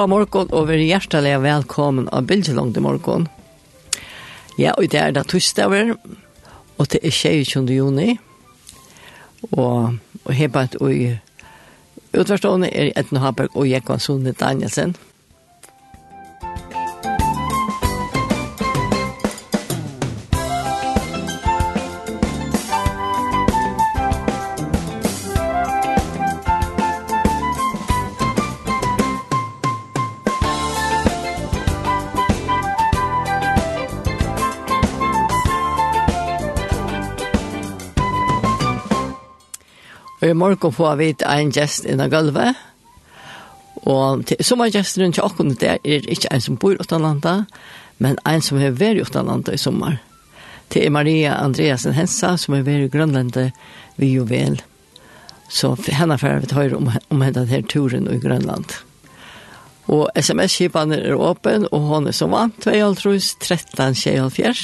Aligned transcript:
god 0.00 0.08
morgon 0.08 0.52
og 0.56 0.70
vær 0.70 0.80
hjertelig 0.80 1.34
velkommen 1.42 2.06
av 2.08 2.24
Bilgelong 2.24 2.70
til 2.72 2.84
morgon. 2.86 3.26
Ja, 4.56 4.72
og 4.78 4.86
det 4.88 4.96
er 4.96 5.12
da 5.12 5.20
torsdager, 5.28 5.90
og 6.80 6.88
det 6.88 7.02
er 7.04 7.12
22. 7.12 7.66
juni. 7.74 8.14
Og, 9.50 9.98
og 10.24 10.32
her 10.32 10.48
på 10.48 10.62
ut 10.80 10.86
i 10.88 11.10
utverstående 12.16 12.70
er 12.72 12.94
Edna 12.96 13.20
Haberg 13.26 13.52
og 13.52 13.68
Jekvann 13.68 14.00
Sunde 14.00 14.32
Danielsen. 14.32 14.96
Og 14.96 15.09
morgen 40.40 40.72
får 40.72 40.96
vi 40.96 41.14
en 41.26 41.52
gjest 41.52 41.84
innan 41.84 42.10
gulvet. 42.10 42.56
Og 43.88 44.32
som 44.44 44.60
er 44.60 44.72
gjesten 44.74 45.04
rundt 45.04 45.20
åkken 45.24 45.54
der 45.60 45.78
er 45.84 46.08
ikke 46.08 46.32
en 46.34 46.42
som 46.44 46.58
bor 46.60 46.74
i 46.74 46.80
Åttalanda, 46.82 47.44
men 47.98 48.18
en 48.28 48.42
som 48.44 48.60
har 48.60 48.76
vært 48.76 49.00
i 49.00 49.04
Åttalanda 49.04 49.54
i 49.54 49.60
sommer. 49.60 50.00
Det 50.70 50.84
er 50.86 50.92
Maria 50.94 51.34
Andreasen 51.40 51.96
Hensa, 51.96 52.36
som 52.38 52.54
er 52.54 52.66
vært 52.66 52.88
i 52.88 52.92
Grønlandet 52.92 53.56
ved 53.96 54.08
Juvel. 54.08 54.60
Så 55.50 55.74
henne 55.88 56.18
får 56.18 56.44
vi 56.44 56.54
høre 56.54 56.78
om, 56.78 56.92
om 57.10 57.24
henne 57.24 57.46
her 57.50 57.64
turen 57.66 58.06
i 58.08 58.20
Grønland. 58.22 58.76
Og 59.90 60.06
sms-kipene 60.14 61.00
er 61.00 61.18
åpen, 61.18 61.66
og 61.74 61.88
hun 61.88 62.06
er 62.06 62.14
som 62.14 62.30
vant, 62.30 62.54
2,5, 62.62 63.40
13, 63.42 63.96
24. 63.98 64.54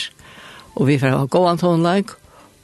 Og 0.77 0.87
vi 0.87 1.01
får 1.03 1.17
ha 1.17 1.27
gåan 1.27 1.59
tonlag, 1.59 2.13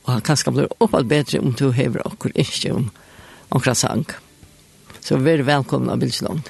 og 0.04 0.12
han 0.12 0.26
kanskje 0.26 0.54
blir 0.54 0.74
oppalt 0.78 1.10
bedre 1.10 1.40
om 1.42 1.56
du 1.58 1.70
hever 1.74 2.04
akkur 2.06 2.34
ikke 2.38 2.76
om 2.76 2.90
omkring 3.52 3.78
sang. 3.78 4.04
Så 5.02 5.18
vær 5.20 5.44
velkomna, 5.46 5.96
Bilslund. 5.96 6.48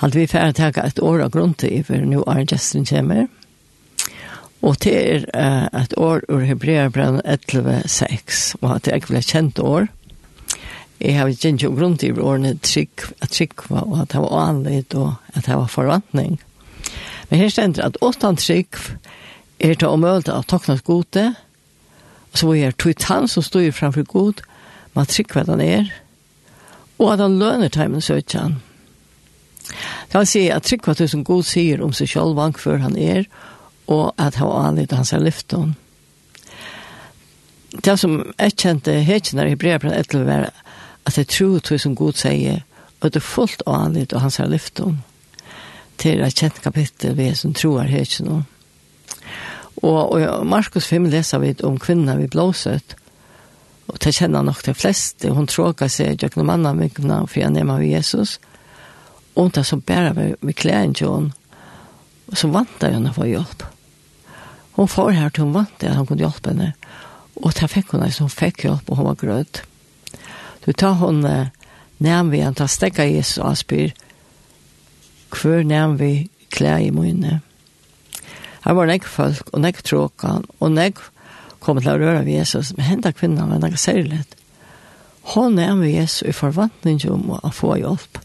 Halt 0.00 0.16
vi 0.16 0.24
færre 0.26 0.54
tega 0.56 0.86
et 0.88 1.00
år 1.04 1.20
av 1.26 1.32
grunn 1.34 1.52
til, 1.60 1.82
for 1.84 2.00
nu 2.08 2.22
er 2.24 2.46
gesten 2.48 2.86
kommer. 2.88 3.26
Og 4.64 4.78
det 4.80 4.94
er 4.96 5.24
uh, 5.36 5.66
et 5.76 5.92
år 5.96 6.24
ur 6.28 6.44
Hebreerbrevet 6.44 7.20
11.6, 7.24 8.54
og 8.60 8.74
at 8.74 8.84
det 8.84 8.92
er 8.92 9.00
ikke 9.00 9.12
ble 9.12 9.22
kjent 9.24 9.60
år. 9.60 9.88
Jeg 11.00 11.16
har 11.16 11.28
ikke 11.28 11.42
kjent 11.48 11.66
grunn 11.76 11.98
til 12.00 12.20
årene 12.20 12.54
trygg, 12.64 13.04
at 13.20 13.36
trygg 13.36 13.66
var, 13.68 13.84
og 13.88 14.00
at 14.02 14.12
det 14.12 14.22
var 14.24 14.48
anledd, 14.48 14.96
og 14.96 15.36
at 15.36 15.44
det 15.44 15.60
var 15.60 15.68
forvantning. 15.72 16.40
Men 17.28 17.40
her 17.44 17.52
stender 17.52 17.84
at 17.84 18.00
åttan 18.00 18.40
trygg 18.40 18.80
er 19.60 19.76
til 19.76 19.88
å 19.88 20.00
møte 20.00 20.32
av 20.32 20.48
toknet 20.48 20.84
gode, 20.84 21.26
og 22.30 22.40
så 22.40 22.54
er 22.56 22.72
det 22.72 22.96
han 23.08 23.28
som 23.28 23.44
står 23.44 23.68
framfor 23.76 24.08
god, 24.08 24.40
man 24.96 25.08
trygg 25.08 25.36
hva 25.36 25.44
den 25.44 25.60
er, 25.60 25.92
og 26.96 27.12
at 27.12 27.24
han 27.24 27.36
løner 27.40 27.68
timen 27.68 28.00
søkjan. 28.04 28.60
Jeg 30.12 30.18
vil 30.18 30.26
si 30.26 30.48
at 30.50 30.66
Tryggva 30.66 30.94
som 31.06 31.24
God 31.24 31.46
sier 31.46 31.82
om 31.84 31.92
seg 31.94 32.10
selv 32.10 32.36
vank 32.38 32.58
før 32.58 32.82
han 32.82 32.96
er, 32.98 33.24
og 33.90 34.14
at 34.18 34.38
han 34.40 34.50
anlitt 34.50 34.92
hans 34.92 35.12
er 35.12 35.22
lyfton. 35.22 35.74
Det 37.70 37.98
som 37.98 38.18
jeg 38.38 38.56
kjente 38.58 38.92
hekjene 39.06 39.46
i 39.46 39.54
den 39.54 39.92
etter 39.94 40.24
var 40.26 40.50
at 41.06 41.18
jeg 41.18 41.28
tror 41.30 41.60
Tusen 41.62 41.94
God 41.94 42.18
sier, 42.18 42.64
og 43.00 43.12
det 43.12 43.22
er 43.22 43.26
fullt 43.26 43.62
anlitt 43.66 44.12
og 44.12 44.20
hans 44.20 44.40
er 44.40 44.50
lyfton 44.50 44.98
til 46.00 46.22
et 46.24 46.34
kjent 46.34 46.62
kapittel 46.64 47.14
vi 47.16 47.28
som 47.34 47.54
tror 47.54 47.86
hekjene. 47.88 48.42
Og, 49.82 50.12
og 50.12 50.46
Markus 50.46 50.86
5 50.88 51.06
leser 51.12 51.38
vi 51.38 51.54
om 51.64 51.78
kvinner 51.78 52.18
vi 52.18 52.28
blåset, 52.28 52.96
og 53.88 53.98
det 54.04 54.14
kjenner 54.14 54.42
nok 54.42 54.62
de 54.66 54.74
fleste, 54.74 55.30
hun 55.34 55.48
tråker 55.50 55.88
seg 55.90 56.20
gjennom 56.20 56.50
andre 56.50 56.74
myggene 56.74 57.24
for 57.26 57.40
jeg 57.40 57.54
nemmer 57.54 57.80
vi 57.80 57.94
Jesus, 57.94 58.38
og 58.38 58.49
og 59.36 59.52
det 59.54 59.64
som 59.66 59.80
bare 59.80 60.14
med, 60.14 60.34
med 60.40 60.54
klæren 60.54 60.94
til 60.94 61.10
henne, 61.10 61.32
så 62.34 62.48
vant 62.50 62.82
jeg 62.82 62.94
henne 62.94 63.12
for 63.14 63.26
hjelp. 63.26 63.64
Hun 64.78 64.88
får 64.88 65.10
her 65.10 65.28
til 65.34 65.44
hun 65.44 65.54
vant 65.54 65.84
at 65.84 65.96
hun 65.96 66.06
kunne 66.06 66.22
hjelpe 66.22 66.52
henne, 66.52 66.72
og 67.36 67.54
det 67.58 67.70
fikk 67.72 67.94
hun, 67.94 68.06
så 68.10 68.26
hun 68.26 68.32
fikk 68.32 68.64
hjelp, 68.66 68.90
og 68.90 69.00
hun 69.00 69.08
var 69.10 69.18
grød. 69.18 69.62
Du 70.66 70.72
tar 70.72 70.98
hun 71.00 71.24
nærm 71.98 72.30
vi, 72.30 72.42
han 72.44 72.54
tar 72.54 72.70
stekka 72.70 73.06
Jesus 73.08 73.38
og 73.42 73.58
spyr, 73.58 73.94
hver 75.30 75.62
nærm 75.64 75.98
vi 76.00 76.28
klær 76.50 76.82
i 76.82 76.90
munnen. 76.94 77.42
Her 78.64 78.76
var 78.76 78.90
nek 78.90 79.06
folk, 79.08 79.48
og 79.54 79.62
nek 79.64 79.82
tråkan, 79.86 80.44
og 80.60 80.74
nek 80.74 81.00
kom 81.60 81.80
til 81.80 81.92
å 81.92 82.00
røre 82.00 82.24
ved 82.24 82.40
Jesus, 82.40 82.74
men 82.76 82.88
henda 82.88 83.12
kvinnan 83.12 83.52
var 83.52 83.62
nek 83.62 83.78
særlig. 83.80 84.22
Hun 85.34 85.56
nærm 85.56 85.84
vi 85.84 85.94
Jesus 85.94 86.28
i 86.28 86.36
forvantning 86.36 87.00
om 87.08 87.36
å 87.36 87.52
få 87.54 87.76
hjelp 87.80 88.20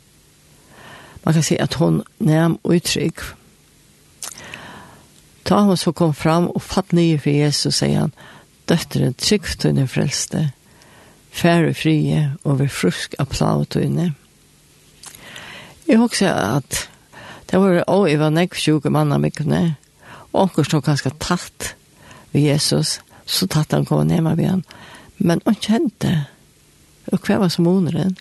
man 1.25 1.33
kan 1.33 1.43
säga 1.43 1.63
att 1.63 1.73
hon 1.73 2.03
näm 2.17 2.57
uttryck. 2.63 3.19
Ta 5.43 5.59
hon 5.59 5.77
så 5.77 5.93
kom 5.93 6.13
fram 6.13 6.47
och 6.47 6.63
fatt 6.63 6.91
nye 6.91 7.19
för 7.19 7.31
Jesus 7.31 7.75
säger 7.75 7.99
han 7.99 8.11
dötteren 8.65 9.13
tryggt 9.13 9.63
hon 9.63 9.87
frälste 9.87 10.49
färre 11.31 11.73
frie 11.73 12.31
och 12.43 12.61
vid 12.61 12.71
frusk 12.71 13.15
applaud 13.17 13.75
och 13.75 13.81
inne. 13.81 14.13
Jag 15.85 16.03
också 16.03 16.25
att 16.25 16.89
det 17.45 17.57
var 17.57 17.83
å, 17.89 18.05
jeg 18.09 18.19
var 18.19 18.31
nekk 18.33 18.55
20 18.57 18.89
manna 18.89 19.19
mikkene, 19.21 19.75
og 20.31 20.47
onker 20.47 20.65
stod 20.65 20.85
ganske 20.85 21.11
tatt 21.21 21.75
ved 22.33 22.41
Jesus, 22.41 22.99
så 23.25 23.47
tatt 23.47 23.71
han 23.71 23.85
kom 23.85 24.07
ner 24.07 24.23
med 24.25 24.41
han. 24.47 24.63
Men 25.17 25.41
han 25.45 25.55
kjente, 25.61 26.25
og 27.11 27.21
hva 27.21 27.37
var 27.43 27.53
som 27.53 27.67
moneren? 27.69 28.17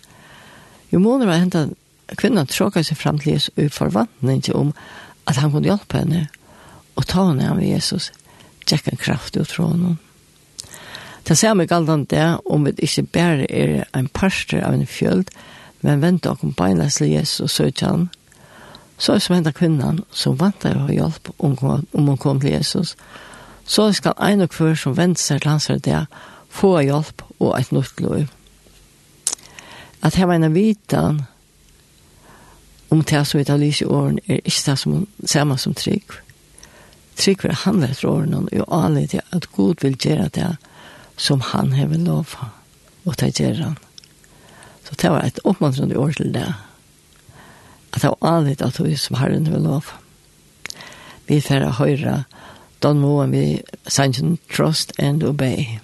Jo, 0.91 0.99
moneren 0.99 1.31
var 1.31 1.41
hentet 1.41 1.73
kvinnan 2.07 2.47
tråkade 2.47 2.83
sig 2.83 2.97
fram 2.97 3.19
till 3.19 3.31
Jesus 3.33 3.57
i 3.57 3.69
förvandling 3.69 4.41
till 4.41 4.53
om 4.53 4.73
att 5.23 5.35
han 5.35 5.51
kunde 5.51 5.67
hjälpa 5.67 5.97
henne 5.97 6.27
och 6.93 7.07
ta 7.07 7.27
henne 7.27 7.51
av 7.51 7.63
Jesus 7.63 8.11
tjekk 8.65 8.87
en 8.87 8.97
kraft 8.97 9.37
ut 9.37 9.51
från 9.51 9.71
honom. 9.71 9.97
Det 11.23 11.35
ser 11.35 11.53
mig 11.53 11.67
galt 11.67 12.09
det 12.09 12.37
om 12.45 12.65
vi 12.65 12.71
ikke 12.77 13.03
bare 13.03 13.45
er 13.49 13.85
en 13.93 14.07
parster 14.07 14.61
av 14.61 14.73
en 14.73 14.87
fjöld, 14.87 15.29
men 15.81 16.01
venter 16.01 16.29
og 16.29 16.39
kombinerer 16.39 16.89
til 16.89 17.09
Jesus 17.09 17.39
og 17.39 17.49
søker 17.49 17.87
han. 17.87 18.09
Så 18.97 19.13
er 19.13 19.19
som 19.19 19.35
hender 19.35 19.51
kvinnan 19.51 20.03
som 20.11 20.37
vantar 20.39 20.77
å 20.77 20.85
ha 20.85 20.93
hjelp 20.93 21.29
om, 21.37 21.57
om 21.93 22.07
hun 22.07 22.17
kom 22.17 22.39
til 22.39 22.53
Jesus. 22.53 22.95
Så 23.65 23.91
skal 23.93 24.13
en 24.21 24.45
og 24.45 24.53
hver 24.53 24.75
som 24.75 24.97
venter 24.97 25.21
seg 25.21 25.41
til 25.41 25.51
hans 25.51 25.67
det 25.67 26.05
få 26.49 26.79
hjelp 26.79 27.25
og 27.39 27.59
et 27.59 27.71
nytt 27.71 28.01
liv. 28.01 28.29
At 30.01 30.15
her 30.15 30.29
var 30.29 30.37
en 30.37 30.53
vitan 30.53 31.23
om 32.95 33.03
det 33.03 33.25
som 33.27 33.39
vi 33.39 33.57
lys 33.57 33.81
i 33.81 33.85
åren 33.85 34.19
er 34.27 34.39
ikke 34.43 34.71
det 34.71 34.77
som 34.79 35.07
samme 35.25 35.57
som 35.57 35.73
trygg. 35.73 36.19
Trygg 37.15 37.43
vil 37.43 37.55
handle 37.63 37.89
etter 37.91 38.09
årene 38.09 38.43
og 38.43 38.53
jo 38.55 38.67
anlig 38.71 39.09
til 39.11 39.21
at 39.35 39.47
Gud 39.55 39.83
vil 39.83 39.97
gjøre 39.99 40.29
det 40.35 40.55
som 41.17 41.41
han 41.41 41.73
har 41.73 41.91
lov 42.07 42.35
og 43.05 43.19
det 43.19 43.35
gjør 43.39 43.61
han. 43.63 43.77
Så 44.85 44.95
det 45.01 45.11
var 45.11 45.25
et 45.25 45.39
oppmuntrende 45.43 45.97
år 45.97 46.11
til 46.17 46.33
det. 46.33 46.47
At 47.93 48.01
det 48.01 48.09
var 48.09 48.37
anlig 48.37 48.61
at 48.61 48.79
vi 48.83 48.95
som 48.95 49.15
har 49.15 49.29
en 49.29 49.45
lov. 49.63 49.91
Vi 51.27 51.41
får 51.41 51.71
høre 51.79 52.23
Don 52.83 52.99
Moen 52.99 53.31
vi 53.31 53.61
sannsyn 53.87 54.37
Trust 54.51 54.93
and 54.99 55.23
Obey. 55.23 55.79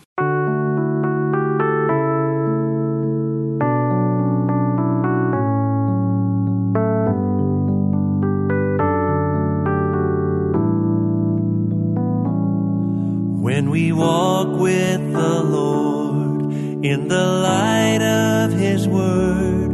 with 14.62 15.14
the 15.14 15.44
Lord 15.44 16.54
in 16.86 17.08
the 17.08 17.26
light 17.50 18.02
of 18.02 18.52
his 18.54 18.88
word. 18.88 19.72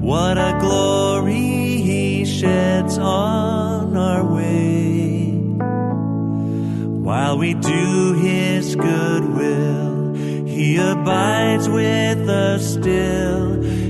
What 0.00 0.38
a 0.38 0.56
glory 0.58 1.82
he 1.90 2.24
sheds 2.24 2.96
on 2.96 3.96
our 3.96 4.24
way. 4.24 5.32
While 7.06 7.36
we 7.36 7.52
do 7.52 8.14
his 8.14 8.74
good 8.76 9.24
will 9.24 10.14
he 10.60 10.76
abides 10.76 11.68
with 11.68 12.28
us 12.28 12.72
still 12.72 13.44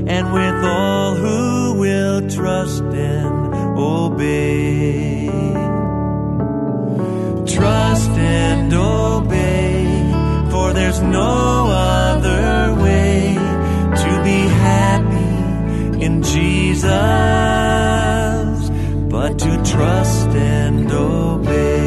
and 0.08 0.32
with 0.32 0.64
all 0.64 1.14
who 1.14 1.75
will 1.79 2.29
trust 2.29 2.82
and 2.82 3.55
obey. 3.79 5.26
Trust 7.47 8.11
and 8.11 8.73
obey 8.73 9.80
for 10.50 10.73
there's 10.73 11.00
no 11.00 11.67
other 11.70 12.75
way 12.82 13.35
to 14.02 14.11
be 14.25 14.41
happy 14.69 16.05
in 16.05 16.23
Jesus 16.23 16.91
but 19.08 19.38
to 19.38 19.62
trust 19.64 20.29
and 20.29 20.91
obey. 20.91 21.81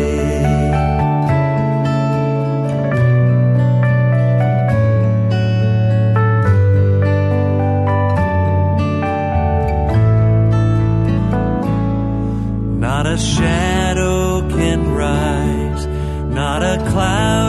Not 12.80 13.06
a 13.08 13.18
shadow 13.18 14.48
can 14.50 14.94
rise 14.94 15.88
Not 16.34 16.64
a 16.64 16.78
cloud 16.92 17.43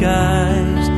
skies 0.00 0.88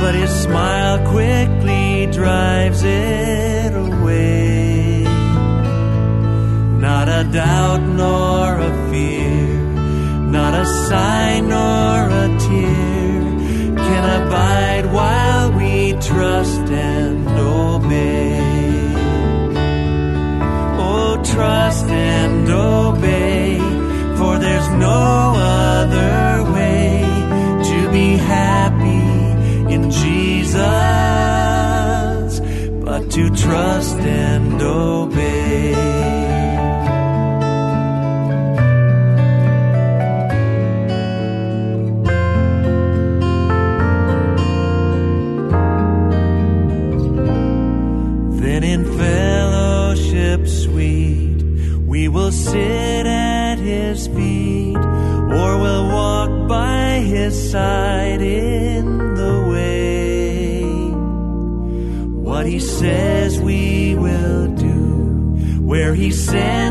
But 0.00 0.14
his 0.14 0.30
smile 0.44 0.98
quickly 1.06 2.06
drives 2.06 2.82
it 2.84 3.72
away. 3.74 5.02
Not 6.86 7.08
a 7.08 7.24
doubt 7.24 7.82
nor 7.82 8.58
a 8.68 8.72
fear 8.90 9.46
Not 10.36 10.52
a 10.54 10.66
sign 10.88 11.48
nor 11.48 12.08
a 12.08 12.11
to 33.12 33.28
trust 33.28 33.98
and 33.98 34.62
obey. 34.62 35.72
Then 48.40 48.64
in 48.64 48.84
fellowship 48.96 50.48
sweet 50.48 51.42
we 51.86 52.08
will 52.08 52.32
sit 52.32 53.06
at 53.06 53.58
his 53.58 54.06
feet 54.06 54.76
or 54.78 55.58
will 55.58 55.88
walk 55.88 56.48
by 56.48 57.00
his 57.00 57.50
side. 57.50 58.01
sin 66.32 66.61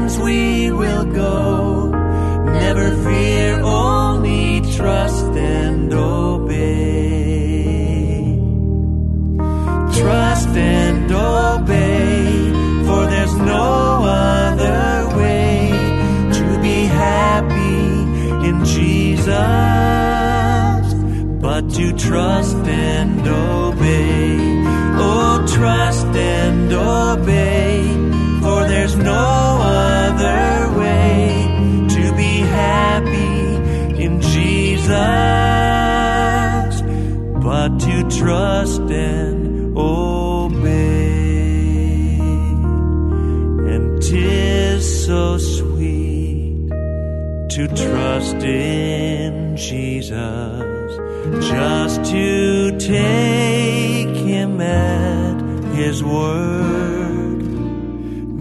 just 51.41 52.03
to 52.12 52.77
take 52.77 54.15
him 54.15 54.62
at 54.62 55.41
his 55.74 56.03
word 56.03 57.41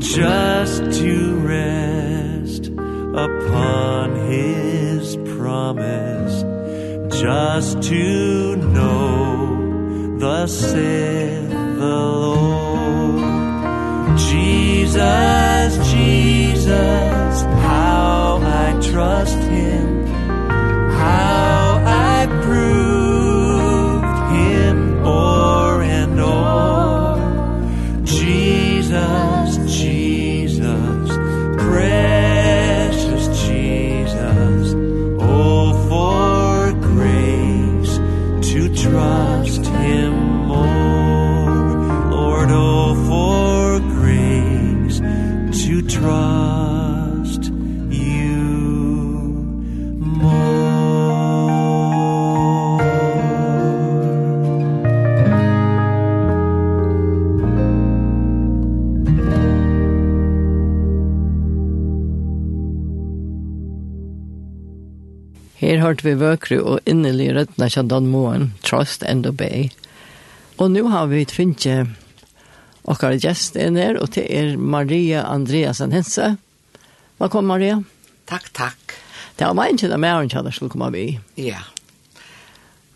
just 0.01 0.83
to 1.01 1.35
rest 1.41 2.67
upon 2.69 4.15
his 4.31 5.17
promise 5.37 6.45
just 7.21 7.83
to 7.83 8.57
know 8.57 10.17
thus 10.19 10.53
saith 10.53 11.51
the 11.51 11.97
Lord. 12.25 13.21
Jesus 14.19 15.93
Jesus 15.93 17.43
how 17.43 18.41
I 18.43 18.79
trust 18.83 19.39
him. 19.39 19.70
hørte 65.91 66.07
vi 66.07 66.15
vøkre 66.21 66.61
og 66.63 66.87
innelig 66.87 67.33
rødna 67.35 67.67
kja 67.73 67.83
Dan 67.83 68.07
Moen, 68.13 68.53
Trust 68.63 69.03
and 69.03 69.27
Obey. 69.27 69.71
Og 70.63 70.71
nu 70.71 70.85
har 70.93 71.09
vi 71.11 71.25
finnet 71.27 71.97
okkar 72.87 73.17
gjest 73.19 73.59
inn 73.59 73.79
her, 73.79 73.99
og 73.99 74.13
det 74.15 74.29
er 74.31 74.55
Maria 74.57 75.25
Andreasen 75.27 75.91
Hense. 75.95 76.37
Velkommen, 77.19 77.51
Maria. 77.51 77.81
Takk, 78.31 78.53
takk. 78.55 78.95
Det 79.35 79.49
var 79.49 79.57
meg 79.59 79.75
ikke 79.75 79.91
det 79.91 79.99
mer 79.99 80.21
enn 80.21 80.31
kjallar 80.31 80.55
skulle 80.55 80.71
komme 80.71 80.93
vi. 80.95 81.05
Ja. 81.41 81.65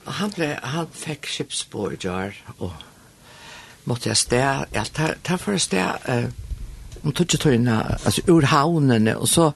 Og 0.05 0.13
han, 0.21 0.31
ble, 0.37 0.53
han 0.63 0.87
fikk 0.95 1.27
skipsbord 1.33 1.97
i 1.99 2.15
og 2.61 2.77
måtte 3.89 4.13
jeg 4.13 4.21
sted, 4.21 4.69
ja, 4.77 4.85
ta, 4.87 5.15
ta 5.25 5.41
for 5.41 5.59
sted, 5.59 6.07
uh, 6.07 6.31
om 7.03 7.13
tog 7.13 7.27
ikke 7.27 7.43
tøyna, 7.49 7.81
altså 8.05 8.23
ur 8.31 8.47
havnene, 8.49 9.17
og 9.19 9.29
så, 9.29 9.51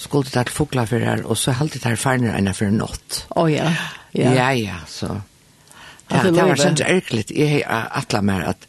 skulle 0.00 0.28
det 0.28 0.34
til 0.48 0.54
foglafører, 0.56 1.24
og 1.24 1.38
så 1.38 1.54
halte 1.58 1.78
det 1.78 1.84
til 1.84 2.00
farner 2.00 2.36
enn 2.38 2.50
for 2.56 2.70
en 2.70 2.80
natt. 2.80 3.24
Å 3.30 3.44
oh, 3.44 3.50
ja. 3.52 3.68
ja. 4.16 4.32
Ja, 4.36 4.48
ja, 4.56 4.80
så... 4.88 5.20
Ja, 6.10 6.24
det 6.26 6.32
det 6.34 6.42
var 6.42 6.58
sånn 6.58 6.80
erkeligt. 6.82 7.30
Jeg 7.30 7.60
har 7.62 7.84
atlet 7.94 8.24
mer 8.26 8.42
at, 8.50 8.64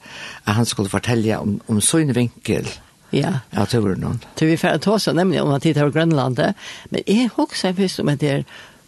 at 0.45 0.57
han 0.59 0.67
skulle 0.69 0.91
fortelle 0.93 1.39
om, 1.41 1.55
om 1.65 1.79
sånn 1.81 2.13
vinkel 2.13 2.67
ja. 3.09 3.39
av 3.57 3.71
turen. 3.71 4.19
Så 4.37 4.45
vi 4.45 4.57
får 4.61 4.77
ta 4.85 4.93
oss 4.93 5.07
nemlig 5.09 5.41
om 5.41 5.49
at 5.55 5.65
det 5.65 5.79
var 5.79 5.89
Grønlandet. 5.95 6.59
Men 6.89 7.07
jeg 7.07 7.31
husker 7.37 7.73
først 7.73 8.03
om 8.03 8.13
at 8.13 8.21
det 8.21 8.29
er 8.29 8.43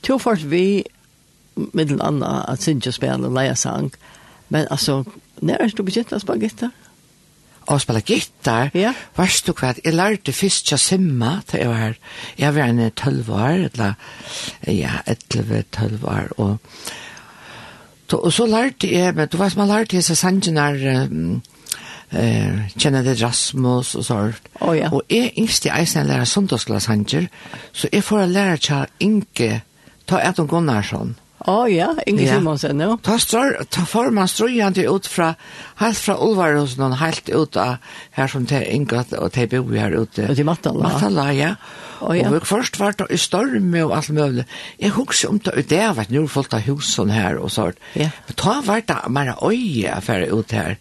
to 0.05 0.19
folk 0.21 0.45
vi 0.51 0.83
med 1.55 1.89
den 1.89 2.01
annet 2.01 2.45
at 2.49 2.61
synge 2.61 2.89
og 2.89 2.97
spille 2.97 3.25
og 3.25 3.33
leie 3.33 3.55
sang. 3.55 3.91
Men 4.49 4.67
altså, 4.69 5.03
når 5.41 5.65
er 5.65 5.73
du 5.73 5.83
begynt 5.83 6.13
å 6.13 6.21
spille 6.21 6.45
gitter? 6.45 6.69
og 7.67 7.81
spela 7.81 8.01
gitar. 8.05 8.71
Ja. 8.73 8.93
Varst 9.17 9.47
du 9.47 9.53
kvad, 9.53 9.81
jeg 9.85 9.95
lærte 9.95 10.33
fyrst 10.35 10.71
ja 10.71 10.77
simma 10.77 11.39
til 11.47 11.63
jeg 11.63 11.69
var 11.69 11.81
her. 11.81 11.95
Jeg 12.37 12.55
var 12.55 12.63
en 12.63 12.91
12 12.91 13.29
år, 13.29 13.69
eller 13.71 13.93
ja, 14.67 14.99
11-12 15.07 16.05
år, 16.05 16.27
og 16.37 16.57
Og 18.13 18.33
så 18.33 18.45
lærte 18.45 18.91
jeg, 18.93 19.15
men 19.15 19.27
du 19.27 19.37
vet, 19.37 19.55
man 19.57 19.67
lærte 19.67 19.95
jeg 19.95 20.03
seg 20.03 20.17
sangenar, 20.17 20.75
um, 21.09 21.41
eh 22.11 22.59
kjenner 22.77 23.01
det 23.01 23.21
Rasmus 23.21 23.95
og 23.95 24.05
så. 24.05 24.31
Oh, 24.61 24.77
ja. 24.77 24.89
Og 24.91 25.01
jeg 25.09 25.31
yngste 25.37 25.71
eisen 25.73 26.01
er 26.01 26.07
lærer 26.07 26.25
sundagsglassanger, 26.25 27.27
så 27.71 27.89
jeg 27.93 28.03
får 28.03 28.25
lære 28.25 28.57
til 28.57 28.85
Inge, 28.99 29.61
ta 30.07 30.29
et 30.29 30.39
og 30.39 30.47
Gunnarsson. 30.47 31.15
Å 31.49 31.65
ja, 31.67 31.89
Inge 32.07 32.23
ja. 32.23 32.37
Simonsen, 32.37 32.79
ja. 32.79 32.93
Ta, 33.03 33.17
strør, 33.19 33.57
ta 33.73 33.83
formen 33.89 34.29
strøyende 34.31 34.85
ut 34.87 35.07
fra, 35.11 35.33
helt 35.81 35.99
fra 35.99 36.15
Ulvar 36.23 36.55
hos 36.55 36.77
noen, 36.79 36.95
helt 37.01 37.27
ut 37.27 37.57
av 37.59 37.83
her 38.15 38.31
som 38.31 38.45
det 38.47 38.61
Inge 38.71 39.03
og 39.19 39.31
det 39.35 39.49
Bo 39.51 39.63
her 39.75 39.95
ute. 39.97 40.29
Ut 40.29 40.39
i 40.39 40.47
Mattala. 40.47 40.87
Mattala, 40.87 41.27
ja. 41.35 41.53
Oh, 41.99 42.13
ja. 42.15 42.27
Og 42.27 42.37
vi 42.37 42.41
først 42.47 42.79
var 42.79 42.95
det 42.99 43.09
i 43.11 43.19
storm 43.19 43.75
og 43.83 43.95
alt 43.95 44.11
mulig. 44.15 44.47
Jeg 44.79 44.95
husker 44.95 45.31
om 45.31 45.39
det, 45.43 45.67
det 45.71 45.81
har 45.83 45.95
vært 45.99 46.11
noen 46.15 46.31
folk 46.31 46.55
av 46.55 46.63
husen 46.67 47.11
her 47.13 47.39
og 47.39 47.51
sånt. 47.53 47.79
Ja. 47.99 48.11
Men 48.27 48.39
ta 48.39 48.59
var 48.63 48.83
det 48.87 48.99
mer 49.11 49.35
øye 49.39 49.99
for 50.03 50.39
ut 50.39 50.55
her. 50.55 50.77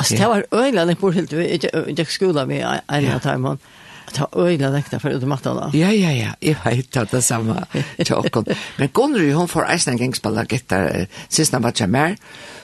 Altså, 0.00 0.16
det 0.18 0.28
var 0.28 0.48
øyne, 0.52 0.88
jeg 0.88 0.98
bor 0.98 1.14
helt 1.14 1.32
jeg 1.32 1.60
gikk 1.96 2.10
skolen 2.10 2.48
med 2.48 2.64
en 2.64 3.08
av 3.12 3.24
timene. 3.24 3.60
Ja 3.60 3.78
ta 4.14 4.28
øyla 4.36 4.70
nekta 4.72 4.98
for 5.02 5.14
ut 5.14 5.26
mattana. 5.28 5.70
Ja, 5.76 5.90
ja, 5.94 6.12
ja, 6.14 6.32
jeg 6.42 6.58
vet 6.64 6.96
at 7.00 7.12
det 7.12 7.22
samme 7.24 7.64
tjokken. 7.98 8.48
Men 8.78 8.90
Gunnry, 8.94 9.30
hun 9.36 9.50
får 9.50 9.68
eisen 9.74 9.94
en 9.94 10.00
gang 10.02 10.16
spille 10.16 10.46
gitter 10.50 11.06
siste 11.28 11.56
han 11.56 11.64
var 11.64 11.76
ikke 11.76 11.90
mer, 11.92 12.16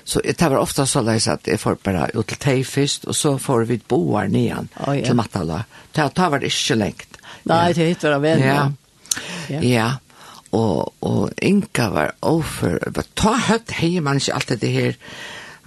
så 0.09 0.23
jeg 0.25 0.38
tar 0.40 0.57
ofta 0.59 0.87
så 0.88 1.02
leis 1.05 1.28
at 1.28 1.49
jeg 1.49 1.61
får 1.61 1.81
bare 1.85 2.09
ut 2.14 2.26
til 2.28 2.40
teg 2.40 2.64
først, 2.67 3.09
og 3.09 3.17
så 3.17 3.37
får 3.43 3.69
vi 3.69 3.81
boar 3.88 4.28
nian 4.33 4.71
oh, 4.87 4.95
ja. 4.97 5.05
til 5.07 5.19
mattana. 5.19 5.64
Det 5.93 6.11
tar 6.17 6.35
var 6.35 6.45
ikke 6.45 6.78
lengt. 6.78 7.19
Nei, 7.49 7.73
det 7.76 7.88
hittar 7.93 8.17
av 8.19 8.25
en. 8.28 8.45
Ja, 8.45 8.61
ja. 9.49 9.62
ja. 9.64 9.88
Og, 10.57 10.95
og 11.05 11.43
Inga 11.45 11.90
var 11.93 12.14
overfor, 12.25 12.81
ta 13.19 13.35
høtt 13.50 13.75
heier 13.83 14.05
man 14.05 14.21
ikke 14.21 14.38
alltid 14.38 14.62
det 14.64 14.71
her, 14.73 14.97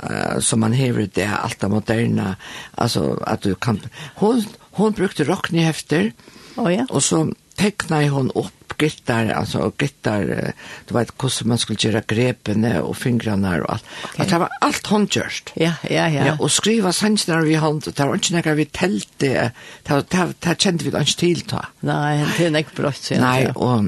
uh, 0.03 0.39
som 0.39 0.60
man 0.60 0.74
hever 0.74 1.10
det 1.13 1.29
allt 1.43 1.60
det 1.60 1.69
moderna 1.69 2.36
alltså 2.75 3.24
att 3.24 3.41
du 3.41 3.55
kan 3.55 3.79
hon 4.15 4.43
hon 4.71 4.91
brukte 4.91 5.24
rocknyhefter 5.24 6.12
oh, 6.55 6.74
ja. 6.74 6.86
och 6.89 7.03
så 7.03 7.33
tekna 7.55 8.07
hon 8.07 8.31
upp 8.31 8.62
gittar 8.81 9.29
alltså 9.29 9.60
och 9.60 9.81
gittar 9.81 10.53
du 10.88 10.93
vet 10.93 11.12
hur 11.24 11.45
man 11.45 11.57
skulle 11.57 11.77
göra 11.81 12.01
grepene 12.07 12.81
och 12.81 12.98
fingrarna 12.98 13.63
och 13.63 13.74
alt. 13.74 13.86
okay. 14.03 14.25
att 14.25 14.29
det 14.29 14.38
var 14.38 14.50
allt 14.62 14.88
hon 14.88 15.07
ja 15.13 15.29
ja 15.53 15.74
ja, 15.89 16.10
ja 16.10 16.38
och 16.39 16.51
skriva 16.51 16.93
sannsnar 16.93 17.41
vi 17.41 17.55
hånd, 17.55 17.83
det 17.95 18.05
var 18.05 18.15
ikke 18.15 18.33
när 18.33 18.55
vi 18.55 18.65
telte, 18.65 19.51
det 19.83 20.10
det 20.12 20.33
det 20.39 20.60
kände 20.60 20.83
vi 20.83 20.89
ikke 20.89 21.17
til 21.17 21.41
ta. 21.41 21.65
nej 21.79 22.25
det 22.38 22.45
är 22.45 22.57
inte 22.57 22.81
bra 22.81 22.93
jeg, 23.12 23.19
nej 23.19 23.51
och 23.55 23.83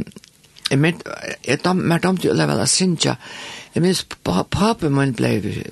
men 0.77 0.93
jag 1.41 1.60
dom 1.63 1.77
men 1.77 2.01
dom 2.01 2.15
du 2.15 2.33
level 2.33 2.60
a 2.60 2.65
sinja 2.65 3.15
Jeg 3.74 3.82
minns 3.82 4.03
papen 4.24 4.94
min 4.94 5.15
ble 5.18 5.32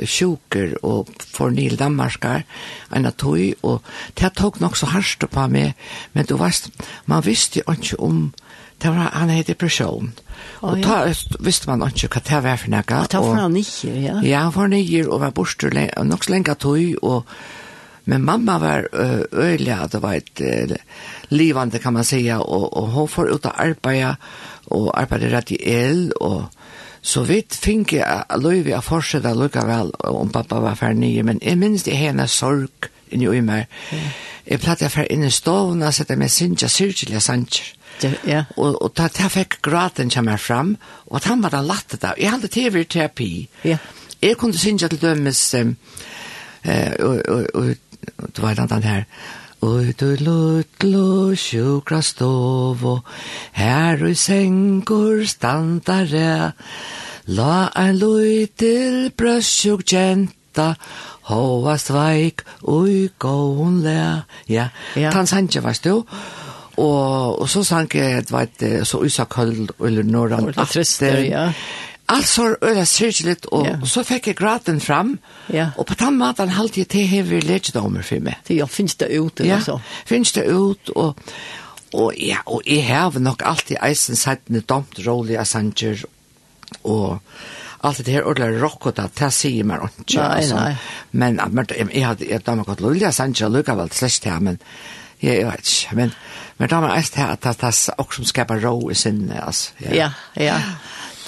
sjuker 0.09 0.73
og 0.81 1.11
for 1.21 1.53
Nil 1.53 1.77
Danmarskar 1.77 2.45
enn 2.89 3.05
at 3.05 3.19
tog, 3.21 3.37
og 3.61 3.81
det 4.17 4.33
tok 4.39 4.59
nok 4.61 4.77
så 4.77 4.89
hardt 4.89 5.27
på 5.29 5.47
meg, 5.47 5.75
men 6.13 6.25
du 6.25 6.37
veist, 6.41 6.71
man 7.05 7.25
visste 7.25 7.61
jo 7.61 7.75
ikke 7.75 7.99
om 8.01 8.31
det 8.81 8.89
var 8.89 9.11
han 9.13 9.29
hade 9.29 9.43
depression. 9.43 10.13
Og 10.61 10.71
och 10.71 10.83
ta 10.83 11.13
visste 11.39 11.69
man 11.69 11.83
ikke 11.87 12.07
hva 12.07 12.21
det 12.21 12.43
var 12.43 12.57
för 12.57 12.69
något. 12.69 12.91
Och 12.91 13.09
ta 13.09 13.21
från 13.21 13.53
nio, 13.53 14.01
ja. 14.01 14.21
Ja, 14.23 14.51
från 14.51 14.69
nio 14.69 15.07
og 15.07 15.19
var 15.19 15.29
borster 15.29 16.03
nok 16.03 16.23
så 16.23 16.31
lenge 16.31 16.55
tog 16.55 17.03
og 17.03 17.23
men 18.05 18.25
mamma 18.25 18.57
var 18.57 18.87
uh, 18.93 19.87
det 19.91 20.01
var 20.01 20.13
ett 20.13 20.41
uh, 20.41 20.75
livande 21.29 21.79
kan 21.79 21.93
man 21.93 22.03
säga 22.03 22.39
og, 22.39 22.77
og 22.77 22.87
hun 22.87 23.07
får 23.07 23.29
ut 23.29 23.45
att 23.45 23.59
arbeta 23.59 24.15
och 24.65 25.01
i 25.21 25.29
radiell 25.29 26.11
och 26.11 26.43
Så 27.01 27.23
vi 27.25 27.39
fikk 27.41 27.95
jeg 27.97 28.41
løyvi 28.41 28.75
av 28.77 28.85
fortsette 28.85 29.33
lukkavel 29.33 29.89
om 30.05 30.29
pappa 30.33 30.59
var 30.61 30.77
ferdig 30.77 31.01
nye, 31.01 31.23
men 31.25 31.39
jeg 31.41 31.57
minns 31.57 31.85
det 31.87 31.97
henne 31.97 32.27
sorg 32.29 32.89
inni 33.11 33.25
i 33.25 33.41
meg. 33.41 33.71
Jeg 34.45 34.61
platt 34.61 34.83
jeg 34.85 34.93
ferdig 34.93 35.17
inn 35.17 35.25
i 35.25 35.33
stovene 35.33 35.89
og 35.89 35.97
sette 35.97 36.17
meg 36.19 36.31
sinja 36.31 36.69
syrkjelja 36.69 37.21
sanjer. 37.23 37.73
Ja. 38.25 38.45
Og, 38.57 38.77
og 38.81 38.93
da 38.97 39.09
jeg 39.13 39.33
fikk 39.33 39.59
graten 39.65 40.09
kommer 40.13 40.37
fram, 40.41 40.75
og 41.09 41.19
at 41.19 41.27
han 41.29 41.43
var 41.43 41.53
da 41.53 41.61
latt 41.65 41.91
det 41.93 42.01
da. 42.01 42.13
Jeg 42.17 42.33
hadde 42.33 42.49
TV 42.53 42.83
terapi. 42.85 43.31
Ja. 43.65 43.77
Jeg 44.21 44.37
kunne 44.37 44.57
sinja 44.57 44.89
til 44.89 45.01
dømes, 45.01 45.41
eh, 45.53 46.93
og, 47.01 47.21
og, 47.21 47.21
og, 47.27 47.45
og, 47.53 47.69
og, 48.17 48.41
og, 48.41 48.49
og, 48.49 48.71
og, 48.71 48.85
og, 48.85 49.40
Ut 49.61 50.01
ur 50.01 50.17
lutlo 50.25 51.35
sjukra 51.37 52.01
stovo, 52.01 53.03
her 53.53 54.01
ui 54.01 54.15
sengur 54.17 55.21
standare, 55.29 56.53
la 57.27 57.69
ein 57.77 57.99
lui 58.01 58.47
til 58.57 59.11
brøstsjuk 59.13 59.85
jenta, 59.85 60.73
hoa 61.29 61.77
sveik 61.77 62.41
ui 62.65 63.11
gåun 63.21 63.83
le. 63.85 64.25
Ja, 64.49 64.71
ja. 64.97 65.13
tan 65.13 65.29
sanje, 65.29 65.61
veist 65.61 65.85
du? 65.85 66.01
Og, 66.81 67.41
og 67.41 67.47
så 67.49 67.61
sank 67.61 67.93
jeg, 67.99 68.25
vet 68.33 68.57
du, 68.57 68.69
så 68.81 69.03
usa 69.05 69.27
køll, 69.29 69.69
eller 69.77 70.03
norran, 70.03 70.49
atter, 70.57 71.21
ja. 71.21 71.51
Alltså 72.11 72.57
öra 72.61 72.85
syrgeligt 72.85 73.45
och 73.45 73.65
yeah. 73.65 73.83
så 73.83 74.03
fick 74.03 74.27
jag 74.27 74.35
graten 74.35 74.79
fram. 74.79 75.17
Yeah. 75.49 75.69
Och 75.77 75.87
på 75.87 75.93
den 75.93 76.17
maten 76.17 76.49
halt 76.49 76.77
jag 76.77 76.87
till 76.87 77.05
hever 77.05 77.41
legedomer 77.41 78.01
för 78.01 78.19
mig. 78.19 78.39
Det 78.47 78.55
jag 78.55 78.71
finns 78.71 78.95
det 78.95 79.05
ut 79.05 79.39
eller 79.39 79.49
ja, 79.49 79.61
så. 79.61 79.81
finns 80.05 80.31
det 80.31 80.43
ut 80.43 80.89
och 80.89 81.19
och 81.91 82.13
ja 82.17 82.37
och 82.45 82.61
jag 82.65 82.95
har 82.95 83.19
nog 83.19 83.43
alltid 83.43 83.77
eisen 83.81 84.15
sett 84.15 84.49
en 84.49 84.63
dampt 84.65 84.99
rolig 84.99 85.35
asanger 85.35 86.05
och 86.81 87.17
allt 87.77 88.05
det 88.05 88.11
här 88.11 88.23
ordla 88.23 88.47
rock 88.47 88.85
och 88.85 88.93
det 88.93 89.19
här 89.19 89.29
säger 89.29 89.79
och 89.79 89.89
så. 90.05 90.19
Nej, 90.21 90.53
nej. 90.53 90.77
Men, 91.11 91.41
men 91.49 91.65
jag 91.93 92.07
hade 92.07 92.25
jag 92.25 92.41
damer 92.41 92.63
gått 92.63 92.79
lulja 92.79 93.07
asanger 93.07 93.45
och 93.45 93.67
väl 93.67 93.89
släst 93.89 94.25
här 94.25 94.39
men 94.39 94.57
jeg 95.19 95.45
vet 95.45 95.55
inte. 95.55 95.95
Men, 95.95 96.11
men 96.57 96.69
damer 96.69 96.89
är 96.89 97.05
det 97.13 97.21
här 97.21 97.33
att 97.33 97.41
det 97.41 97.63
er 97.63 98.01
också 98.01 98.15
som 98.15 98.25
skapar 98.25 98.59
ro 98.59 98.91
i 98.91 98.95
sinne 98.95 99.41
alltså. 99.41 99.73
Ja, 99.77 99.93
ja. 99.93 100.43
ja. 100.43 100.59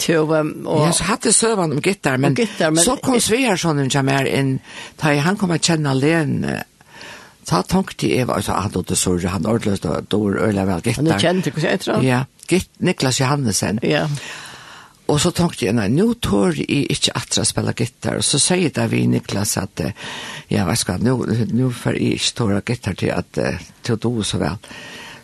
Jo, 0.08 0.26
um, 0.34 0.52
og... 0.66 0.86
Ja, 0.88 0.92
så 0.96 1.08
hatt 1.08 1.28
det 1.28 1.34
søvann 1.38 1.76
om 1.76 1.82
gittar, 1.84 2.20
men, 2.22 2.36
gittar, 2.38 2.74
men 2.74 2.84
så 2.84 2.98
kom 3.04 3.20
Svearssonen 3.22 3.92
som 3.94 4.10
er 4.12 4.30
inn, 4.30 4.56
da 5.02 5.14
han 5.26 5.38
kom 5.40 5.54
å 5.54 5.60
kjenne 5.62 5.94
alene, 5.94 6.62
så 7.44 7.60
tenkte 7.68 8.08
jeg, 8.08 8.30
altså, 8.32 8.56
han 8.56 8.72
hadde 8.72 8.98
sorg, 8.98 9.26
han 9.28 9.48
ordløst, 9.50 9.86
og 9.90 10.08
da 10.12 10.48
øyla 10.48 10.66
vel 10.70 10.86
gittar. 10.86 11.12
Han 11.12 11.22
kjent, 11.22 11.52
hva 11.52 11.66
jeg 11.68 11.84
tror. 11.84 12.06
Ja, 12.06 12.24
gitt, 12.50 12.72
Niklas 12.80 13.20
Johannesen. 13.20 13.82
Ja. 13.84 14.08
Og 15.12 15.20
så 15.20 15.34
tenkte 15.36 15.68
jeg, 15.68 15.76
nei, 15.76 15.90
nå 15.92 16.14
tør 16.24 16.56
jeg 16.56 16.88
ikke 16.94 17.14
atre 17.20 17.44
å 17.44 17.48
spille 17.48 17.76
gittar, 17.76 18.22
og 18.22 18.26
så 18.26 18.40
sier 18.40 18.72
det 18.74 18.88
vi 18.94 19.04
Niklas 19.12 19.58
at, 19.60 19.84
ja, 20.52 20.64
hva 20.68 20.78
skal, 20.80 21.04
nå, 21.04 21.18
nå 21.52 21.72
får 21.76 22.00
jeg 22.00 22.20
ikke 22.20 22.38
tåra 22.40 22.62
gittar 22.64 23.00
til 23.00 23.12
at, 23.16 23.42
til 23.84 23.98
å 23.98 24.04
do 24.08 24.14
så 24.24 24.40
vel. 24.42 24.56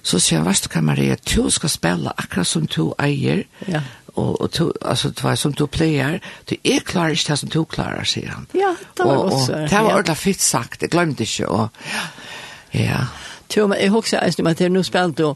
Så 0.04 0.20
sier 0.20 0.40
jeg, 0.40 0.46
hva 0.48 0.56
skal 0.56 0.84
Maria, 0.88 1.16
du 1.24 1.48
skal 1.52 1.72
spille 1.72 2.12
akkurat 2.20 2.48
som 2.48 2.68
du 2.68 2.92
eier, 3.00 3.46
ja 3.72 3.84
og, 4.16 4.42
og 4.42 4.52
to, 4.52 4.72
altså, 4.82 5.10
det 5.10 5.24
var 5.24 5.36
som 5.36 5.54
du 5.54 5.66
pleier, 5.68 6.20
du 6.50 6.56
er 6.64 6.80
klar 6.86 7.14
ikke 7.14 7.32
det 7.32 7.40
som 7.40 7.50
du 7.50 7.64
klarer, 7.64 8.04
sier 8.04 8.30
han. 8.30 8.48
Ja, 8.54 8.74
det 8.98 9.06
var 9.06 9.18
og, 9.18 9.32
også. 9.34 9.54
Og, 9.54 9.70
det 9.70 9.78
var 9.78 9.94
ordentlig 9.94 10.18
fitt 10.18 10.42
sagt, 10.42 10.82
jeg 10.82 10.90
glemte 10.90 11.24
ikke, 11.24 11.48
og 11.48 11.70
ja. 12.74 13.06
Jo, 13.58 13.68
men 13.68 13.80
jeg 13.82 13.90
husker 13.90 14.20
eisen 14.22 14.46
om 14.46 14.52
at 14.52 14.62
jeg 14.62 14.70
nå 14.70 14.84
spilte 14.86 15.24
jo, 15.26 15.36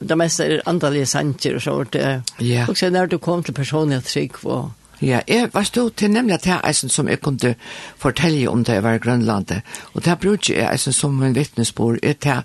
det 0.00 0.18
meste 0.18 0.44
er 0.46 0.60
andalige 0.70 1.06
sanger 1.06 1.56
og 1.56 1.62
så 1.62 1.70
var 1.70 1.84
det 1.84 2.22
Ja. 2.40 2.66
Og 2.68 2.76
så 2.76 2.90
når 2.90 3.06
du 3.06 3.18
kom 3.18 3.42
til 3.42 3.52
personlig 3.52 4.04
trygg 4.04 4.44
og... 4.46 4.70
Ja, 5.02 5.20
jeg 5.28 5.48
var 5.52 5.62
stod 5.62 5.90
til 5.90 6.10
nemlig 6.10 6.34
at 6.34 6.44
det 6.44 6.52
er 6.52 6.68
eisen 6.68 6.88
som 6.88 7.08
jeg 7.08 7.20
kunne 7.20 7.54
fortelle 7.96 8.50
om 8.50 8.64
det 8.64 8.72
jeg 8.72 8.82
var 8.82 8.92
i 8.92 8.98
Grønlandet. 8.98 9.62
Og 9.94 10.04
det 10.04 10.18
brukte 10.18 10.54
jeg 10.54 10.72
eisen 10.72 10.92
som 10.92 11.22
en 11.22 11.34
vittnesbord. 11.34 11.96
Jeg 12.02 12.18
tar 12.18 12.44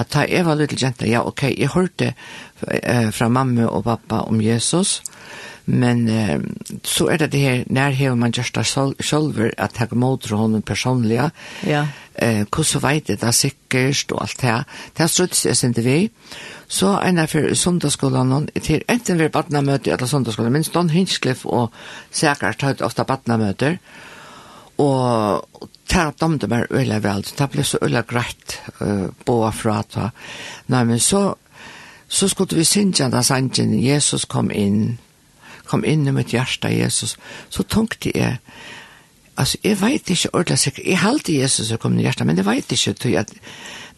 at 0.00 0.12
da 0.14 0.24
jeg 0.28 0.46
var 0.46 0.58
lille 0.58 0.78
jente, 0.80 1.08
ja, 1.08 1.22
ok, 1.26 1.50
jeg 1.52 1.72
hørte 1.74 2.12
eh, 2.68 3.10
fra 3.12 3.28
mamma 3.28 3.68
og 3.68 3.84
pappa 3.84 4.24
om 4.26 4.40
Jesus, 4.42 5.00
men 5.70 6.08
eh, 6.08 6.40
så 6.84 7.08
er 7.12 7.20
det 7.22 7.32
det 7.32 7.40
her 7.40 7.64
når 7.66 7.74
nærhever 7.74 8.14
man 8.18 8.32
gjør 8.32 8.50
det 8.54 8.66
selv, 8.66 9.40
at 9.58 9.80
jeg 9.80 9.88
måter 9.92 10.36
henne 10.36 10.62
personlig, 10.62 11.30
ja. 11.66 11.86
eh, 12.14 12.44
hvordan 12.48 12.82
vet 12.82 13.08
jeg 13.08 13.20
det 13.20 13.34
sikkert 13.34 14.12
og 14.12 14.22
alt 14.22 14.40
det 14.40 14.48
her. 14.48 14.64
Det 14.96 15.04
er 15.04 15.06
strutt, 15.06 15.44
jeg 15.46 15.56
synes 15.56 15.84
vi. 15.84 16.10
Så 16.68 16.98
en 17.06 17.18
av 17.18 17.26
for 17.30 17.54
sundagsskolen, 17.54 18.48
til 18.62 18.82
enten 18.88 19.18
vi 19.18 19.24
er 19.24 19.34
badnamøte 19.34 19.90
eller 19.90 20.06
sundagsskolen, 20.06 20.52
minst 20.52 20.74
Don 20.74 20.90
Hinchcliffe 20.90 21.48
og 21.48 21.70
Sækert 22.10 22.62
har 22.62 22.82
ofte 22.86 23.04
badnamøter, 23.04 23.76
og 24.78 25.68
det 25.90 26.06
dømte 26.20 26.48
meg 26.50 26.70
øyla 26.70 27.00
vel, 27.02 27.24
så 27.24 27.34
det 27.38 27.50
ble 27.52 27.64
så 27.66 27.78
øyla 27.82 28.02
greit 28.06 28.58
uh, 28.80 29.08
boa 29.26 29.50
fra 29.50 29.82
ta. 29.82 30.10
Nei, 30.70 30.84
men 30.84 31.00
så, 31.02 31.34
så 32.08 32.28
skulle 32.28 32.60
vi 32.60 32.64
synge 32.64 33.10
da 33.10 33.22
sangen, 33.26 33.74
Jesus 33.74 34.24
kom 34.30 34.50
inn, 34.50 34.98
kom 35.66 35.84
inn 35.84 36.06
i 36.06 36.14
mitt 36.14 36.34
hjerte, 36.34 36.70
Jesus. 36.74 37.16
Så 37.50 37.62
tenkte 37.62 38.12
jeg, 38.14 38.38
altså, 39.36 39.58
jeg 39.64 39.80
vet 39.80 40.10
ikke 40.10 40.32
ordentlig 40.34 40.58
sikkert, 40.58 40.86
jeg 40.86 41.02
halte 41.02 41.36
Jesus 41.36 41.68
som 41.68 41.78
kom 41.78 41.98
i 41.98 42.06
hjertet, 42.06 42.26
men 42.26 42.38
jeg 42.38 42.46
vet 42.46 42.72
ikke, 42.72 42.94
tror 42.94 43.14
jeg, 43.14 43.42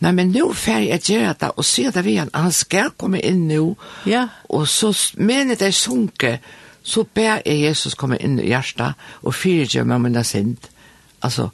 nei, 0.02 0.12
men 0.16 0.32
nå 0.34 0.50
fer 0.56 0.82
jeg 0.87 1.06
gjøre 1.08 1.37
det, 1.40 1.52
og 1.56 1.66
sier 1.66 1.94
det 1.94 2.04
vi 2.06 2.16
han, 2.20 2.32
han 2.34 2.52
skal 2.52 2.92
komme 2.96 3.20
inn 3.20 3.46
nå, 3.50 3.72
ja. 4.08 4.26
og 4.49 4.68
så 4.68 4.92
mener 5.20 5.61
det 5.61 5.75
sunke, 5.76 6.38
så 6.82 7.04
ber 7.04 7.44
jeg 7.46 7.62
Jesus 7.62 7.94
komme 7.94 8.18
inn 8.18 8.40
i 8.42 8.49
hjertet, 8.50 8.99
og 9.22 9.34
fyrer 9.34 9.84
meg 9.84 10.00
om 10.00 10.08
min. 10.08 10.56
Altså, 11.22 11.52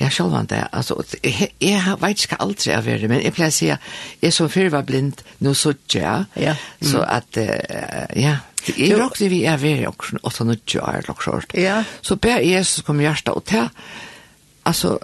Ja, 0.00 0.08
sjálvan 0.08 0.48
det. 0.48 0.62
Altså, 0.72 0.96
jeg, 1.20 1.50
jeg 1.60 1.96
vet 2.00 2.22
ikke 2.24 2.38
aldri 2.40 2.72
av 2.72 2.86
det, 2.88 3.08
men 3.10 3.20
jeg 3.20 3.34
pleier 3.36 3.52
å 3.52 3.56
si 3.56 3.66
at 3.68 3.90
jeg 4.22 4.32
som 4.32 4.48
før 4.48 4.70
var 4.72 4.86
blind, 4.88 5.20
nå 5.44 5.52
så 5.52 5.74
ikke 5.76 6.00
jeg. 6.00 6.30
Ja. 6.40 6.54
Så 6.80 7.02
at, 7.04 7.36
uh, 7.36 8.06
ja, 8.16 8.38
jeg 8.68 8.96
råkte 8.96 9.28
vi 9.32 9.42
er 9.48 9.60
ved 9.60 9.82
i 9.82 9.88
åkken, 9.88 10.22
8-9 10.24 10.80
år, 10.80 11.02
eller 11.02 11.24
sånt. 11.24 11.54
Ja. 11.56 11.82
Så 12.00 12.16
ber 12.16 12.44
Jesus 12.44 12.84
kom 12.86 13.00
i 13.00 13.06
hjertet, 13.06 13.34
og 13.34 13.44
det, 13.50 13.66
altså, 14.68 14.96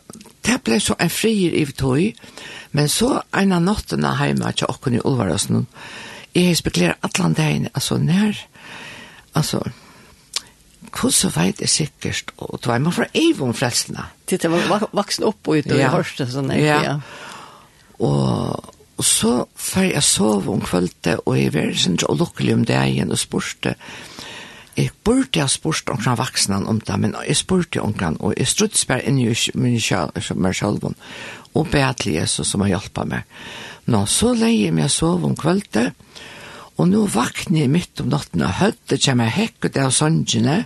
det 0.47 0.61
ble 0.65 0.81
så 0.81 0.97
en 1.01 1.13
frier 1.13 1.57
i 1.57 1.65
tog, 1.77 2.33
men 2.77 2.89
så 2.93 3.21
en 3.37 3.57
av 3.57 3.65
nattene 3.65 4.13
hjemme, 4.21 4.53
ikke 4.53 4.71
åkken 4.73 4.99
i 4.99 5.05
Olvarøsen, 5.05 5.67
jeg 6.37 6.57
spekulerer 6.57 6.99
alle 7.05 7.33
dagen, 7.37 7.69
altså, 7.75 8.01
nær, 8.01 8.41
altså, 9.35 9.63
hvordan 10.97 11.35
vet 11.35 11.61
jeg 11.61 11.73
sikkert, 11.73 12.33
og 12.37 12.61
det 12.61 12.71
var 12.71 12.83
man 12.83 12.95
fra 12.95 13.09
Eivon 13.15 13.55
frelsene. 13.57 14.07
Til 14.27 14.41
det 14.43 14.51
var 14.51 14.89
vaksen 14.97 15.27
opp 15.29 15.49
og 15.49 15.61
ut, 15.61 15.71
og 15.71 15.81
ja. 15.81 15.93
hørte 15.93 16.27
sånn, 16.31 16.53
ikke? 16.55 16.65
Ja. 16.67 16.81
ja. 16.85 16.97
Og, 18.07 18.73
og 18.97 19.05
så 19.05 19.33
før 19.55 19.89
jeg 19.91 20.05
sov 20.05 20.49
om 20.53 20.63
kvølte, 20.65 21.19
og 21.25 21.39
jeg 21.39 21.55
var 21.55 21.73
sånn 21.77 22.01
så 22.01 22.17
lukkelig 22.17 22.57
om 22.57 22.65
det 22.69 22.81
igjen, 22.91 23.13
og 23.13 23.21
spørste, 23.21 23.77
jeg 24.77 24.93
burde 25.09 25.41
ha 25.41 25.49
spørst 25.49 25.89
omkring 25.93 26.19
vaksne 26.21 26.61
om 26.69 26.81
det, 26.85 26.99
men 27.01 27.15
jeg 27.25 27.39
spørte 27.41 27.81
omkring, 27.81 28.19
og 28.21 28.35
jeg 28.37 28.51
strutsper 28.51 29.05
inn 29.09 29.21
i 29.23 29.31
min 29.57 29.79
selv, 29.81 30.91
og 31.57 31.71
be 31.73 31.85
til 31.97 32.19
Jesus 32.19 32.51
som 32.51 32.65
har 32.65 32.75
hjulpet 32.75 33.09
meg. 33.09 33.39
Nå, 33.89 34.03
så 34.11 34.35
leier 34.37 34.67
jeg 34.67 34.77
meg 34.77 34.93
sove 34.93 35.29
om 35.29 35.37
kvølte, 35.39 35.93
og 36.77 36.91
nå 36.91 37.07
vakner 37.09 37.63
jeg 37.63 37.73
midt 37.73 38.03
om 38.05 38.11
natten, 38.13 38.45
og 38.45 38.59
høyde 38.59 38.99
kommer 39.01 39.33
hekk 39.33 39.69
ut 39.69 39.79
av 39.81 39.95
sångene, 39.97 40.57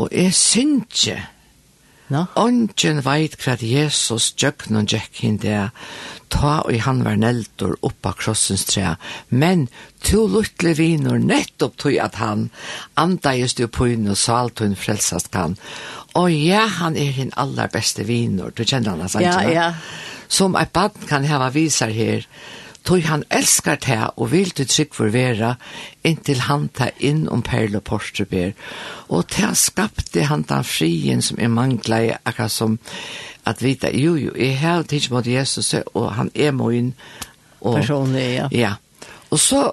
og 0.00 0.08
jeg 0.14 0.34
synsje. 0.36 1.18
No? 2.10 2.24
Ongen 2.40 3.04
veit 3.06 3.36
hva 3.38 3.54
Jesus 3.62 4.32
djøkken 4.34 4.80
og 4.80 4.88
djekk 4.90 5.20
hinn 5.22 5.36
det, 5.44 5.68
ta 6.30 6.56
og 6.64 6.74
han 6.82 7.04
var 7.06 7.18
neltor 7.20 7.76
oppa 7.86 8.10
krossens 8.18 8.64
tre, 8.66 8.96
men 9.30 9.68
to 10.02 10.24
luttle 10.30 10.74
viner 10.78 11.22
nettopp 11.22 11.76
tog 11.78 11.98
at 12.02 12.18
han, 12.18 12.48
anda 12.98 13.36
just 13.38 13.62
jo 13.62 13.70
på 13.70 13.92
inn 13.92 14.10
og 14.10 14.18
salt 14.18 14.62
hun 14.64 14.74
frelsast 14.78 15.30
kan. 15.34 15.54
Og 16.18 16.32
ja, 16.34 16.64
han 16.80 16.98
er 16.98 17.14
hinn 17.14 17.30
aller 17.38 17.70
beste 17.70 18.02
viner, 18.08 18.50
du 18.50 18.64
kjenner 18.64 18.96
han 18.96 19.06
hans, 19.06 19.14
ja, 19.22 19.38
ja. 19.46 19.68
som 20.26 20.58
et 20.58 20.74
band 20.74 21.06
kan 21.06 21.26
hava 21.30 21.52
visar 21.54 21.94
her, 21.94 22.26
tog 22.90 23.04
han 23.06 23.22
elskar 23.30 23.76
te 23.78 23.96
og 24.16 24.32
vil 24.32 24.50
til 24.50 24.66
trygg 24.66 24.94
for 24.96 25.12
vera 25.14 25.52
inntil 26.06 26.40
han 26.48 26.64
ta 26.74 26.88
inn 26.98 27.28
om 27.30 27.42
perl 27.46 27.76
og 27.78 27.84
porstrebær 27.86 28.50
og 29.14 29.28
te 29.30 29.50
skapte 29.54 30.24
han 30.26 30.42
den 30.48 30.66
frien 30.66 31.22
som 31.22 31.38
er 31.38 31.52
mangla 31.54 32.00
i 32.02 32.08
akkurat 32.16 32.50
som 32.50 32.78
at 33.46 33.62
vita 33.62 33.92
jo 33.94 34.16
jo 34.18 34.32
jeg 34.34 34.58
har 34.58 34.82
tids 34.90 35.06
mot 35.10 35.26
Jesus 35.26 35.70
og 35.94 36.08
han 36.16 36.32
er 36.34 36.50
moin 36.50 36.88
og, 37.60 37.76
personlig 37.76 38.24
ja. 38.40 38.48
ja 38.50 38.72
og 39.30 39.38
så 39.38 39.68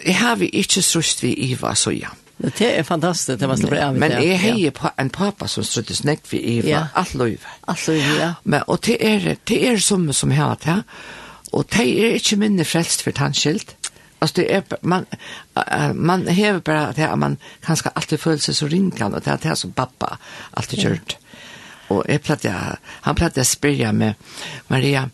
jeg 0.00 0.16
har 0.16 0.40
vi 0.40 0.48
ikke 0.48 0.82
strust 0.82 1.22
vi 1.26 1.34
Iva 1.50 1.74
så 1.76 1.92
ja 1.92 2.14
Det 2.36 2.78
er 2.78 2.82
fantastisk, 2.84 3.40
det 3.40 3.48
var 3.48 3.56
så 3.56 3.68
bra. 3.68 3.92
Men 3.96 4.12
jeg 4.12 4.36
heier 4.38 4.70
på 4.70 4.90
en 5.00 5.08
pappa 5.10 5.46
som 5.48 5.64
strutte 5.64 5.96
snakk 5.96 6.26
vi 6.28 6.40
Iva, 6.58 6.68
ja. 6.68 6.82
alt 6.94 7.14
løyve. 7.14 7.54
Alt 7.64 7.86
løyve, 7.88 8.10
ja. 8.18 8.32
Men, 8.44 8.60
og 8.66 8.82
det 8.84 8.96
er, 9.00 9.36
det 9.48 9.60
er 9.68 9.80
som, 9.80 10.04
som 10.12 10.30
jeg 10.30 10.42
har 10.42 10.52
hatt, 10.52 10.66
ja. 10.66 10.76
Og 11.52 11.66
de 11.72 11.84
er 12.02 12.16
ikke 12.18 12.38
minne 12.40 12.64
frelst 12.64 13.04
for 13.04 13.14
tannskilt. 13.16 13.76
Altså, 14.20 14.34
det 14.36 14.46
er, 14.54 14.62
man, 14.82 15.04
man 15.94 16.28
hever 16.28 16.58
bare 16.58 16.92
det 16.96 17.04
at 17.04 17.18
man 17.18 17.36
kanskje 17.66 17.92
alltid 17.96 18.18
føler 18.18 18.40
seg 18.42 18.56
så 18.56 18.66
ringan, 18.72 19.14
og 19.14 19.24
det 19.24 19.32
er 19.32 19.42
det 19.44 19.58
som 19.58 19.74
pappa 19.76 20.16
alltid 20.56 20.78
gjort. 20.78 21.16
Og 21.88 22.04
jeg 22.08 22.20
platte, 22.24 22.52
han 23.04 23.18
platte 23.18 23.44
å 23.44 23.46
spørre 23.46 23.92
med 23.92 24.14
Maria, 24.68 25.06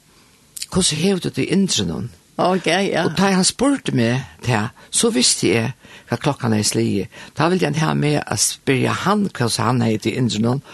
hvordan 0.72 0.98
hever 0.98 1.20
du 1.20 1.28
det 1.28 1.44
i 1.44 1.52
indre 1.52 1.84
noen? 1.86 2.10
Ok, 2.40 2.66
ja. 2.66 3.04
Og 3.04 3.16
da 3.18 3.34
han 3.34 3.44
spurte 3.44 3.92
meg 3.92 4.22
det, 4.46 4.62
så 4.90 5.10
visste 5.12 5.50
jeg 5.50 5.74
hva 6.08 6.16
klokkan 6.20 6.54
er 6.56 6.62
i 6.62 6.66
slige. 6.66 7.08
Da 7.36 7.50
ville 7.52 7.68
jeg 7.68 7.82
ha 7.82 7.92
med 7.94 8.22
å 8.22 8.38
spørre 8.40 8.96
han 9.04 9.28
hva 9.36 9.50
han 9.58 9.82
er 9.84 9.98
i 9.98 10.16
indre 10.16 10.40
noen. 10.40 10.64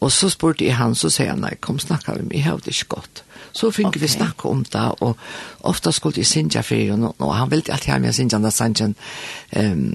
Og 0.00 0.12
så 0.14 0.30
spurte 0.30 0.66
jeg 0.66 0.78
han, 0.78 0.94
så 0.94 1.10
sier 1.10 1.32
han, 1.32 1.42
nei, 1.42 1.56
kom 1.60 1.78
snakka 1.82 2.16
vi 2.18 2.26
med, 2.26 2.36
jeg 2.38 2.46
har 2.46 2.60
det 2.62 2.74
ikke 2.74 2.96
godt. 2.98 3.22
Så 3.58 3.72
fikk 3.74 3.90
okay. 3.90 4.02
vi 4.04 4.08
snakke 4.12 4.48
om 4.48 4.62
det 4.70 4.84
og 5.02 5.18
ofta 5.66 5.92
skulle 5.92 6.22
jag 6.22 6.26
synja 6.30 6.62
for, 6.62 6.90
honom 6.90 7.14
og 7.18 7.34
han 7.34 7.50
ville 7.50 7.72
alltid 7.72 7.92
ha 7.92 7.98
med 7.98 8.12
å 8.12 8.16
synge 8.16 8.38
den 8.38 8.54
sanjen. 8.54 8.94
Um, 9.50 9.94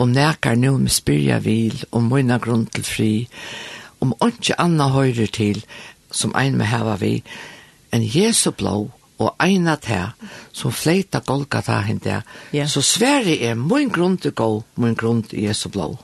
om 0.00 0.12
näkar 0.12 0.56
nu 0.56 0.78
med 0.78 0.92
spyrja 0.92 1.38
vil, 1.44 1.84
om 1.90 2.08
mina 2.08 2.38
grund 2.38 2.70
til 2.72 2.84
fri, 2.84 3.12
om 4.00 4.14
ikke 4.24 4.56
anna 4.58 4.88
høyre 4.94 5.26
til, 5.26 5.60
som 6.10 6.32
en 6.38 6.56
med 6.56 6.70
hava 6.70 6.96
vi, 6.96 7.18
en 7.92 8.04
Jesu 8.04 8.50
blå 8.56 8.88
og 9.18 9.30
eina 9.42 9.74
til, 9.82 10.12
som 10.52 10.72
fleita 10.72 11.20
Golgata 11.26 11.80
hende, 11.82 12.22
ja. 12.54 12.66
så 12.70 12.82
sverre 12.82 13.34
er 13.42 13.58
min 13.58 13.90
grunn 13.90 14.16
til 14.22 14.32
gå, 14.32 14.62
min 14.78 14.94
grunn 14.94 15.24
til 15.26 15.48
Jesu 15.48 15.68
blå. 15.74 15.96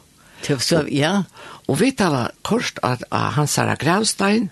Så, 0.44 0.82
ja. 0.92 1.22
Og 1.70 1.78
vi 1.80 1.94
talar 1.96 2.34
kort 2.44 2.78
at, 2.82 3.06
at 3.08 3.32
hans 3.38 3.56
er 3.58 3.76
gravstein, 3.80 4.50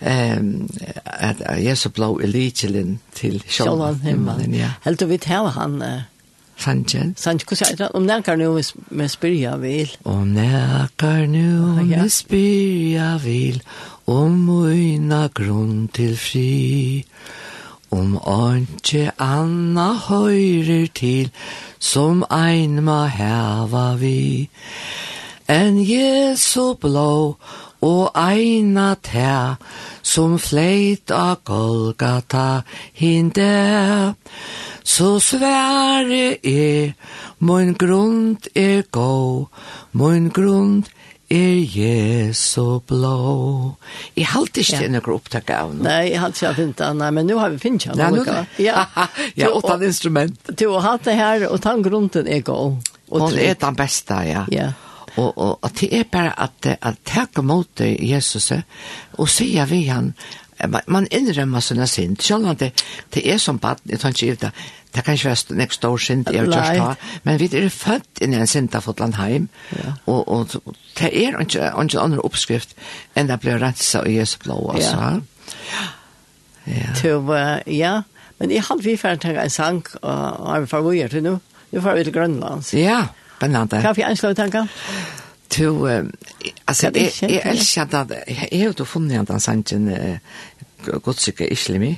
ehm 0.00 0.68
at 1.04 1.64
jeg 1.64 1.78
så 1.78 1.88
blå 1.88 2.20
til 3.14 3.42
Shalom 3.48 4.00
himmelen, 4.00 4.54
ja. 4.54 4.70
Helt 4.84 5.02
og 5.02 5.08
vidt 5.08 5.24
her 5.24 5.46
han 5.46 5.82
Sanchen. 6.58 7.14
Sanchen, 7.16 7.46
hvordan 7.48 7.72
er 7.72 7.76
det? 7.76 7.88
Om 7.94 8.22
kan 8.22 8.38
nu 8.38 8.60
med 8.90 9.08
spyrja 9.08 9.56
vil. 9.56 9.96
Om 10.04 10.26
nærkar 10.26 11.26
nu 11.26 11.84
med 11.84 12.08
spyrja 12.08 13.16
vil, 13.16 13.62
om 14.06 14.48
uina 14.48 15.26
grunn 15.34 15.88
til 15.88 16.16
fri. 16.16 17.04
Om 17.90 18.18
anke 18.26 19.10
anna 19.18 19.92
høyrer 20.08 20.86
til, 20.94 21.30
som 21.78 22.24
ein 22.30 22.82
ma 22.84 23.06
heva 23.06 23.94
vi. 23.96 24.48
En 25.48 25.78
Jesu 25.78 26.74
blå, 26.74 27.36
og 27.84 28.10
eina 28.16 28.94
tæ, 29.02 29.56
som 30.02 30.38
fleit 30.38 31.10
av 31.10 31.42
Golgata 31.44 32.62
hinde. 32.94 34.14
Så 34.84 35.18
svære 35.20 36.38
er, 36.46 36.92
mun 37.38 37.74
grund 37.74 38.48
er 38.54 38.82
gå, 38.90 39.48
mun 39.92 40.30
grund 40.30 40.86
er 41.30 41.58
Jesu 41.66 42.78
blå. 42.86 43.74
Jeg 44.16 44.30
halte 44.30 44.62
ikke 44.62 44.84
ja. 44.84 44.90
noen 44.94 45.12
opptak 45.16 45.50
av 45.50 45.74
noe. 45.74 45.82
Nei, 45.88 46.12
jeg 46.12 46.22
halte 46.22 46.38
ikke 46.38 46.52
av 46.52 46.60
finta, 46.60 46.90
nei, 46.94 47.10
men 47.18 47.26
nu 47.26 47.34
har 47.40 47.50
vi 47.50 47.58
finnet 47.62 47.90
av 47.92 48.14
noe. 48.14 48.44
Ja, 48.62 48.86
ja 49.34 49.50
og 49.50 49.66
den 49.66 49.88
instrument. 49.90 50.38
Du 50.54 50.68
har 50.76 50.86
hatt 50.92 51.08
det 51.10 51.18
her, 51.18 51.48
og 51.50 51.60
ta 51.64 51.74
grunden 51.82 52.30
er 52.30 52.46
gå. 52.46 52.60
Og 53.10 53.22
hon 53.22 53.38
er 53.38 53.58
den 53.58 53.78
beste, 53.78 54.22
ja. 54.26 54.46
Ja. 54.54 54.70
Og, 55.16 55.38
og, 55.38 55.58
og 55.62 55.70
det 55.80 55.92
er 55.96 56.08
bare 56.12 56.32
at, 56.42 56.66
at 56.82 56.98
takke 57.04 57.42
mot 57.42 57.80
Jesus 57.80 58.52
og 59.16 59.28
sier 59.32 59.68
vi 59.70 59.86
han, 59.88 60.12
man 60.88 61.06
innrømmer 61.12 61.60
sina 61.60 61.86
sint 61.86 62.22
Selv 62.22 62.48
om 62.48 62.56
det, 62.56 62.70
det 63.14 63.22
er 63.28 63.38
som 63.38 63.58
bad, 63.60 63.82
jeg 63.84 64.00
tar 64.00 64.14
ikke 64.14 64.32
ut 64.32 64.44
det, 64.46 64.50
det 64.94 65.04
kan 65.04 65.14
ikke 65.14 65.28
være 65.28 65.56
nekst 65.58 65.84
år 65.84 65.96
sint 66.00 66.30
jeg 66.32 66.46
vil 66.46 66.54
just 66.54 66.80
ha, 66.80 66.94
men 67.24 67.40
vi 67.40 67.48
er 67.52 67.68
født 67.68 68.22
inn 68.24 68.32
i 68.32 68.40
en 68.40 68.48
sint 68.48 68.74
av 68.74 68.86
Fotland 68.86 69.18
Heim, 69.20 69.48
ja. 69.76 69.92
og, 70.06 70.28
og 70.28 70.54
det 70.96 71.10
er 71.10 71.36
ikke, 71.40 71.68
ikke 71.68 72.00
andre 72.00 72.24
oppskrift 72.24 72.72
enn 73.14 73.28
det 73.28 73.40
ble 73.42 73.58
renset 73.60 74.08
i 74.08 74.16
Jesu 74.16 74.38
blå, 74.44 74.56
altså. 74.72 74.96
Ja. 74.96 75.84
Ja. 76.66 76.94
To, 76.98 77.18
uh, 77.28 77.60
ja, 77.70 78.00
men 78.40 78.50
jeg 78.50 78.64
hadde 78.66 78.82
vi 78.82 78.96
ferdig 78.98 79.36
en 79.36 79.52
sang, 79.52 79.84
og 80.00 80.48
jeg 80.48 80.64
var 80.64 80.66
for 80.70 80.88
til 80.88 80.98
gjøre 81.02 81.22
nå. 81.28 81.36
Nu 81.72 81.80
får 81.82 81.98
vi 81.98 82.08
til 82.08 82.16
Grønlands. 82.16 82.72
Ja. 82.74 82.80
Yeah. 83.04 83.25
Spennende. 83.36 83.80
Hva 83.84 83.92
er 83.92 83.98
vi 83.98 84.04
anslag 84.06 84.32
du 84.32 84.40
tenker? 84.40 84.68
Du, 85.56 85.86
altså, 86.66 86.90
jeg, 86.94 87.12
jeg 87.22 87.42
elsker 87.44 87.94
at 87.94 88.14
jeg 88.26 88.48
har 88.50 88.72
jo 88.72 88.84
funnet 88.84 89.28
den 89.28 89.40
sangen 89.40 89.90
uh, 89.92 90.98
godsyke 91.04 91.48
islimi. 91.52 91.92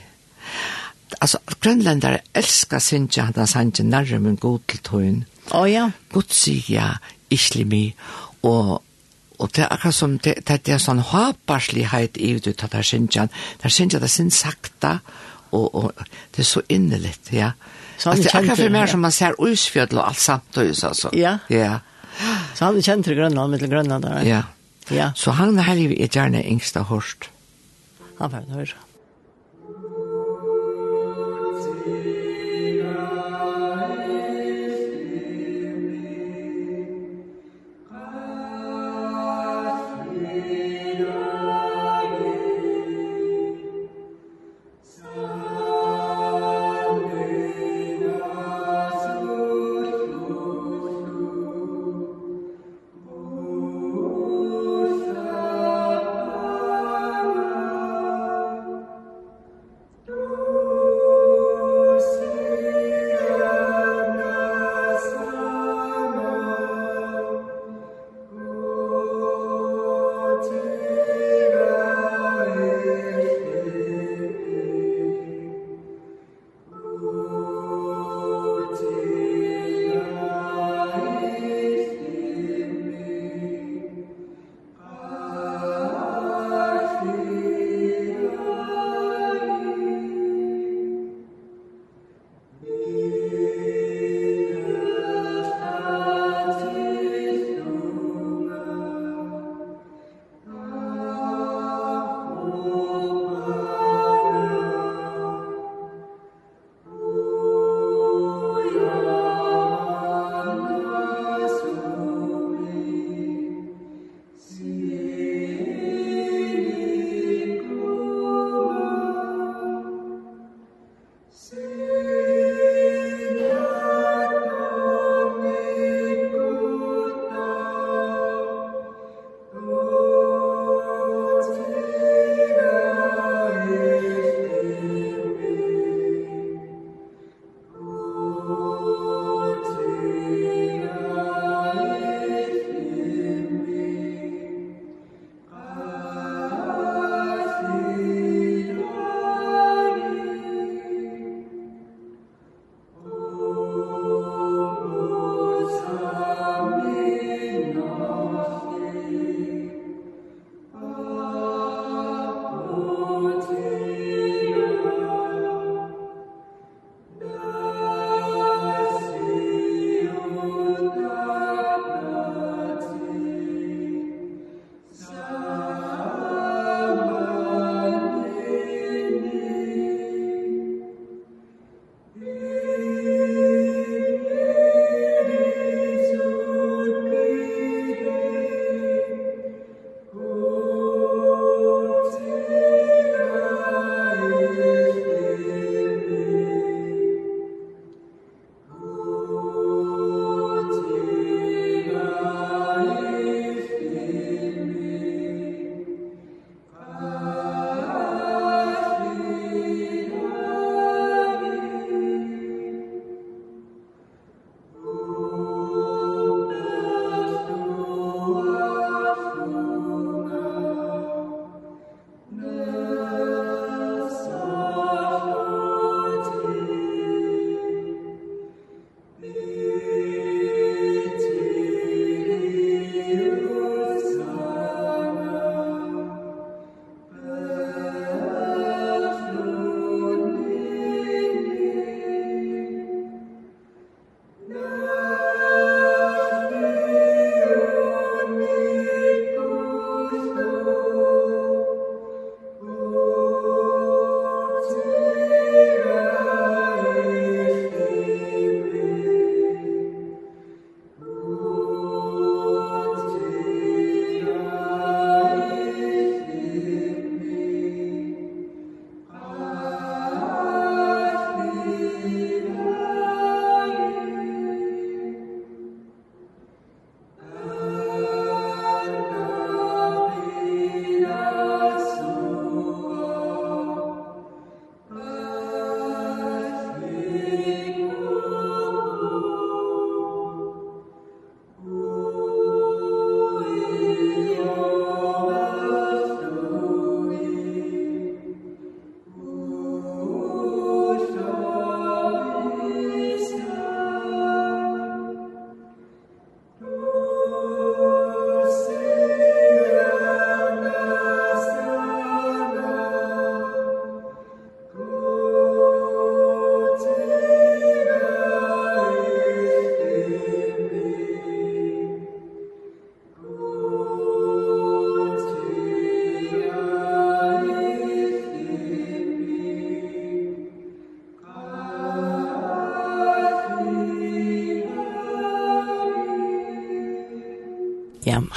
Altså, 1.21 1.39
grønlendere 1.61 2.21
elsker 2.35 2.83
sannsyn 2.83 3.25
at 3.25 3.39
han 3.39 3.47
sannsyn 3.47 3.89
nærmere 3.91 4.21
min 4.21 4.37
god 4.37 4.61
til 4.69 4.83
tøyen. 4.85 5.25
Å 5.55 5.65
ja. 5.71 5.89
Godsyke 6.13 6.93
islimi 7.31 7.87
og 8.43 8.83
og 9.39 9.53
det 9.55 9.63
er 9.63 9.69
akkurat 9.71 9.95
som 9.95 10.17
det, 10.19 10.33
det 10.49 10.65
det 10.67 10.73
er 10.75 10.81
sånn 10.83 10.99
haparslighet 10.99 12.17
i 12.19 12.33
det 12.35 12.45
det 12.45 12.57
til 12.59 12.71
der 12.73 12.83
synsjan. 12.83 13.29
Der 13.63 13.71
synsjan, 13.71 14.01
det 14.03 14.09
er 14.09 14.11
sin 14.11 14.31
sakta, 14.35 14.97
og, 15.53 15.75
og 15.75 15.93
det 16.35 16.43
er 16.43 16.49
så 16.49 16.63
innelitt, 16.69 17.31
ja. 17.31 17.53
Mm 17.53 17.78
Så 17.99 18.11
han 18.13 18.23
kjente 18.23 18.55
det. 18.55 18.65
Det 18.65 18.73
mer 18.73 18.87
som 18.91 19.03
man 19.03 19.15
ser 19.15 19.35
usfjødel 19.43 19.99
og 19.99 20.09
alt 20.13 20.23
samt 20.23 20.59
og 20.59 20.71
altså. 20.87 21.11
Ja. 21.13 21.39
Ja. 21.51 21.81
Så 22.55 22.65
han 22.65 22.79
kjente 22.83 23.11
det 23.11 23.19
Grønland, 23.19 23.53
mitt 23.53 23.67
Grønland 23.71 24.07
der. 24.07 24.23
Ja. 24.27 24.43
Ja. 24.95 25.11
Så 25.17 25.35
han 25.37 25.59
er 25.59 25.67
heldig 25.69 25.99
i 25.99 26.09
gjerne 26.09 26.43
yngste 26.47 26.87
hørst. 26.89 27.29
Han 28.19 28.33
var 28.33 28.39
en 28.41 28.55
høyre. 28.57 28.79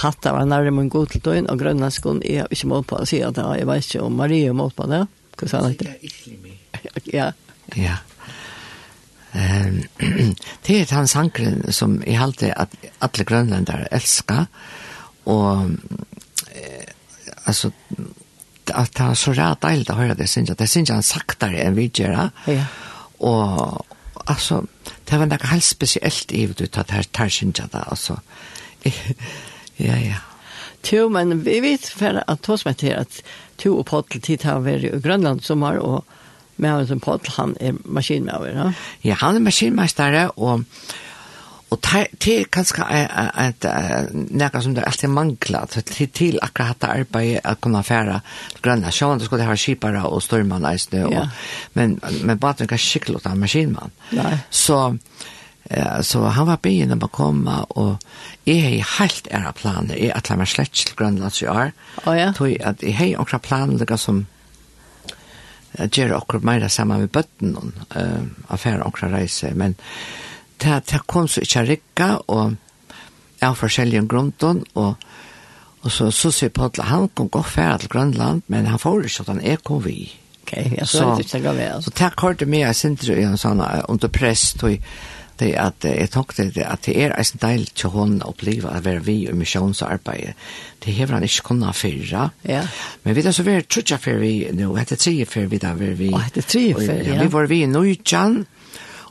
hatt 0.02 0.28
av 0.30 0.40
nærmere 0.46 0.76
min 0.76 0.92
god 0.92 1.12
til 1.14 1.24
døgn, 1.26 1.50
og 1.52 1.60
grønlandskon 1.62 2.22
er 2.28 2.50
ikke 2.52 2.70
mål 2.72 2.86
på 2.90 3.02
å 3.02 3.08
si 3.10 3.22
at 3.26 3.38
jeg 3.38 3.68
vet 3.70 3.88
ikke 3.88 4.06
om 4.06 4.18
Marie 4.20 4.50
er 4.50 4.58
mål 4.58 4.74
på 4.78 4.88
det. 4.92 5.04
Hva 5.38 5.50
sa 5.50 5.64
han 5.64 5.76
etter? 5.76 5.98
Ja. 7.12 7.28
Ja. 7.78 8.00
Um, 9.32 9.84
det 10.66 10.76
er 10.76 10.94
han 10.96 11.08
sankren 11.08 11.62
som 11.72 12.00
jeg 12.04 12.18
halte 12.20 12.50
at 12.52 12.74
alle 13.04 13.26
grønlandere 13.28 13.88
elsker, 13.94 14.48
og 15.30 15.76
eh, 16.58 16.90
altså, 17.46 17.72
at 18.72 18.92
det 18.98 19.06
er 19.06 19.20
så 19.20 19.34
rett 19.38 19.62
deilig 19.64 19.94
å 19.94 20.00
høre 20.00 20.18
det, 20.20 20.28
synes 20.30 20.52
jeg. 20.52 20.60
Det 20.60 20.70
synes 20.70 20.90
jeg 20.90 21.00
han 21.00 21.06
saktere 21.06 21.64
enn 21.64 21.78
vi 21.78 21.88
gjør. 21.94 22.32
Ja. 22.50 22.66
Og 23.28 23.86
altså, 24.26 24.64
det 25.10 25.20
var 25.20 25.30
noe 25.30 25.52
helt 25.52 25.68
spesielt 25.68 26.34
i 26.36 26.46
det, 26.48 26.72
at 26.78 26.94
her 26.96 27.08
tar 27.14 27.32
synes 27.32 27.62
jeg 27.62 27.72
det, 27.74 27.86
altså. 27.88 28.20
Ja, 29.82 29.98
ja. 30.00 30.22
Jo, 30.91 31.10
men 31.13 31.44
vi 31.46 31.60
vet 31.62 31.86
for 31.94 32.22
at 32.22 32.48
hos 32.50 32.65
meg 32.65 32.80
til 32.82 32.96
at 32.98 33.22
to 33.62 33.76
og 33.78 33.86
Pottel 33.89 34.22
tid 34.22 34.48
har 34.48 34.63
vært 34.65 34.88
i 34.88 35.02
Grønland 35.02 35.44
har 35.46 35.80
og 35.82 36.04
med 36.62 36.88
som 36.88 37.00
Pottel, 37.00 37.34
han 37.38 37.56
er 37.60 37.78
maskinmøver, 37.86 38.54
ja? 38.54 38.72
Ja, 39.04 39.15
han 39.22 39.48
er 39.48 40.32
och 40.36 40.36
og 40.38 40.63
Og 41.72 41.80
det 41.80 42.34
er 42.36 42.48
kanskje 42.52 42.84
noe 42.84 44.62
som 44.62 44.74
det 44.76 44.84
alltid 44.84 45.10
mangler, 45.10 45.70
til, 45.72 46.10
til 46.12 46.39
akkurat 46.44 46.76
dette 46.76 46.89
arbeidet 46.91 47.46
å 47.48 47.54
kunne 47.63 47.84
fære 47.88 48.17
grønne. 48.62 48.91
Sjøen 48.91 49.22
det 49.22 49.30
skulle 49.30 49.48
ha 49.48 49.56
skipere 49.56 50.02
og 50.04 50.20
stormann 50.24 50.67
eisene, 50.67 51.06
og, 51.08 51.30
men, 51.80 51.96
men 52.28 52.41
bare 52.41 52.58
at 52.58 52.65
det 52.65 52.67
kan 52.74 52.82
skikkelig 52.82 53.24
av 53.24 53.39
maskinmann. 53.39 53.96
Så, 54.52 54.82
Eh, 55.63 56.02
så 56.02 56.24
han 56.24 56.47
var 56.47 56.62
byen 56.63 56.91
om 56.95 57.04
å 57.06 57.12
komme, 57.13 57.58
og 57.78 58.02
jeg 58.50 58.63
har 58.65 58.93
helt 58.97 59.28
ære 59.32 59.54
planer. 59.56 59.97
Jeg 60.00 60.15
atler 60.15 60.41
meg 60.41 60.52
slett 60.52 60.74
til 60.76 60.97
Grønlands 60.97 61.41
i 61.43 61.50
år. 61.52 61.74
Oh, 62.06 62.13
ja. 62.17 62.32
Tog 62.38 62.56
at 62.60 62.84
jeg 62.84 62.97
har 62.97 63.13
noen 63.19 63.43
planer 63.45 63.97
som 63.97 64.26
gjør 65.71 66.17
akkurat 66.17 66.43
mer 66.43 66.67
sammen 66.67 67.00
med 67.00 67.13
bøtten 67.15 67.56
og 67.56 67.69
uh, 67.95 68.26
affære 68.52 68.84
akkurat 68.84 69.13
reise. 69.13 69.54
Men 69.56 69.78
det, 70.60 70.82
det 70.91 71.06
kom 71.08 71.30
så 71.32 71.45
ikke 71.45 71.63
rikka, 71.69 72.10
og 72.28 72.58
jeg 73.39 73.47
har 73.47 73.56
forskjellige 73.58 74.08
grunnen, 74.12 74.65
og, 74.76 75.06
og 75.82 75.91
så, 75.91 76.10
så 76.12 76.34
sier 76.36 76.52
at 76.65 76.82
han 76.86 77.08
kom 77.15 77.30
godt 77.32 77.54
fære 77.56 77.78
til 77.84 77.93
Grønland, 77.95 78.43
men 78.47 78.67
han 78.67 78.82
får 78.82 79.08
ikke 79.08 79.24
at 79.24 79.32
han 79.32 79.41
er 79.54 79.63
kom 79.63 79.82
vi. 79.86 80.12
Ok, 80.41 80.54
jeg 80.58 80.88
så, 80.89 81.15
så, 81.21 81.82
så 81.86 81.91
takk 81.95 82.15
kortet 82.19 82.50
med 82.50 82.65
jeg 82.65 82.76
sindre 82.76 83.15
i 83.15 83.24
en 83.24 83.39
sånn 83.39 83.62
under 83.62 84.12
press, 84.12 84.52
tog 84.60 84.76
det 85.42 85.52
at 85.60 85.86
jeg 85.88 86.12
tenkte 86.14 86.48
det 86.54 86.66
at 86.68 86.86
det 86.86 86.96
er 87.02 87.16
en 87.18 87.42
del 87.42 87.66
til 87.76 87.94
hun 87.96 88.20
å 88.22 88.32
oppleve 88.32 88.70
å 88.70 88.84
være 88.84 89.04
vi 89.06 89.18
i 89.26 89.36
misjonsarbeid. 89.36 90.38
Det 90.82 90.96
hever 90.96 91.18
han 91.18 91.26
ikke 91.26 91.48
kunnet 91.50 91.78
fyrre. 91.78 92.30
Ja. 92.48 92.62
Men 93.04 93.18
vi 93.18 93.26
er 93.26 93.36
så 93.36 93.46
vært 93.48 93.70
trutja 93.72 94.00
for 94.02 94.22
vi 94.22 94.34
nå, 94.56 94.72
etter 94.82 95.00
tre 95.02 95.16
for 95.30 95.50
vi 95.52 95.62
da 95.62 95.74
var 95.78 95.98
vi. 96.00 96.12
Å, 96.14 96.24
etter 96.30 96.48
tre 96.48 96.64
for, 96.78 97.04
ja. 97.10 97.20
Vi 97.22 97.30
var 97.34 97.52
vi 97.52 97.62
i 97.66 97.70
Nøytjan, 97.70 98.40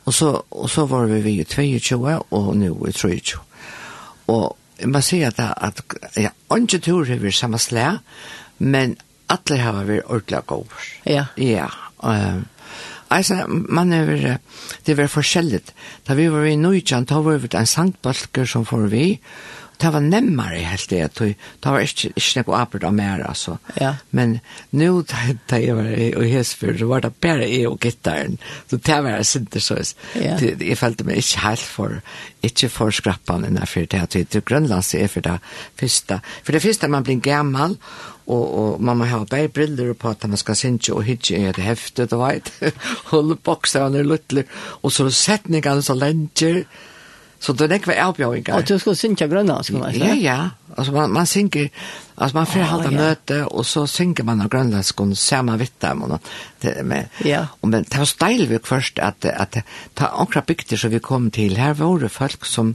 og 0.05 0.17
så, 0.17 0.33
og 0.51 0.71
så 0.73 0.87
var 0.91 1.11
vi 1.11 1.21
vi 1.27 1.37
i 1.43 1.47
22, 1.47 2.01
og 2.31 2.51
nå 2.59 2.73
i 2.89 2.97
23. 2.97 3.45
Og 4.31 4.47
jeg 4.81 4.89
må 4.89 5.03
si 5.05 5.21
at, 5.27 5.39
at 5.41 5.83
ja, 6.17 6.33
ikke 6.57 6.81
tur 6.81 7.05
har 7.09 7.21
vi 7.21 7.33
samme 7.35 7.61
slag, 7.61 8.01
men 8.59 8.97
alle 9.31 9.59
har 9.61 9.85
vært 9.87 10.09
ordentlig 10.09 10.43
gode. 10.51 10.81
Ja. 11.07 11.27
Ja, 11.39 11.69
um, 12.03 12.47
altså, 13.11 13.45
man 13.49 13.93
er 13.93 14.07
vel, 14.09 14.27
det 14.87 14.95
er 14.95 15.01
vel 15.03 15.11
forskjellig. 15.11 15.63
Da 16.09 16.17
vi 16.19 16.29
var 16.33 16.47
i 16.49 16.57
Nujjan, 16.59 17.09
da 17.11 17.21
var 17.25 17.41
vi 17.43 17.51
en 17.55 17.69
sangbalker 17.69 18.49
som 18.49 18.67
får 18.69 18.87
vi, 18.93 19.07
det 19.81 19.93
var 19.95 20.05
nemmere 20.05 20.61
helt 20.67 20.91
det. 20.91 21.09
Det 21.19 21.35
var 21.65 21.81
ikke, 21.85 22.13
ikke 22.17 22.43
noe 22.45 22.59
arbeid 22.61 22.85
av 22.85 22.95
mer, 22.97 23.23
altså. 23.29 23.57
Ja. 23.81 23.95
Men 24.17 24.39
nå, 24.77 24.91
da 25.09 25.31
da 25.51 25.61
jeg 25.61 25.77
var 25.77 25.89
i 25.97 26.31
Hesfjord, 26.33 26.79
så 26.81 26.89
var 26.91 27.05
det 27.05 27.13
bare 27.23 27.49
jeg 27.49 27.69
og 27.69 27.81
gittaren. 27.81 28.39
Så 28.71 28.77
det 28.77 28.99
var 29.05 29.17
jeg 29.17 29.27
sinte 29.31 29.63
så. 29.65 29.79
Ja. 30.15 30.37
Jeg 30.41 30.79
følte 30.79 31.07
meg 31.09 31.23
ikke 31.23 31.45
helt 31.47 31.65
for, 31.65 31.99
ikke 32.47 32.71
for 32.73 32.95
skrappene 32.95 33.51
innenfor 33.51 33.89
det. 33.91 34.05
Jeg 34.15 34.31
tror 34.31 34.47
Grønlands 34.53 34.95
er 34.95 35.11
for 35.13 35.25
det 35.25 35.39
første. 35.81 36.21
For 36.45 36.57
det 36.57 36.63
første 36.65 36.91
man 36.93 37.07
blir 37.07 37.21
gammel, 37.25 37.77
og, 38.31 38.45
og 38.59 38.83
man 38.85 39.01
må 39.01 39.09
ha 39.11 39.25
bare 39.25 39.51
briller 39.51 39.95
på 39.99 40.13
at 40.13 40.27
man 40.29 40.39
skal 40.39 40.59
synge 40.59 40.95
og 40.95 41.03
hitje 41.09 41.39
i 41.39 41.49
et 41.51 41.59
heftet, 41.63 42.13
du 42.13 42.21
vet. 42.21 42.53
Holde 43.11 43.37
bokser 43.49 43.89
og 43.89 43.99
luttler. 44.07 44.47
Og 44.83 44.93
så 44.95 45.09
setningene 45.11 45.83
så 45.83 45.97
lenger, 45.99 46.63
Så 47.41 47.55
det 47.57 47.71
er 47.71 47.79
ikke 47.81 47.97
avbjøringer. 47.97 48.53
Og 48.55 48.67
du 48.69 48.77
skulle 48.79 48.99
synge 49.01 49.29
grønna, 49.29 49.63
skulle 49.65 49.81
man 49.81 49.95
si? 49.97 50.03
Ja, 50.05 50.15
ja. 50.15 50.41
Altså 50.77 50.93
man, 50.93 51.11
man 51.11 51.27
synger, 51.27 51.69
altså 52.17 52.37
man 52.37 52.47
får 52.47 52.67
halda 52.69 52.91
ja. 52.91 52.97
møte, 52.99 53.39
og 53.49 53.65
så 53.67 53.87
synger 53.89 54.27
man 54.29 54.45
av 54.45 54.51
grønlandskon 54.53 55.15
samme 55.17 55.57
vitt 55.61 55.79
dem. 55.81 56.05
Og, 56.05 56.19
det, 56.63 56.75
med, 56.87 57.09
ja. 57.25 57.47
og, 57.63 57.71
men 57.73 57.89
det 57.89 58.03
var 58.03 58.11
steilvik 58.11 58.69
først 58.69 59.01
at, 59.03 59.25
at 59.25 59.63
ta 59.97 60.11
akkurat 60.13 60.47
bygder 60.53 60.81
som 60.81 60.93
vi 60.93 61.01
kom 61.01 61.31
til, 61.35 61.57
her 61.57 61.73
var 61.81 62.05
det 62.05 62.13
folk 62.13 62.45
som, 62.45 62.75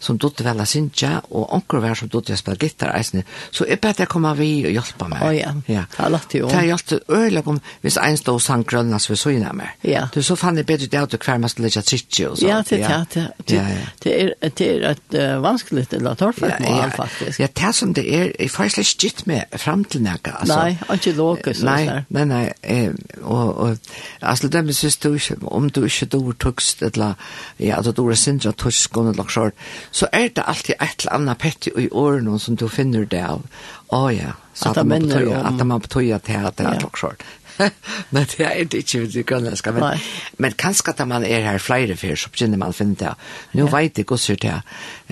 som 0.00 0.18
dotter 0.20 0.46
vel 0.48 0.62
synkja, 0.66 1.12
og 1.30 1.52
onker 1.56 1.82
var 1.82 1.98
som 1.98 2.08
dotter 2.08 2.38
spela 2.38 2.56
gitar 2.60 2.94
eisne, 2.96 3.24
så 3.52 3.66
jeg 3.68 3.80
bedt 3.82 4.02
jeg 4.04 4.10
komme 4.10 4.32
vi 4.38 4.50
og 4.64 4.72
hjelpa 4.74 5.08
meg. 5.10 5.24
Oh, 5.26 5.34
ja, 5.36 5.52
ja. 5.68 5.84
det 5.92 6.04
er 6.06 6.14
lagt 6.14 6.34
jo. 6.34 6.48
Det 6.50 6.58
er 6.58 6.68
hjelpte 6.70 7.00
øyelig 7.08 7.44
om 7.50 7.60
hvis 7.84 7.98
en 8.00 8.16
stod 8.20 8.40
og 8.40 8.44
sang 8.44 8.64
grønna 8.66 8.98
som 9.02 9.14
vi 9.14 9.20
så 9.20 9.34
innan 9.34 9.60
meg. 9.60 9.76
Ja. 9.84 10.06
Du, 10.14 10.22
så 10.24 10.36
fann 10.40 10.58
jeg 10.60 10.66
bedre 10.68 10.88
det 10.90 11.00
at 11.00 11.12
du 11.12 11.18
hver 11.20 11.40
mest 11.42 11.60
lekkja 11.60 11.82
trittje 11.84 12.30
og 12.30 12.38
så. 12.40 12.48
Ja, 12.48 12.62
det 12.66 12.80
ja. 12.80 13.02
det. 13.14 13.26
Det 13.46 13.56
ja, 13.56 13.66
ja. 13.68 13.86
det 14.04 14.14
er 14.20 14.30
det 14.40 14.66
er 14.66 14.86
et 14.90 15.16
uh, 15.16 15.42
vanskelig 15.42 15.86
til 15.92 16.06
å 16.08 16.14
torfe 16.18 16.48
ja, 16.50 16.58
ja, 16.60 16.88
faktisk. 16.94 17.40
Ja, 17.42 17.48
det 17.60 17.72
som 17.76 17.92
det 17.96 18.04
er, 18.06 18.30
jeg 18.38 18.50
får 18.52 18.72
slett 18.74 18.88
skitt 18.90 19.22
med 19.30 19.58
frem 19.60 19.84
til 19.84 20.04
nekka. 20.04 20.38
Altså, 20.42 20.58
nei, 20.58 20.96
ikke 20.96 21.14
låke 21.18 21.54
sånn 21.56 21.70
der. 21.70 22.02
Nei, 22.14 22.24
nei, 22.28 22.42
eh, 22.62 22.96
og, 23.22 23.52
og, 23.64 23.92
altså 24.20 24.50
det 24.52 24.64
med 24.66 24.76
synes 24.76 24.98
du 25.02 25.12
ikke, 25.14 25.38
om 25.50 25.68
du 25.70 25.82
ikke 25.86 26.08
dår 26.14 26.36
tukst, 26.46 26.84
eller, 26.86 27.16
ja, 27.60 27.78
at 27.80 27.90
du 27.96 28.02
er 28.06 28.18
syndra 28.20 28.52
tukst, 28.56 28.90
og 28.96 29.12
nok 29.16 29.32
sånn, 29.32 29.54
så 29.90 30.06
er 30.12 30.28
det 30.28 30.44
alltid 30.46 30.74
et 30.80 31.02
eller 31.02 31.12
annet 31.14 31.38
pettig 31.38 31.72
i 31.78 31.88
årene 31.90 32.38
som 32.38 32.56
du 32.56 32.68
finner 32.68 33.04
det 33.10 33.22
av. 33.26 33.42
Å 33.90 33.98
oh, 33.98 34.08
ja, 34.14 34.36
så 34.54 34.70
at, 34.70 34.78
at 34.78 34.86
man 34.86 35.08
betøyer 35.08 35.36
om... 35.40 35.46
at 35.46 35.66
man 35.66 35.82
betøyer 35.82 36.22
til 36.26 36.46
at 36.46 36.58
det 36.58 36.66
er 36.66 36.80
klokkskjort. 36.82 37.24
men 38.14 38.26
det 38.30 38.46
er 38.46 38.64
det 38.64 38.84
ikke 38.84 39.04
det 39.12 39.26
grønlandske. 39.26 39.72
Men, 39.76 39.82
Nei. 39.82 39.98
men 40.38 40.56
kanskje 40.58 40.94
at 40.94 41.02
man 41.08 41.26
er 41.26 41.44
her 41.48 41.58
flere 41.58 41.96
fyr, 41.96 42.14
så 42.16 42.30
begynner 42.32 42.60
man 42.60 42.72
å 42.72 42.76
finne 42.76 42.96
det. 43.00 43.12
Nå 43.58 43.66
ja. 43.66 43.72
vet 43.74 44.00
jeg 44.00 44.08
hvordan 44.08 44.40
det 44.42 44.54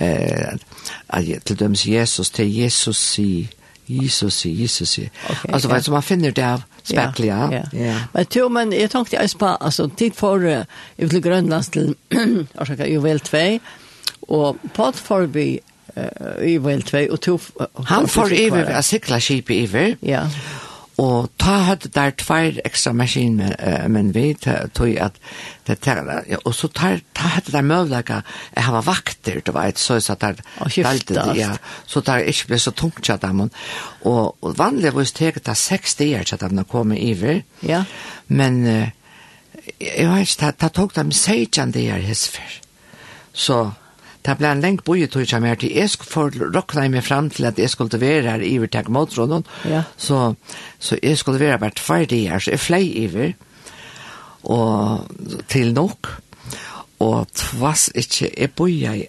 er. 0.06 0.58
Eh, 1.18 1.38
til 1.44 1.58
dem 1.58 1.76
Jesus, 1.76 2.30
til 2.30 2.52
Jesus 2.54 3.02
sier 3.14 3.54
Jesus, 3.88 4.44
Jesus. 4.46 4.98
Okay, 4.98 5.52
alltså 5.52 5.68
vad 5.68 5.84
som 5.84 5.92
man 5.92 6.02
finner 6.02 6.30
det 6.30 6.44
av? 6.44 6.62
Spekler, 6.82 7.26
Ja. 7.26 7.62
ja. 7.72 7.94
Men 8.12 8.26
to, 8.26 8.48
men 8.48 8.72
jeg 8.72 8.90
tenkte 8.90 9.16
jeg 9.16 9.30
på 9.38 9.46
altså, 9.46 9.88
tid 9.96 10.12
för 10.14 10.44
uh, 10.44 11.08
til 11.08 11.22
Grönland 11.22 11.72
till 11.72 11.94
alltså 12.54 12.74
jag 12.74 13.02
väl 13.02 13.20
två 13.20 13.58
og 14.28 14.62
Pat 14.74 15.02
vi 15.34 15.50
uh, 15.96 16.38
i 16.44 16.56
vel 16.62 16.82
2 16.82 17.04
og 17.10 17.20
to 17.20 17.40
Han 17.88 18.08
får 18.08 18.32
iver 18.32 18.64
ved 18.64 18.78
å 18.78 18.84
sikla 18.84 19.20
skip 19.20 19.50
iver. 19.50 19.96
Ja. 20.02 20.26
Og 20.98 21.28
ta 21.38 21.60
hadde 21.62 21.92
der 21.94 22.10
tvær 22.18 22.56
ekstra 22.66 22.90
maskiner, 22.92 23.54
men 23.86 24.08
vi 24.16 24.32
tog 24.34 24.96
at 24.98 25.14
det 25.68 25.76
tæra, 25.84 26.24
og 26.42 26.54
så 26.58 26.66
ta, 26.74 26.90
ta 27.14 27.30
hadde 27.36 27.54
der 27.54 27.62
møvlega, 27.62 28.18
jeg 28.56 28.66
hava 28.66 28.80
vakter, 28.82 29.38
du 29.46 29.52
vet, 29.54 29.78
så 29.78 30.00
så 30.02 30.16
der, 30.18 30.40
og 30.58 30.72
skiftet, 30.74 31.20
ja, 31.38 31.52
så 31.86 32.02
der 32.02 32.26
ikke 32.26 32.50
ble 32.50 32.58
så 32.58 32.74
tungt 32.74 33.04
tja 33.06 33.14
dem, 33.22 33.44
og, 33.46 33.54
og 34.42 34.58
vanlig 34.58 34.90
var 34.96 35.06
steget 35.06 35.46
da 35.46 35.54
seks 35.54 35.94
dier 36.00 36.26
tja 36.26 36.40
dem 36.42 36.58
å 36.58 36.66
kom 36.66 36.90
iver, 36.96 37.44
ja. 37.62 37.84
men 38.26 38.64
uh, 38.66 38.88
jeg 39.78 40.08
vet 40.10 40.26
ikke, 40.26 40.40
ta, 40.40 40.50
ta 40.50 40.72
tog 40.74 40.98
dem 40.98 41.14
16 41.14 41.76
dier 41.78 42.02
hisfer, 42.02 42.58
så 43.30 43.68
Det 44.28 44.36
ble 44.36 44.50
en 44.52 44.60
lengt 44.60 44.84
boje 44.84 45.08
tog 45.08 45.24
jeg 45.24 45.40
mer 45.40 45.56
til. 45.56 45.72
Jeg 45.72 45.88
skulle 45.88 46.50
råkne 46.52 46.88
meg 46.92 47.04
frem 47.06 47.30
til 47.32 47.48
at 47.48 47.58
jeg 47.58 47.70
skulle 47.72 48.00
være 48.00 48.26
her 48.28 48.44
iver 48.44 48.68
til 48.68 48.90
motråden. 48.92 49.46
Ja. 49.64 49.82
Så, 49.96 50.34
så 50.78 50.98
jeg 51.02 51.16
skulle 51.18 51.40
være 51.40 51.58
bare 51.62 51.76
tverdig 51.76 52.26
her, 52.28 52.38
så 52.38 52.52
jeg 52.52 52.60
flei 52.60 52.84
iver 53.06 53.32
og 54.44 55.08
til 55.48 55.72
nok. 55.72 56.10
Og 56.98 57.30
tvass 57.32 57.88
ikke, 57.94 58.28
jeg 58.34 58.52
boje 58.58 58.92
i 58.98 59.06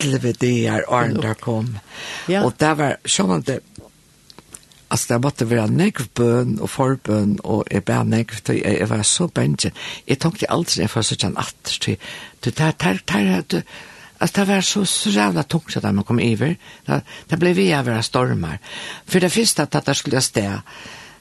11 0.00 0.32
dager 0.40 0.86
åren 0.88 1.20
der 1.20 1.34
kom. 1.34 1.74
Ja. 2.30 2.46
Og 2.46 2.54
det 2.56 2.72
var 2.78 2.96
sånn 3.04 3.36
at 3.40 3.46
det, 3.50 3.60
Alltså 4.92 5.14
det 5.14 5.22
måtte 5.24 5.46
være 5.48 5.70
nekvbøn 5.72 6.58
og 6.60 6.68
forbøn, 6.68 7.38
og 7.48 7.62
jeg 7.72 7.80
bär 7.88 8.02
nekv, 8.04 8.42
till 8.44 8.58
jeg 8.60 8.88
var 8.90 9.02
så 9.02 9.26
bensjen. 9.26 9.72
Jeg 10.06 10.18
tänkte 10.20 10.46
aldrig 10.52 10.76
när 10.76 10.82
jag 10.82 10.90
får 10.90 11.02
sådant 11.02 11.38
att 11.38 11.64
till 11.80 11.96
det 12.40 12.58
här, 12.58 12.74
det 13.06 13.10
här, 13.10 13.44
det 13.48 13.62
Alltså 14.22 14.40
det 14.40 14.54
var 14.54 14.60
så, 14.60 14.86
så 14.86 15.10
jävla 15.10 15.42
tungt 15.42 15.76
att 15.76 15.94
man 15.94 16.04
kom 16.04 16.18
över. 16.18 16.56
Det, 16.86 17.02
det 17.28 17.36
blev 17.36 17.56
vi 17.56 17.72
över 17.72 18.02
stormar. 18.02 18.58
För 19.06 19.20
det 19.20 19.30
första 19.30 19.62
att 19.62 19.84
det 19.84 19.94
skulle 19.94 20.16
jag 20.16 20.22
stä. 20.22 20.62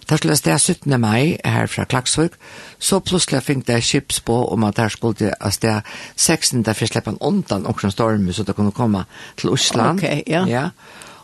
Där 0.06 0.18
skulle 0.18 0.38
jag 0.44 0.62
17 0.62 1.02
maj 1.02 1.42
här 1.44 1.68
från 1.68 1.86
Klaxvik. 1.86 2.32
Så 2.78 3.00
plötsligt 3.00 3.44
fick 3.44 3.66
det 3.66 3.82
chips 3.82 4.20
på 4.20 4.54
om 4.54 4.64
att 4.64 4.76
där 4.76 4.90
skulle 4.90 5.36
jag 5.40 5.54
städa 5.54 5.84
16 6.16 6.64
där 6.64 6.74
för 6.74 6.86
släppa 6.86 7.14
undan 7.20 7.66
också 7.66 7.88
en 7.88 7.92
storm 7.92 8.34
så 8.34 8.44
det 8.44 8.54
kunde 8.54 8.72
komma 8.72 9.06
till 9.36 9.50
Osland. 9.50 10.00
Okej, 10.00 10.22
okay, 10.22 10.34
ja. 10.36 10.48
ja. 10.50 10.70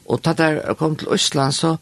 Och 0.06 0.20
där 0.24 0.34
där 0.34 0.74
kom 0.74 0.96
till 0.96 1.08
Osland 1.08 1.56
så 1.56 1.78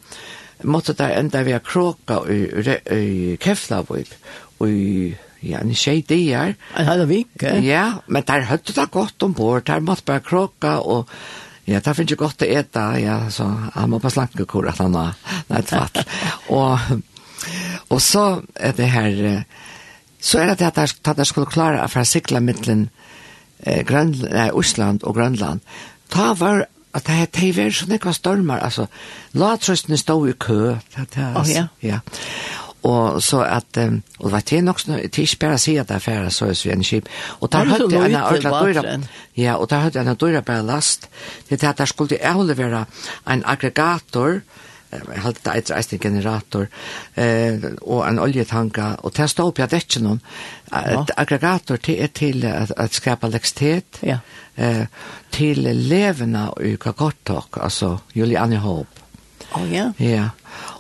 måtte 0.62 0.93
där 0.93 1.10
ända 1.10 1.43
ha 1.43 1.60
Kråka 1.60 2.21
i, 2.29 2.34
i, 2.34 2.95
i 2.95 3.38
Keflavik 3.41 4.13
och 4.58 4.69
i 4.69 5.17
Ja, 5.45 5.60
en 5.60 5.75
tjej 5.75 6.03
det 6.08 6.34
är. 6.34 6.55
En 6.75 6.86
halv 6.86 7.08
vecka. 7.08 7.58
Ja, 7.60 7.91
men 8.08 8.23
där 8.25 8.41
hade 8.41 8.73
det 8.73 8.88
gott 8.91 9.23
ombord. 9.23 9.65
Där 9.65 9.79
måste 9.79 10.03
bara 10.05 10.19
kroka 10.19 10.79
och 10.79 11.10
Ja, 11.65 11.79
det 11.79 11.95
finnes 11.97 12.12
jo 12.13 12.19
godt 12.19 12.43
å 12.45 12.45
ete, 12.45 12.81
ja, 13.01 13.15
så 13.34 13.47
han 13.73 13.89
må 13.89 13.97
på 13.97 14.12
slankekor 14.13 14.67
at 14.69 14.77
han 14.84 14.93
har 14.93 15.15
et 15.49 15.71
fatt. 15.73 16.03
og, 16.53 16.77
og 17.89 18.01
så 18.05 18.25
er 18.53 18.75
det 18.77 18.89
her, 18.93 19.17
så 20.21 20.43
er 20.43 20.51
det 20.51 20.67
at 20.67 20.77
jeg, 20.77 20.93
at 21.10 21.23
jeg 21.23 21.31
skulle 21.31 21.49
klare 21.49 21.88
for 21.89 22.03
å 22.03 22.05
sikle 22.05 22.43
mittelen 22.45 22.86
eh, 23.65 23.81
Grønland, 23.81 24.29
nei, 24.29 24.51
Osland 24.53 25.01
og 25.10 25.17
Grønland. 25.17 25.65
Ta 26.13 26.36
var 26.38 26.67
at 26.95 27.10
det 27.10 27.17
er 27.34 27.58
var 27.58 27.73
sånn 27.75 27.97
ikke 27.97 28.12
var 28.12 28.19
stormer, 28.19 28.62
altså, 28.63 28.86
la 29.34 29.55
stod 29.60 30.29
i 30.29 30.38
kø. 30.38 30.75
Det, 30.93 31.10
det, 31.15 31.25
altså, 31.34 31.41
oh, 31.41 31.55
ja. 31.58 31.65
ja. 31.81 31.99
Og 32.86 33.24
så 33.24 33.41
at, 33.41 33.78
um, 33.82 34.02
og 34.19 34.28
det 34.28 34.32
var 34.32 34.43
til 34.45 34.63
nok, 34.63 34.82
det 34.86 35.12
til 35.15 35.26
ikke 35.26 35.39
bare 35.41 35.58
å 35.58 35.62
si 35.62 35.74
at 35.82 35.89
det 35.89 35.95
er 35.95 36.04
færre 36.04 36.30
søysvenskip. 36.32 37.08
Og 37.39 37.50
der 37.52 37.71
hadde 37.71 37.88
en 37.89 38.17
ordentlig 38.19 38.52
døyre, 38.54 39.00
ja, 39.38 39.56
og 39.58 39.69
der 39.71 39.88
hadde 39.88 40.04
en 40.04 40.19
døyre 40.21 40.43
bare 40.45 40.65
last, 40.65 41.10
det 41.50 41.63
er 41.63 41.71
at 41.74 41.82
der 41.82 41.89
skulle 41.89 42.21
avlevere 42.21 42.86
en 43.26 43.41
aggregator, 43.45 44.43
halt 45.17 45.39
det 45.43 45.54
etter 45.60 45.76
eisen 45.76 46.00
generator 46.00 46.67
eh 47.15 47.56
och 47.82 48.08
en 48.08 48.19
oljetanka 48.19 48.95
och 48.95 49.13
testa 49.13 49.43
upp 49.43 49.60
jag 49.60 49.69
det 49.69 50.00
någon 50.00 50.19
et 50.71 51.12
aggregator 51.17 51.78
till 51.78 52.10
till 52.10 52.45
att, 52.45 52.71
att 52.71 52.93
skapa 52.93 53.28
elektricitet 53.28 54.00
ja. 54.00 54.17
eh 54.56 54.86
till 55.30 55.88
levende 55.88 56.48
och 56.48 56.80
kakortok 56.80 57.58
alltså 57.58 58.00
Julianne 58.13 58.58
Hope. 58.58 59.02
Oh 59.54 59.74
ja. 59.74 59.91
Ja. 59.98 60.30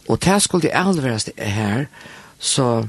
Og 0.07 0.21
det 0.23 0.41
skulle 0.43 0.67
det 0.67 0.75
alverast 0.77 1.29
her, 1.37 1.85
så 2.39 2.85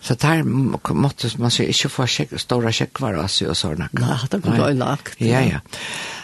Så 0.00 0.14
der 0.14 0.42
måtte 0.42 1.30
man 1.38 1.50
sig 1.50 1.68
ikke 1.68 1.88
få 1.88 2.06
sjek, 2.06 2.30
store 2.40 2.72
sjekkvar 2.72 3.18
av 3.20 3.28
seg 3.28 3.50
og 3.52 3.56
sånne. 3.56 3.90
Nei, 3.92 4.16
det 4.32 4.38
kunne 4.42 4.56
jo 4.56 4.78
lagt. 4.78 5.20
Ja, 5.20 5.42
ja. 5.44 5.60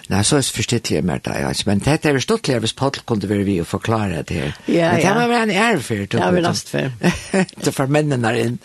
Nei, 0.08 0.22
så 0.24 0.38
er 0.38 0.46
det 0.46 0.54
forståelig 0.56 1.02
mer 1.04 1.20
det, 1.24 1.34
ja. 1.42 1.50
Men 1.66 1.82
det 1.84 1.98
er 1.98 2.16
forståelig 2.16 2.60
hvis 2.64 2.72
Paul 2.72 2.96
kunne 3.04 3.28
være 3.28 3.44
vi 3.44 3.58
og 3.60 3.66
forklare 3.66 4.22
det 4.22 4.36
her. 4.36 4.56
Ja, 4.66 4.74
ja. 4.74 4.92
Men 4.92 5.02
det 5.02 5.14
var 5.18 5.28
vel 5.28 5.42
en 5.42 5.50
ære 5.50 5.82
for. 5.82 5.94
Det 5.94 6.20
var 6.20 6.32
vel 6.32 6.42
last 6.42 6.72
for. 6.72 6.92
Det 7.64 7.74
var 7.78 7.92
mennene 7.92 8.22
der 8.28 8.40
inn. 8.46 8.58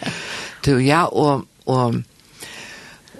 Du, 0.65 0.77
ja, 0.77 1.03
og, 1.05 1.47
og, 1.65 1.95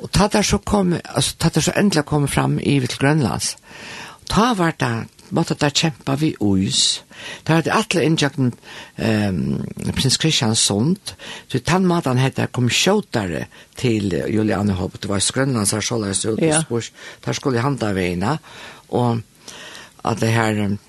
og 0.02 0.12
ta 0.14 0.30
der 0.32 0.48
så 0.48 0.62
kom, 0.64 0.94
altså 0.94 1.36
ta 1.40 1.50
der 1.50 1.68
så 1.68 1.76
endelig 1.76 2.06
kom 2.06 2.28
fram 2.28 2.60
i 2.60 2.80
til 2.80 3.00
Grønlands. 3.00 3.58
Ta 4.30 4.54
var 4.56 4.80
det 4.80 4.96
måtte 5.36 5.56
der 5.60 5.74
kjempa 5.74 6.16
vi 6.20 6.34
ois. 6.40 7.02
Der 7.48 7.60
hadde 7.60 7.74
atle 7.76 8.04
innjakten 8.06 8.52
um, 8.98 9.64
prins 9.96 10.18
Kristians 10.22 10.64
sunt, 10.68 11.16
så 11.52 11.62
tann 11.64 11.88
matan 11.88 12.22
hette 12.22 12.48
kom 12.54 12.70
kjåtare 12.72 13.46
til 13.80 14.14
Juliane 14.32 14.76
Hopp, 14.80 15.00
det 15.02 15.12
var 15.12 15.24
skrønnan 15.24 15.70
så 15.70 15.82
sjåleis 15.84 16.24
ut, 16.26 16.42
ja. 16.42 16.62
spurs, 16.64 16.92
der 17.26 17.38
skulle 17.38 17.64
handa 17.64 17.92
veina, 17.98 18.38
og 18.90 19.22
at 20.04 20.22
det 20.22 20.34
her, 20.34 20.64
um, 20.66 20.80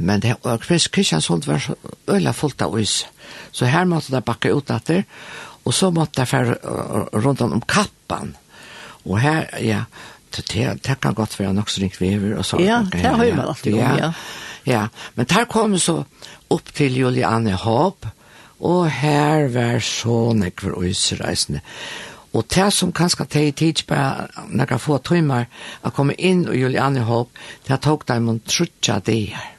men 0.00 0.24
det, 0.24 0.36
og 0.42 0.66
prins 0.66 0.88
Kristians 0.88 1.30
var 1.30 1.46
var 1.46 1.70
øyla 2.08 2.32
fullt 2.32 2.62
av 2.62 2.74
ois, 2.74 3.02
så 3.52 3.70
her 3.70 3.88
måtte 3.88 4.14
der 4.14 4.24
bakke 4.24 4.54
ut 4.54 4.70
etter, 4.70 5.04
og 5.64 5.74
så 5.76 5.90
måtte 5.92 6.22
der 6.22 6.30
fære 6.30 6.54
rundt 7.20 7.44
om 7.44 7.60
kappan, 7.68 8.34
og 9.04 9.20
her, 9.20 9.46
ja, 9.64 9.84
det, 10.36 10.68
det 10.86 11.00
kan 11.02 11.14
godt 11.14 11.38
være 11.40 11.54
nok 11.54 11.70
så 11.70 11.82
ringt 11.82 12.00
vever 12.00 12.38
og 12.38 12.44
så. 12.46 12.60
Ja, 12.62 12.84
det 12.92 13.02
har 13.04 13.18
vi 13.18 13.30
vel 13.30 13.48
alltid 13.48 13.74
ja. 13.74 13.96
ja. 13.96 14.12
Ja, 14.68 14.86
men 15.16 15.26
der 15.26 15.46
kom 15.48 15.78
så 15.80 16.02
opp 16.52 16.72
til 16.76 16.98
Juliane 16.98 17.54
Håb, 17.56 18.06
og 18.60 18.90
her 18.92 19.48
var 19.48 19.80
så 19.80 20.32
nekver 20.36 20.76
øysereisende. 20.82 21.62
Og 22.36 22.44
det 22.54 22.68
som 22.72 22.92
kanskje 22.92 23.26
tar 23.26 23.46
i 23.48 23.54
tid 23.56 23.82
bare 23.88 24.28
jeg 24.68 24.80
få 24.80 24.98
tøymer 25.02 25.48
å 25.82 25.90
komme 25.90 26.14
inn 26.14 26.44
og 26.48 26.54
Juliane 26.54 27.02
Håb, 27.08 27.32
det 27.66 27.80
tok 27.82 28.06
dem 28.08 28.28
om 28.28 28.38
trutja 28.46 29.00
det 29.00 29.32
her. 29.34 29.56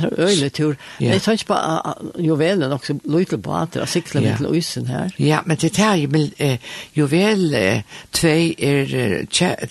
Det 0.00 0.10
er 0.12 0.24
øyelig 0.28 0.52
tur. 0.52 0.74
Ja. 1.00 1.12
Jeg 1.12 1.22
tar 1.22 1.32
ikke 1.32 1.46
på 1.46 1.54
uh, 1.54 2.24
juvelen 2.26 2.72
også, 2.72 2.98
løytel 3.04 3.38
på 3.42 3.56
at 3.56 3.74
det 3.74 3.82
er 3.82 3.86
sikler 3.86 4.22
ja. 4.22 4.36
til 4.36 4.46
øysen 4.46 4.86
her. 4.86 5.10
Ja, 5.18 5.38
men 5.46 5.56
det 5.56 5.78
er 5.78 5.94
jo 5.94 6.08
mil, 6.12 6.32
uh, 6.40 6.56
juvel 6.96 7.54
uh, 7.54 7.98
2 8.12 8.28
er, 8.28 8.84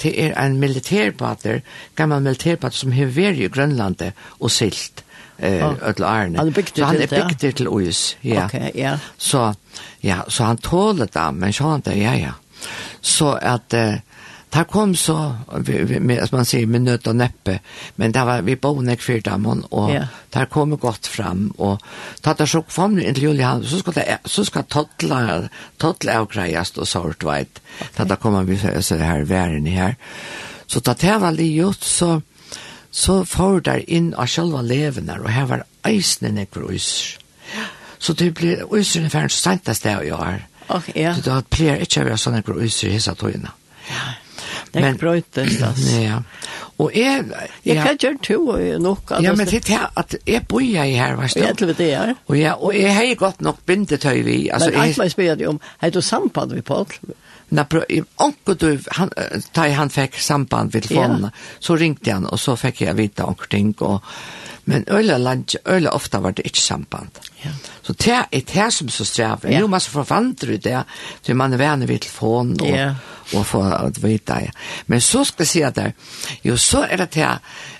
det 0.04 0.14
er 0.26 0.46
en 0.46 0.60
militærbater, 0.60 1.60
gammel 1.96 2.22
militærbater 2.22 2.78
som 2.78 2.92
har 2.92 3.06
vært 3.06 3.38
i 3.38 3.48
Grønlandet 3.48 4.14
og 4.40 4.52
silt 4.52 5.04
eh 5.40 5.66
oh. 5.66 5.74
öll 5.82 6.04
arne. 6.04 6.38
Han 6.38 6.52
byggde 6.52 6.76
så 6.76 6.86
han 6.86 7.02
är 7.02 7.08
byggd 7.08 7.40
till, 7.40 7.54
til 7.54 7.68
Ois. 7.68 8.18
Ja. 8.22 8.46
Okej, 8.46 8.70
okay, 8.70 8.82
ja. 8.82 8.98
Så 9.18 9.54
ja, 10.02 10.18
så 10.28 10.44
han 10.44 10.58
tåler 10.58 11.08
det, 11.14 11.32
men 11.34 11.54
så 11.54 11.64
han 11.64 11.82
det 11.82 11.98
ja 11.98 12.16
ja. 12.16 12.32
Så 13.02 13.34
at 13.42 13.74
eh, 13.74 13.94
Det 14.54 14.64
kom 14.64 14.96
så, 14.96 15.36
med, 16.00 16.30
som 16.30 16.38
man 16.38 16.46
säger, 16.46 16.66
med 16.66 16.82
nöd 16.82 17.08
och 17.08 17.16
näppe. 17.16 17.60
Men 17.96 18.12
det 18.12 18.26
var, 18.26 18.42
vi 18.42 18.56
bor 18.56 18.82
nek 18.82 19.02
för 19.02 19.22
och 19.70 19.90
yeah. 19.90 20.08
det 20.30 20.46
kom 20.46 20.78
gott 20.78 21.08
fram. 21.08 21.54
Och 21.58 21.82
ta 22.22 22.34
det 22.34 22.48
så 22.48 22.62
kom 22.62 22.96
det 22.96 23.14
till 23.14 23.24
Julian, 23.24 23.64
så 23.64 23.80
ska 23.80 23.92
det, 23.92 24.18
så 24.26 24.46
ska 24.46 24.64
tottla, 24.64 25.50
tottla 25.78 26.20
avgrejas 26.20 26.78
och 26.78 26.88
sort 26.88 27.24
white. 27.24 27.62
Okay. 27.82 28.06
Det 28.06 28.16
kommer 28.16 28.44
vi 28.44 28.84
så 28.84 28.96
här 28.96 29.22
värden 29.22 29.66
här. 29.66 29.96
Så 30.66 30.82
ta 30.82 30.94
det 30.94 31.18
var 31.18 31.32
livet 31.32 31.84
så 31.84 32.22
så 32.92 33.26
får 33.26 33.62
där 33.62 33.90
in 33.90 34.14
av 34.14 34.28
själva 34.28 34.62
levenar 34.62 35.18
och 35.18 35.30
här 35.30 35.46
var 35.46 35.64
eisne 35.84 36.32
nekvar 36.32 36.72
uisr. 36.72 37.18
Så 37.98 38.14
det 38.14 38.32
blir 38.32 38.76
uisr 38.76 38.98
ungefär 38.98 39.24
en 39.24 39.30
stäntaste 39.30 39.98
av 39.98 40.06
jag 40.06 40.28
är. 40.28 40.48
Och 40.68 40.84
ja. 40.96 41.16
Så 41.16 41.22
det 41.22 41.32
har 41.32 41.42
plejer 41.42 41.80
inte 41.80 42.02
av 42.02 42.08
jag 42.08 42.20
sånne 42.20 42.38
nekvar 42.38 42.56
uisr 42.56 42.88
i 42.88 42.92
hissa. 42.92 43.16
Ja 43.22 44.14
men 44.82 44.98
brøytes 44.98 45.62
altså. 45.62 46.00
Ja. 46.04 46.20
Og 46.82 46.92
jeg... 46.96 47.26
Jeg 47.66 47.76
kan 47.76 47.98
gjøre 47.98 48.18
to 48.24 48.38
og 48.48 48.82
nok. 48.82 49.12
Ja, 49.22 49.36
men 49.38 49.48
det 49.48 49.70
er 49.70 49.92
at 49.98 50.16
jeg 50.28 50.42
bor 50.50 50.64
jeg 50.64 50.96
her, 50.98 51.16
hva 51.16 51.28
stod? 51.30 51.44
Jeg 51.46 51.58
tror 51.58 51.74
det 51.78 51.90
er. 51.94 52.14
Og 52.28 52.40
ja, 52.40 52.54
og 52.54 52.74
jeg 52.76 52.96
har 52.96 53.16
godt 53.16 53.42
nok 53.42 53.62
bindetøy 53.66 54.24
vi. 54.26 54.50
Altså, 54.50 54.72
men 54.72 54.82
alt 54.82 54.98
jeg 54.98 55.14
spør 55.14 55.36
deg 55.36 55.48
om, 55.48 55.62
har 55.78 55.94
du 55.94 56.02
samband 56.02 56.56
vi 56.58 56.62
på? 56.66 56.82
Nei, 57.54 57.66
onker 58.18 58.58
du, 58.58 58.70
han, 58.98 59.12
da 59.54 59.68
han 59.78 59.92
fikk 59.94 60.18
samband 60.18 60.74
ved 60.74 60.88
telefonen, 60.88 61.30
ja. 61.30 61.60
så 61.62 61.78
ringte 61.78 62.16
han, 62.16 62.26
og 62.26 62.42
så 62.42 62.56
fikk 62.58 62.82
jeg 62.88 62.98
vite 62.98 63.28
onker 63.28 63.52
ting, 63.52 63.76
og 63.86 64.02
Men 64.66 64.86
øyla 64.92 65.18
land, 65.18 65.56
øyla 65.68 65.90
ofta 65.90 66.20
var 66.24 66.32
det 66.32 66.46
ikke 66.46 66.62
samband. 66.62 67.20
Ja. 67.46 67.52
Så 67.82 67.94
det 67.94 68.14
er 68.32 68.42
det 68.54 68.74
som 68.74 68.90
så 68.90 69.06
strever. 69.06 69.50
Ja. 69.52 69.60
Jo, 69.60 69.68
man 69.68 69.80
så 69.80 69.92
forvandrer 69.92 70.58
det, 70.58 70.84
så 71.22 71.34
man 71.34 71.54
er 71.54 71.58
venner 71.58 71.88
ved 71.88 72.00
telefonen 72.00 72.62
og, 72.62 72.68
ja. 72.68 72.94
og 73.34 73.46
få 73.46 73.62
at 73.62 74.04
vite 74.04 74.34
det. 74.34 74.52
Men 74.88 75.02
så 75.02 75.24
skal 75.24 75.44
jeg 75.44 75.48
si 75.48 75.62
at 75.62 75.76
det, 75.76 75.94
jo, 76.44 76.58
så 76.58 76.88
er 76.90 76.98
det 76.98 77.14
det 77.14 77.28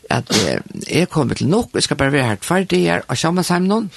at 0.10 0.34
eh, 0.48 0.60
jeg 0.90 1.10
kommer 1.10 1.36
til 1.36 1.48
nok, 1.48 1.70
jeg 1.74 1.84
skal 1.84 1.98
bare 1.98 2.12
være 2.12 2.28
her 2.28 2.36
tverdig 2.36 2.82
her, 2.82 3.02
og 3.08 3.18
sammen 3.18 3.44
sammen 3.44 3.70
noen. 3.70 3.92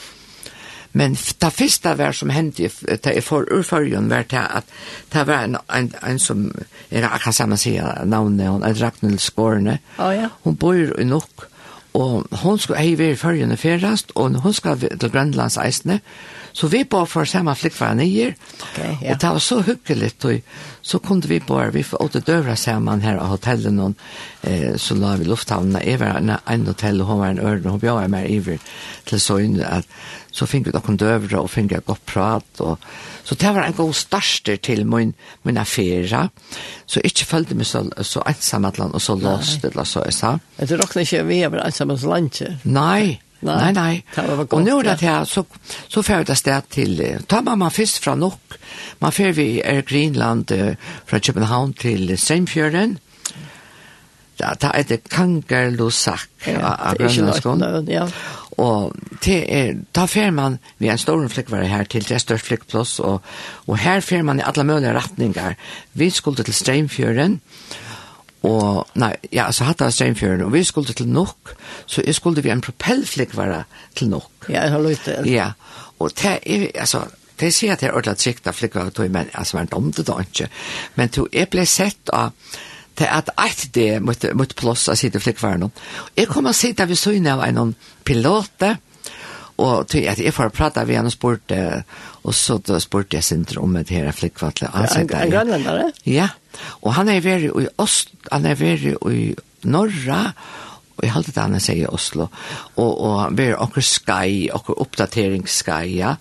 Men 0.97 1.13
det 1.13 1.53
første 1.53 1.93
var 1.99 2.15
som 2.17 2.31
hendte 2.33 2.71
da 3.05 3.13
jeg 3.13 3.25
får 3.25 3.51
urførgen 3.53 4.09
var 4.11 4.25
det 4.31 4.41
at 4.41 4.65
det 5.13 5.27
var 5.29 5.45
en, 5.45 5.59
en, 5.75 5.91
en 6.07 6.19
som, 6.19 6.47
jeg 6.91 7.11
kan 7.23 7.33
sammen 7.33 7.61
si 7.61 7.75
navnet, 8.05 8.49
hun 8.49 8.65
er 8.65 8.79
Ragnhild 8.81 9.21
Skårene. 9.21 9.79
Oh, 9.99 10.15
ja. 10.15 10.31
Hun 10.45 10.57
bor 10.57 10.75
i 10.75 11.05
nok, 11.05 11.49
og 11.97 12.41
hon 12.43 12.59
skulle 12.61 12.83
ei 12.83 12.97
være 12.99 13.17
følgende 13.17 13.57
ferast, 13.57 14.13
og 14.15 14.37
hon 14.45 14.55
skal 14.55 14.81
til 14.81 15.13
Grønlands 15.13 15.57
eisene, 15.57 16.01
så 16.57 16.69
vi 16.73 16.83
bor 16.89 17.05
for 17.09 17.29
samme 17.29 17.55
flikkvare 17.57 17.97
nye, 17.99 18.31
okay, 18.71 18.93
ja. 19.03 19.13
og 19.13 19.21
det 19.21 19.31
var 19.37 19.43
så 19.45 19.61
hyggelig, 19.65 20.13
og 20.25 20.41
så 20.83 21.01
kom 21.05 21.23
vi 21.29 21.41
bare, 21.41 21.73
vi 21.73 21.85
åtte 22.01 22.21
døra 22.25 22.57
sammen 22.57 23.05
her 23.05 23.21
av 23.21 23.35
hotellet, 23.35 23.81
og 23.81 23.95
eh, 24.49 24.77
så 24.81 24.97
la 24.97 25.17
vi 25.21 25.29
lufthavnene, 25.29 25.85
jeg 25.85 26.01
var 26.01 26.21
en, 26.21 26.37
en 26.37 26.69
hotell, 26.69 27.01
og 27.01 27.13
hun 27.13 27.21
var 27.25 27.35
en 27.35 27.43
ørne, 27.45 27.67
og 27.67 27.77
hun 27.77 27.85
bjør 27.85 28.13
meg 28.13 28.31
iver 28.31 28.61
til 29.09 29.21
søgne, 29.21 29.65
at 29.65 29.85
så 30.37 30.47
fikk 30.49 30.69
vi 30.69 30.75
noen 30.75 30.99
døvre 31.01 31.41
og 31.41 31.51
fikk 31.53 31.73
jeg 31.73 31.85
godt 31.87 32.05
prat. 32.09 32.63
Og, 32.65 32.83
så 33.25 33.37
det 33.41 33.53
var 33.57 33.67
en 33.67 33.77
god 33.79 33.95
starster 33.97 34.61
til 34.61 34.85
min, 34.89 35.15
min 35.49 35.61
affære. 35.61 36.27
Så 36.87 37.01
ikke 37.05 37.29
følte 37.29 37.57
meg 37.57 37.69
så, 37.69 37.87
så 38.05 38.25
ensam 38.29 38.69
et 38.69 38.81
land, 38.81 38.97
og 38.97 39.03
så 39.03 39.17
låst 39.21 39.65
det, 39.65 39.73
så 39.77 40.05
jeg 40.05 40.17
sa. 40.17 40.35
Jeg 40.61 40.73
tror 40.73 40.85
nok 40.85 40.99
ikke 41.05 41.23
vi 41.31 41.41
er 41.47 41.63
ensam 41.65 41.95
et 41.95 42.05
land, 42.05 42.35
ikke? 42.35 42.59
Nei, 42.65 43.21
Nei, 43.45 43.73
nei. 43.73 43.73
nei. 44.17 44.45
Og 44.49 44.63
nå 44.65 44.79
er 44.81 44.87
det 44.89 45.05
her, 45.05 45.27
så, 45.29 45.43
så 45.93 46.01
får 46.03 46.23
jeg 46.23 46.29
det 46.31 46.37
sted 46.41 46.69
til, 46.73 47.03
ta 47.29 47.43
man 47.45 47.67
først 47.71 48.01
fra 48.03 48.15
nok, 48.17 48.57
man 49.05 49.13
får 49.13 49.35
vi 49.37 49.49
er 49.61 49.85
Greenland 49.87 50.53
fra 51.07 51.21
København 51.21 51.75
til 51.77 52.15
Strømfjøren, 52.17 52.97
da, 54.37 54.53
da 54.61 54.71
er 54.77 54.85
det 54.89 54.99
Kangerlosak 55.09 56.29
ja, 56.45 56.75
av 56.75 56.99
Grønlandskån. 57.01 57.63
Ja. 57.89 58.05
Og 58.57 58.95
til, 59.21 59.43
er, 59.53 59.75
da 59.95 60.07
fer 60.09 60.31
man, 60.33 60.59
vi 60.79 60.89
er 60.89 60.97
en 60.97 61.01
stor 61.01 61.21
flikkvare 61.29 61.69
her 61.69 61.85
til, 61.85 62.07
det 62.09 62.17
er 62.17 62.23
størst 62.23 62.49
flikkplass, 62.49 62.99
og, 63.05 63.21
og 63.67 63.79
her 63.83 64.01
fer 64.01 64.25
man 64.25 64.41
i 64.41 64.47
alle 64.47 64.65
mulige 64.65 64.95
retninger. 64.97 65.59
Vi 65.93 66.09
skulle 66.11 66.45
til 66.45 66.57
Streimfjøren, 66.57 67.41
og, 68.47 68.87
nei, 68.95 69.13
ja, 69.33 69.49
altså 69.49 69.67
hatt 69.67 69.83
av 69.83 69.93
Streimfjøren, 69.93 70.47
og 70.47 70.55
vi 70.55 70.63
skulle 70.65 70.95
til 70.95 71.09
Nok, 71.11 71.53
så 71.87 72.05
jeg 72.07 72.15
skulle 72.17 72.45
vi 72.45 72.53
en 72.55 72.65
propellflikkvare 72.65 73.65
til 73.97 74.09
Nok. 74.15 74.49
Ja, 74.49 74.63
jeg 74.63 74.73
har 74.73 74.85
lyst 74.87 75.05
til. 75.05 75.29
Ja, 75.33 75.51
og 75.99 76.17
det 76.17 76.39
er, 76.47 76.67
altså, 76.75 77.05
det 77.41 77.53
sier 77.53 77.75
at 77.75 77.83
det 77.83 77.91
er 77.91 77.99
ordentlig 77.99 78.23
trygt 78.23 78.49
av 78.49 78.57
flikkvare, 78.57 79.09
men 79.13 79.29
altså, 79.35 79.59
man 79.59 79.69
domte 79.73 80.05
det 80.07 80.17
ikke. 80.29 80.49
Men 80.97 81.13
to, 81.13 81.27
jeg 81.33 81.51
ble 81.53 81.67
sett 81.69 82.13
av, 82.15 82.33
til 82.97 83.09
at 83.13 83.31
eit 83.39 83.69
det 83.75 84.01
mot, 84.03 84.27
mot 84.35 84.57
plås 84.57 84.89
av 84.89 84.99
sitte 84.99 85.21
flikkvaren. 85.23 85.69
Jeg 86.17 86.29
kom 86.31 86.49
og 86.49 86.57
sitte 86.57 86.87
ved 86.89 86.99
søgne 86.99 87.37
av 87.37 87.45
en 87.47 87.75
pilote, 88.07 88.77
og 89.57 89.87
til 89.89 90.05
at 90.11 90.21
jeg 90.21 90.35
får 90.37 90.53
prata 90.53 90.85
ved 90.85 90.99
han 91.01 91.09
og 91.09 91.15
spurte, 91.15 91.61
og 92.25 92.35
så 92.37 92.59
spurte 92.83 93.17
jeg 93.17 93.25
Sindre 93.25 93.63
om 93.65 93.79
det 93.79 93.89
her 93.95 94.13
flikkvatlet. 94.13 94.73
Han 94.75 94.85
ja, 94.85 95.01
en, 95.01 95.15
en 95.17 95.33
grønlandare? 95.33 95.89
Ja, 96.05 96.29
og 96.83 96.95
han 96.99 97.09
er 97.09 97.25
veri 97.25 97.49
i 97.49 97.69
Ost, 97.81 98.13
han 98.33 98.47
er 98.49 98.59
veri 98.61 98.93
i 99.13 99.31
Norra, 99.65 100.21
og 100.97 101.05
jeg 101.05 101.13
halte 101.13 101.33
det 101.33 101.43
han 101.43 101.61
sier 101.61 101.87
i 101.87 101.89
Oslo, 101.89 102.29
og, 102.77 102.93
og 102.93 103.39
veri 103.39 103.57
okker 103.57 103.85
skai, 103.85 104.49
okker 104.53 104.81
oppdateringsskai, 104.85 105.89
ja, 105.97 106.17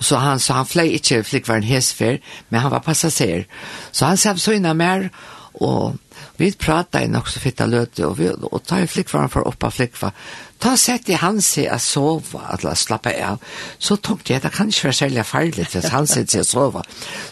Så 0.00 0.16
han 0.16 0.40
så 0.40 0.52
han 0.52 0.66
flög 0.66 0.90
inte 0.90 1.24
flickvärn 1.24 1.62
hesfer, 1.62 2.20
men 2.48 2.60
han 2.60 2.70
var 2.70 2.80
passager. 2.80 3.44
Så 3.90 4.06
han 4.06 4.16
sa 4.16 4.36
så 4.36 4.52
innan 4.52 4.76
mer 4.76 5.10
och 5.52 5.94
vi 6.40 6.52
pratade 6.52 7.08
nog 7.08 7.28
så 7.28 7.40
fitta 7.40 7.66
löte 7.66 8.06
och, 8.06 8.20
vi, 8.20 8.30
och 8.42 8.64
ta 8.64 8.76
en 8.76 8.88
flickvara 8.88 9.28
för 9.28 9.48
uppa 9.48 9.70
flickva. 9.70 10.12
Ta 10.58 10.76
sett 10.76 11.08
i 11.08 11.12
han 11.12 11.42
sig 11.42 11.68
att 11.68 11.82
sova, 11.82 12.40
att 12.40 12.78
slappa 12.78 13.10
av. 13.30 13.38
Så 13.78 13.96
tänkte 13.96 14.32
jag, 14.32 14.42
det 14.42 14.48
kan 14.48 14.66
inte 14.66 14.84
vara 14.84 14.92
särskilt 14.92 15.26
farligt 15.26 15.76
att 15.76 15.88
han 15.88 16.06
sig 16.06 16.40
att 16.40 16.46
sova. 16.46 16.82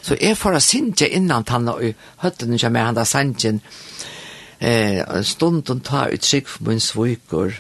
Så 0.00 0.14
jag 0.20 0.38
får 0.38 0.54
att 0.54 0.62
synge 0.62 1.06
innan 1.06 1.44
han 1.48 1.68
och 1.68 1.80
hötten 2.16 2.52
inte 2.52 2.70
med 2.70 2.84
han 2.84 2.94
där 2.94 3.04
sangen. 3.04 3.60
Eh, 4.58 5.22
stunden 5.22 5.80
tar 5.80 6.08
ut 6.08 6.24
sig 6.24 6.44
för 6.44 6.64
min 6.64 6.80
svojkor 6.80 7.54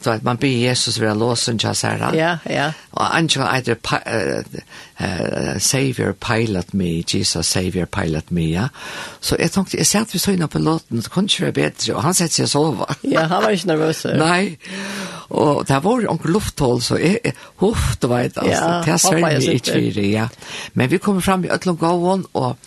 Så 0.00 0.10
att 0.10 0.22
man 0.22 0.36
ber 0.36 0.48
Jesus 0.48 0.98
vara 0.98 1.14
låsen 1.14 1.58
till 1.58 1.68
oss 1.68 1.82
här. 1.82 2.14
Ja, 2.14 2.38
ja. 2.54 2.72
Och 2.90 3.16
Angela 3.16 3.56
either 3.56 3.76
uh, 5.00 5.58
Savior 5.58 6.12
Pilot 6.12 6.72
Me, 6.72 7.02
Jesus 7.06 7.48
Savior 7.48 7.86
Pilot 7.86 8.30
Me, 8.30 8.50
ja. 8.50 8.68
Så 9.20 9.36
jag 9.38 9.52
tänkte, 9.52 9.76
jag 9.76 9.86
ser 9.86 10.00
att 10.00 10.14
vi 10.14 10.18
såg 10.18 10.34
innan 10.34 10.48
på 10.48 10.58
låten, 10.58 11.02
så 11.02 11.10
kunde 11.10 11.32
det 11.38 11.52
bättre. 11.52 11.94
Och 11.94 12.02
han 12.02 12.14
sätter 12.14 12.34
sig 12.34 12.42
och 12.42 12.50
sova. 12.50 12.94
ja, 13.00 13.20
han 13.20 13.42
var 13.42 13.50
inte 13.50 13.66
nervös. 13.66 14.06
Nej. 14.18 14.58
Och 15.28 15.64
det 15.64 15.80
var 15.80 16.00
en 16.00 16.32
lufthåll, 16.32 16.82
så 16.82 16.98
jag 16.98 17.32
hoppade, 17.56 18.22
vet 18.22 18.38
alltså. 18.38 18.64
Ja, 18.64 18.82
det 18.84 18.90
är 18.90 18.96
Sverige 18.96 19.52
i 19.52 19.58
Tyri, 19.58 20.14
ja. 20.14 20.28
Men 20.72 20.88
vi 20.88 20.98
kommer 20.98 21.20
fram 21.20 21.44
i 21.44 21.48
Ötlund 21.48 21.78
Gåvån 21.78 22.26
och 22.32 22.58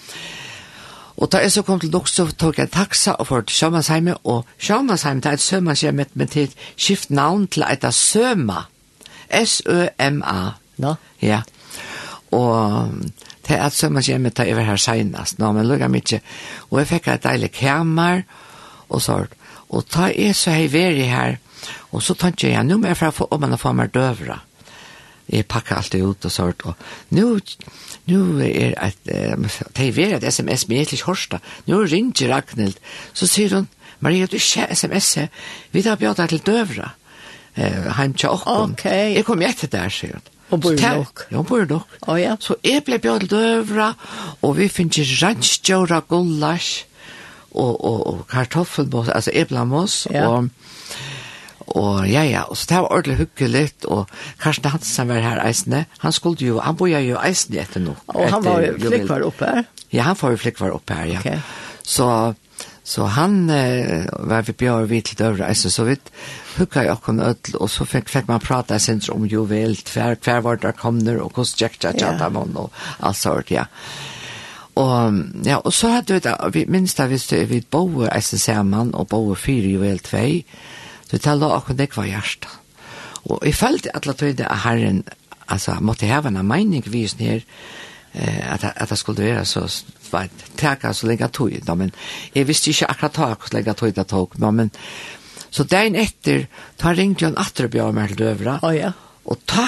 Og 1.18 1.32
da 1.32 1.43
jeg 1.43 1.51
så 1.51 1.61
kom 1.61 1.80
til 1.80 1.91
Lux, 1.93 2.16
så 2.16 2.26
tok 2.26 2.57
jeg 2.57 2.70
en 2.70 2.74
taxa 2.74 3.14
og 3.20 3.28
for 3.28 3.45
til 3.45 3.55
Sjømannsheim, 3.55 4.09
og 4.24 4.45
Sjømannsheim, 4.57 5.22
det 5.22 5.30
er 5.30 5.38
et 5.38 5.45
sømannshjem 5.45 6.01
men 6.14 6.28
til 6.28 6.53
skift 6.76 7.11
navn 7.11 7.47
til 7.47 7.66
et 7.70 7.84
av 7.84 7.91
Søma. 7.91 8.64
S-Ø-M-A. 9.30 10.49
No? 10.78 10.95
Ja. 11.22 11.41
Og 12.32 12.89
det 13.47 13.57
er 13.57 13.66
et 13.66 13.78
sømannshjem 13.78 14.24
det 14.32 14.49
er 14.49 14.66
her 14.66 14.78
senest, 14.78 15.39
nå, 15.39 15.51
men 15.51 15.68
lukket 15.68 15.91
mye. 15.91 16.22
Og 16.72 16.80
jeg 16.80 16.88
fikk 16.88 17.07
et 17.07 17.24
deilig 17.24 17.51
kammer, 17.51 18.24
og 18.89 19.01
så, 19.01 19.26
Og 19.74 19.86
da 19.93 20.11
jeg 20.14 20.36
så 20.38 20.53
hei 20.53 20.68
veri 20.70 21.07
her, 21.09 21.39
og 21.91 22.03
så 22.03 22.14
tenkte 22.14 22.51
jeg, 22.51 22.64
nå 22.64 22.78
må 22.78 22.91
jeg 22.91 23.14
få 23.14 23.28
om 23.32 23.41
man 23.41 23.57
får 23.57 23.74
meg 23.74 23.93
døvra. 23.93 24.38
Jeg 25.30 25.47
pakker 25.47 25.80
alt 25.80 25.95
ut 25.95 26.26
og 26.28 26.32
sånt, 26.32 26.66
og 26.68 26.76
nå 27.16 27.39
nu 28.09 28.39
er 28.43 28.73
et, 28.75 28.97
det 29.05 29.87
er 29.87 29.95
ved 29.95 30.17
et 30.17 30.27
sms 30.33 30.67
med 30.67 30.81
Etlich 30.81 31.05
Horsta, 31.07 31.39
nu 31.67 31.79
ringer 31.79 32.33
Ragnhild, 32.33 32.75
så 33.13 33.27
sier 33.27 33.55
hun, 33.55 33.69
Maria, 34.03 34.27
du 34.27 34.35
ikke 34.35 34.67
sms, 34.75 35.17
vi 35.71 35.81
tar 35.81 35.99
bjørn 36.01 36.27
til 36.27 36.43
døvra, 36.43 36.91
heim 37.55 38.13
til 38.13 38.29
åkken. 38.29 38.73
Okay. 38.73 39.13
Jeg 39.15 39.25
kom 39.25 39.41
etter 39.45 39.71
der, 39.71 39.89
sier 39.93 40.17
hun. 40.17 40.29
Og 40.53 40.61
bor 40.61 40.75
nok. 40.77 41.23
Ja, 41.31 41.41
bor 41.41 41.63
nok. 41.69 41.93
Å 42.07 42.15
ja. 42.19 42.33
Så 42.41 42.57
jeg 42.65 42.83
ble 42.85 42.99
bjørn 43.01 43.23
til 43.23 43.31
døvra, 43.31 43.93
og 44.43 44.57
vi 44.59 44.67
finner 44.69 45.13
ranskjøra 45.21 46.03
gulasj, 46.09 46.83
og, 47.53 47.73
og, 47.85 47.99
og 48.09 48.21
kartoffelmos, 48.31 49.11
altså 49.13 49.31
eblamos, 49.37 50.07
ja. 50.09 50.25
og 50.27 50.49
Og 51.74 52.05
ja, 52.05 52.21
ja, 52.28 52.43
og 52.45 52.57
så 52.57 52.69
det 52.69 52.82
var 52.84 52.91
ordentlig 52.93 53.17
hyggelig, 53.24 53.65
og 53.89 54.09
Karsten 54.41 54.69
Hansen 54.69 55.09
var 55.09 55.24
her 55.26 55.41
eisende. 55.41 55.86
Han 56.03 56.13
skulle 56.13 56.45
jo, 56.45 56.59
han 56.61 56.78
bor 56.78 56.91
jo 56.91 57.17
eisende 57.17 57.63
etter 57.63 57.82
nå. 57.82 57.95
Og 58.13 58.30
han 58.30 58.45
var 58.45 58.61
jo 58.61 58.78
flikkvar 58.78 59.26
oppe 59.26 59.49
her? 59.49 59.65
Ja, 59.93 60.07
han 60.11 60.17
var 60.21 60.36
jo 60.36 60.41
flikkvar 60.43 60.76
oppe 60.76 60.99
her, 60.99 61.09
ja. 61.15 61.24
Okay. 61.24 61.39
Så, 61.84 62.07
så 62.86 63.09
han 63.15 63.49
eh, 63.49 64.05
var 64.30 64.45
vi 64.45 64.53
bjør 64.53 64.86
vidt 64.91 65.09
til 65.11 65.21
døvre 65.24 65.49
eisende, 65.49 65.74
så 65.74 65.88
vi 65.89 65.97
hukka 66.59 66.86
jo 66.86 66.93
okkur 66.93 67.21
ødel, 67.32 67.57
og 67.57 67.74
så 67.74 67.89
fikk, 67.89 68.09
fikk 68.13 68.30
man 68.30 68.43
prata 68.43 68.78
sin 68.80 69.01
om 69.09 69.26
jo 69.26 69.47
vel, 69.49 69.74
hver, 69.93 70.19
hver 70.21 70.45
var 70.45 70.61
der 70.61 70.78
kommer, 70.78 71.17
og 71.24 71.34
hvordan 71.34 71.57
tjekk 71.57 71.80
Jack 71.82 72.01
Jack 72.01 72.01
Jack 72.01 72.21
Jack 72.21 72.38
og 72.38 72.69
alt 72.99 73.17
sånt, 73.17 73.51
ja. 73.51 73.65
Og, 74.76 75.19
ja, 75.45 75.57
og 75.57 75.74
så 75.74 75.91
hadde 75.93 76.21
vi, 76.53 76.65
minst 76.69 76.97
da 76.97 77.05
vi, 77.09 77.17
vi 77.49 77.61
bor 77.61 78.07
eisene 78.09 78.41
sammen, 78.41 78.93
og 78.93 79.09
bor 79.09 79.34
fire 79.38 79.74
jo 79.74 79.82
vel 79.82 80.01
tvei, 80.01 80.43
Så 81.14 81.20
det 81.22 81.36
la 81.38 81.55
akkurat 81.55 81.78
det 81.78 81.93
var 81.93 82.09
hjärsta. 82.09 82.49
Og 83.30 83.45
jeg 83.45 83.55
følte 83.55 83.91
at 83.93 84.07
la 84.09 84.14
tøyde 84.18 84.47
at 84.49 84.64
herren, 84.66 85.03
altså, 85.47 85.78
måtte 85.80 86.09
heve 86.09 86.32
en 86.32 86.41
mening 86.47 86.84
vis 86.89 87.14
her 87.20 87.43
eh, 88.14 88.53
at, 88.53 88.66
at 88.76 88.89
det 88.89 88.97
skulle 88.97 89.24
være 89.24 89.45
så, 89.45 89.68
vet, 90.11 90.45
teka 90.57 90.93
så 90.93 91.07
lenge 91.07 91.30
tøy, 91.30 91.59
da, 91.61 91.76
men 91.78 91.93
jeg 92.34 92.47
visste 92.47 92.72
ikke 92.72 92.89
akkurat 92.89 93.14
tak 93.14 93.47
så 93.47 93.57
lenge 93.57 93.74
tøy 93.78 93.91
det 93.93 94.07
tok, 94.09 94.39
da, 94.41 94.51
men, 94.51 94.74
så 95.53 95.64
dagen 95.70 95.95
etter, 95.95 96.47
da 96.82 96.95
ringte 96.97 97.28
jeg 97.28 97.34
en 97.34 97.41
atrebjør 97.45 97.93
med 97.93 98.09
til 98.09 98.24
døvra, 98.24 98.57
oh, 98.66 98.74
ja. 98.74 98.91
og 99.30 99.45
da 99.45 99.68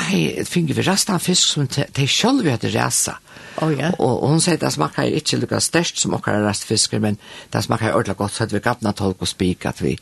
finner 0.49 0.73
vi 0.73 0.87
resten 0.89 1.13
av 1.13 1.21
fisk 1.21 1.53
som 1.53 1.69
de 1.69 2.07
selv 2.09 2.49
hadde 2.49 2.73
resa, 2.73 3.19
Oh, 3.61 3.71
yeah. 3.71 3.93
Og, 3.99 4.23
og 4.23 4.33
hun 4.33 4.41
sier 4.43 4.57
det 4.59 4.71
smaker 4.73 5.13
ikke 5.15 5.39
lukket 5.39 5.63
størst 5.63 6.01
som 6.01 6.15
okker 6.17 6.41
restfisker, 6.43 6.99
men 7.03 7.19
det 7.53 7.63
smaker 7.63 7.93
ordentlig 7.93 8.17
godt, 8.19 8.35
så 8.35 8.47
at 8.47 8.55
vi 8.55 8.59
gabna 8.63 8.91
tolk 8.91 9.23
og 9.23 9.29
spik 9.31 9.67
at 9.69 9.79
vi. 9.83 9.93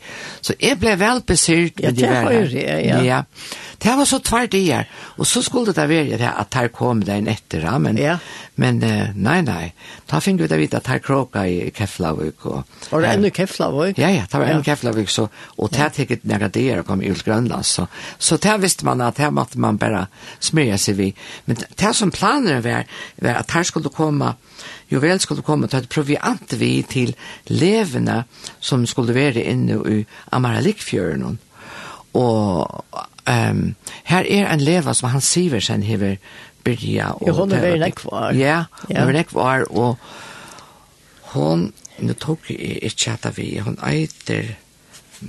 Så 0.42 0.56
jeg 0.58 0.80
ble 0.82 0.96
vel 0.98 1.22
besyrt 1.26 1.78
med 1.78 2.00
ja, 2.02 2.08
det 2.08 2.24
var 2.24 2.50
det, 2.50 2.64
ja. 2.88 3.02
ja. 3.04 3.20
Det 3.84 3.94
var 3.98 4.08
så 4.08 4.18
tvær 4.24 4.48
dier, 4.50 4.88
og 5.18 5.28
så 5.28 5.42
skulle 5.44 5.74
det 5.76 5.86
være 5.90 6.18
det 6.18 6.30
at 6.30 6.56
her 6.58 6.70
kom 6.74 7.02
det 7.04 7.14
en 7.14 7.28
etter, 7.30 7.66
men, 7.78 7.98
ja. 8.00 8.16
men 8.60 8.80
nei, 8.80 9.38
nei, 9.46 9.70
da 10.10 10.20
fikk 10.24 10.40
vi 10.42 10.48
det 10.50 10.58
vidt 10.58 10.76
at 10.78 10.90
her 10.90 11.02
kråka 11.04 11.44
i 11.46 11.70
Keflavik. 11.74 12.46
Og, 12.50 12.62
var 12.90 13.04
det 13.04 13.12
enda 13.18 13.30
Keflavik? 13.34 14.00
Ja, 14.00 14.10
ja, 14.14 14.26
det 14.30 14.40
var 14.40 14.48
enda 14.48 14.62
ja. 14.62 14.66
Keflavik, 14.72 15.12
så, 15.12 15.28
og 15.58 15.70
det 15.74 15.82
har 15.82 15.94
tikket 15.94 16.26
nære 16.26 16.50
dier 16.54 16.82
kom 16.86 17.02
i 17.04 17.12
Grønland, 17.14 17.66
så, 17.68 17.86
så 18.18 18.38
det 18.40 18.56
visste 18.64 18.88
man 18.88 19.04
at 19.04 19.20
her 19.22 19.34
måtte 19.34 19.60
man 19.60 19.78
bare 19.78 20.06
smyre 20.42 20.78
seg 20.80 20.98
vi. 20.98 21.10
Men 21.46 21.60
det 21.60 21.94
som 21.94 22.12
planer 22.14 22.64
var, 22.64 22.88
var 23.22 23.43
at 23.44 23.54
her 23.54 23.66
skulle 23.68 23.92
komme, 23.92 24.34
jo 24.92 25.00
vel 25.04 25.20
skulle 25.20 25.44
komme 25.44 25.68
til 25.68 25.84
et 25.84 25.88
proviant 25.92 26.56
vi 26.60 26.72
til 26.88 27.14
levende 27.52 28.24
som 28.60 28.86
skulle 28.88 29.14
være 29.14 29.44
inne 29.44 29.78
i 29.90 30.00
Amaralikfjøren. 30.32 31.38
Og 32.14 32.84
um, 33.28 33.62
her 34.04 34.26
er 34.30 34.50
en 34.52 34.60
leva 34.60 34.94
som 34.94 35.10
han 35.10 35.20
Siversen 35.20 35.82
hever 35.82 36.16
byrja. 36.64 37.12
Og, 37.20 37.28
jo, 37.28 37.34
hun 37.40 37.52
er 37.52 37.64
veldig 37.64 37.80
nekvar. 37.80 38.34
Ja, 38.38 38.64
hun 38.88 38.96
er 38.96 39.16
nekvar, 39.18 39.66
og 39.70 39.96
hun, 41.34 41.72
nå 41.98 42.14
tok 42.20 42.50
jeg 42.50 42.78
ikke 42.82 43.16
at 43.18 43.36
vi, 43.36 43.48
hun 43.58 43.78
eiter 43.86 44.54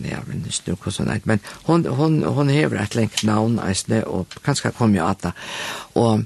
ja, 0.04 0.20
men 0.28 0.44
det 0.44 0.54
stod 0.54 0.76
ikke 0.76 0.92
sånn, 0.92 1.12
men 1.26 1.42
hon, 1.68 1.86
hon, 1.86 2.22
hon 2.24 2.52
hever 2.52 2.82
et 2.82 2.96
lengt 2.98 3.24
navn, 3.28 3.60
eisne, 3.64 4.04
og 4.08 4.36
kanskje 4.46 4.74
kom 4.76 4.96
jo 4.96 5.06
at 5.08 5.24
det. 5.24 5.34
Og 6.02 6.26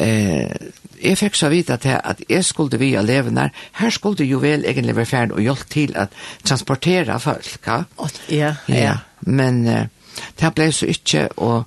eh, 0.00 0.70
jeg 0.96 1.18
fikk 1.20 1.36
så 1.38 1.50
vite 1.52 1.76
til 1.82 1.98
at 1.98 2.22
jeg 2.28 2.44
skulle 2.44 2.80
via 2.80 3.02
levende, 3.04 3.50
her 3.80 3.92
skulle 3.94 4.24
jo 4.26 4.40
vel 4.42 4.64
egentlig 4.64 4.96
være 4.96 5.12
ferdig 5.12 5.36
og 5.36 5.44
hjelpe 5.44 5.70
til 5.72 5.92
at 5.96 6.16
transportera 6.44 7.18
folk, 7.22 7.58
ja? 7.66 7.82
Ja, 8.28 8.54
ja. 8.68 8.80
ja. 8.82 8.96
Men 9.20 9.66
eh, 9.66 9.86
det 10.40 10.54
ble 10.56 10.72
så 10.72 10.88
ikke, 10.90 11.28
og 11.36 11.64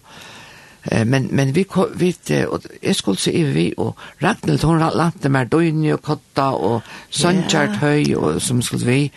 men 1.05 1.27
men 1.31 1.55
vi 1.55 1.65
vi 1.95 2.15
och 2.47 2.61
jeg 2.83 2.95
skulle 2.95 3.17
se 3.17 3.43
vi 3.43 3.73
och 3.77 3.97
Ragnhild 4.21 4.63
hun 4.63 4.79
lante 4.79 5.29
mer 5.29 5.45
døgn 5.45 5.93
och 5.93 6.01
kotta 6.01 6.49
och 6.51 6.81
sanchart 7.09 7.75
höj 7.75 8.15
och 8.15 8.41
som 8.41 8.61
skulle 8.61 8.85
vi 8.85 9.11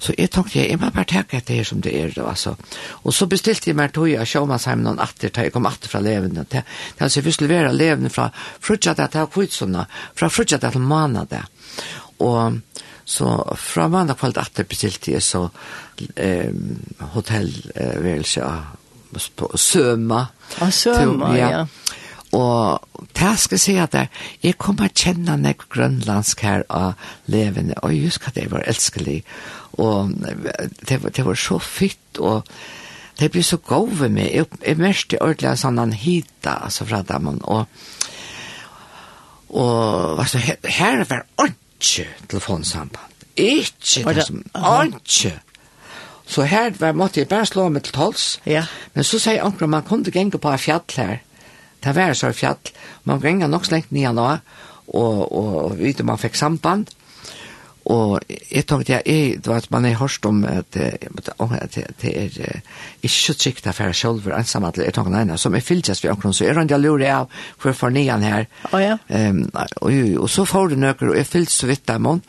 Så 0.00 0.14
jeg 0.16 0.30
tenkte, 0.32 0.62
jeg 0.64 0.78
må 0.80 0.88
bare 0.94 1.08
tenke 1.08 1.36
etter 1.36 1.58
her 1.60 1.66
som 1.68 1.82
det 1.84 1.92
er, 1.96 2.12
det 2.14 2.24
var 2.24 2.38
så. 2.40 2.54
Og 3.04 3.14
så 3.14 3.28
bestilte 3.28 3.68
jeg 3.70 3.76
meg 3.76 3.92
tog 3.92 4.08
av 4.16 4.28
Sjåmannsheimen 4.28 4.86
noen 4.88 5.02
atter, 5.04 5.32
da 5.34 5.44
jeg 5.44 5.52
kom 5.52 5.68
atter 5.68 5.92
fra 5.92 6.00
levende. 6.04 6.46
Det 6.48 6.62
er 6.62 7.04
altså, 7.04 7.20
vi 7.26 7.34
skulle 7.36 7.52
være 7.52 7.74
levende 7.76 8.12
fra 8.12 8.30
frutja 8.32 8.96
det 8.96 9.10
til 9.12 9.28
kvitsene, 9.34 9.84
fra 10.16 10.30
frutja 10.32 10.60
det 10.62 10.72
til 10.72 10.86
manet 10.88 11.34
det. 11.34 11.44
Og 12.24 12.60
så 13.04 13.28
fra 13.58 13.88
manet 13.92 14.18
kvalt 14.20 14.40
atter 14.40 14.68
bestilte 14.70 15.12
jeg 15.16 15.24
så 15.26 15.46
eh, 16.16 16.52
hotellværelse 17.14 18.44
eh, 18.46 19.24
på 19.36 19.50
Søma. 19.58 20.26
Ja, 20.60 20.70
Søma, 20.70 21.34
ja. 21.36 21.50
ja. 21.50 21.64
Og 22.32 22.78
det 23.18 23.32
skal 23.42 23.56
jeg 23.56 23.62
si 23.64 23.74
at 23.82 23.94
jeg, 23.96 24.10
jeg 24.44 24.58
kommer 24.62 24.86
til 24.86 24.94
å 24.94 25.04
kjenne 25.04 25.36
nek 25.42 25.64
grønlandsk 25.72 26.44
her 26.46 26.62
av 26.70 27.00
levende, 27.26 27.74
og 27.82 27.90
jeg 27.94 28.06
husker 28.06 28.30
at 28.30 28.38
jeg 28.38 28.52
var 28.52 28.66
elskelig. 28.70 29.16
Og 29.16 29.59
og 29.78 30.12
det, 30.88 30.98
det 31.16 31.24
var 31.24 31.38
så 31.38 31.58
fitt, 31.62 32.18
og 32.18 32.46
det 33.20 33.30
ble 33.32 33.42
så 33.44 33.60
gov 33.62 33.92
med 34.00 34.16
meg. 34.16 34.30
Jeg, 34.34 34.48
jeg 34.64 34.80
mørkte 34.80 35.20
ordentlig 35.20 35.50
av 35.50 35.60
sånn 35.60 35.80
han 35.80 35.92
hita, 35.94 36.56
altså 36.66 36.88
fra 36.88 37.02
damen, 37.06 37.42
og 37.44 37.66
og 39.50 40.20
altså, 40.20 40.38
her, 40.38 40.56
her 40.62 41.04
var 41.10 41.24
ikke 41.42 42.06
telefonsamband. 42.28 43.06
Ikke, 43.36 44.04
det 44.04 44.14
det 44.14 44.26
som, 44.26 44.42
ikke. 44.86 45.40
Så 46.26 46.42
her 46.42 46.70
var, 46.78 46.92
måtte 46.92 47.20
jeg 47.20 47.28
bare 47.28 47.46
slå 47.46 47.68
meg 47.68 47.82
til 47.82 47.96
tals. 47.96 48.40
Ja. 48.46 48.62
Men 48.94 49.04
så 49.04 49.18
sier 49.18 49.40
jeg 49.40 49.68
man 49.68 49.82
kunne 49.82 50.12
genge 50.14 50.38
på 50.38 50.50
en 50.50 50.58
fjall 50.58 50.84
her. 50.96 51.18
Det 51.82 51.96
var 51.96 52.14
så 52.14 52.32
fjall. 52.32 52.58
Man 53.04 53.20
genge 53.20 53.48
nok 53.48 53.66
slengt 53.66 53.92
nye 53.92 54.12
nå, 54.12 54.28
og, 54.86 55.32
og, 55.32 55.56
og 55.64 55.78
videre 55.78 56.06
man 56.06 56.18
fikk 56.18 56.36
samband. 56.36 56.92
Og 57.90 58.20
jeg 58.28 58.64
tar 58.68 58.78
med 58.78 58.86
det, 58.86 59.00
jeg, 59.06 59.40
du 59.42 59.50
vet, 59.50 59.70
man 59.72 59.84
har 59.88 59.98
hørt 59.98 60.26
om 60.30 60.44
at 60.46 60.76
det 60.76 62.12
er 62.12 62.60
ikke 63.02 63.34
trygt 63.34 63.66
å 63.66 63.74
fære 63.74 63.96
selv 63.98 64.22
for 64.22 64.36
ensam 64.36 64.68
at 64.68 64.78
jeg 64.78 64.94
tok 64.94 65.10
med 65.10 65.24
ene, 65.24 65.38
som 65.40 65.56
er 65.58 65.64
fylltjest 65.64 66.04
ved 66.04 66.14
omkring, 66.14 66.36
så 66.36 66.46
er 66.46 66.60
det 66.60 66.70
jeg 66.70 66.84
lurer 66.84 67.10
av 67.16 67.42
hvor 67.58 67.72
jeg 67.72 67.80
får 67.80 67.94
nian 67.96 68.22
her. 68.22 68.46
Oh, 68.70 68.78
ja. 68.82 68.96
um, 69.08 69.42
og, 69.82 69.92
og 70.22 70.30
så 70.30 70.46
får 70.46 70.70
du 70.70 70.80
nøkker, 70.84 71.10
og 71.10 71.18
jeg 71.18 71.30
fyllt 71.30 71.54
så 71.54 71.70
vidt 71.70 71.88
dem 71.90 72.06
om, 72.14 72.24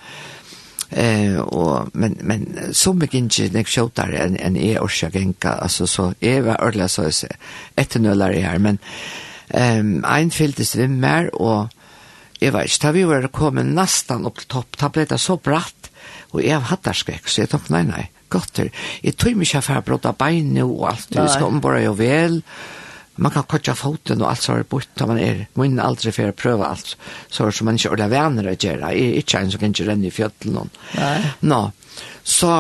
Eh 0.94 1.40
och 1.40 1.90
men 1.94 2.18
men 2.22 2.58
så 2.72 2.94
mycket 2.94 3.14
inte 3.14 3.50
när 3.52 3.64
skjuter 3.64 4.12
en 4.12 4.36
en 4.36 4.58
är 4.58 4.80
och 4.80 4.92
jag 5.02 5.16
gänka 5.16 5.50
alltså 5.50 5.88
så 5.88 6.14
är 6.20 6.42
var 6.42 6.64
ordla 6.68 6.88
så 6.88 7.04
är 7.04 7.14
ett 7.76 7.96
nullar 7.96 8.34
här 8.34 8.58
men 8.58 8.78
ehm 9.48 9.80
um, 9.80 10.06
ein 10.06 10.32
fylltes 10.32 10.76
vimmer 10.76 11.36
och 11.36 11.68
jeg 12.42 12.54
vet 12.56 12.72
ikke, 12.72 12.82
da 12.82 12.92
vi 12.96 13.06
var 13.06 13.30
kommet 13.36 13.70
nesten 13.70 14.26
opp 14.26 14.42
til 14.42 14.50
topp, 14.50 14.78
da 14.82 14.90
ble 14.94 15.06
det 15.10 15.20
så 15.22 15.38
bratt, 15.38 15.92
og 16.34 16.42
jeg 16.42 16.58
hadde 16.72 16.88
der 16.88 16.98
skrekk, 16.98 17.30
så 17.30 17.44
jeg 17.44 17.52
tok, 17.52 17.70
nei, 17.74 17.84
nei, 17.86 18.06
godt 18.34 18.64
her. 18.64 18.72
Jeg 19.06 19.18
tog 19.22 19.38
meg 19.38 19.50
ikke 19.50 19.64
for 19.68 19.82
å 19.82 19.88
bråte 19.92 20.14
beinet 20.18 20.64
og 20.66 20.88
alt, 20.90 21.12
vi 21.14 21.28
skal 21.30 21.52
ombore 21.52 21.84
jo 21.84 21.94
vel, 22.00 22.40
man 23.22 23.34
kan 23.36 23.46
kotja 23.46 23.76
foten 23.78 24.24
og 24.24 24.32
alt 24.32 24.42
så 24.42 24.56
er 24.58 24.66
bort, 24.66 24.90
da 24.98 25.06
man 25.10 25.20
er, 25.22 25.44
man 25.60 25.76
er 25.78 25.86
aldri 25.86 26.14
for 26.16 26.32
å 26.32 26.38
prøve 26.38 26.66
alt, 26.66 26.96
så 27.30 27.44
er 27.44 27.52
det 27.52 27.58
som 27.60 27.70
man 27.70 27.78
ikke 27.78 27.92
ordentlig 27.92 28.16
venner 28.16 28.50
å 28.50 28.56
gjøre, 28.56 28.94
jeg 28.96 29.12
er 29.12 29.20
ikke 29.22 29.42
en 29.42 29.52
som 29.54 29.62
kan 29.62 29.76
ikke 29.76 29.90
renne 29.92 30.10
i 30.10 30.16
fjøtlen. 30.16 30.72
Nei. 30.98 31.18
Nå, 31.52 31.62
så 32.26 32.56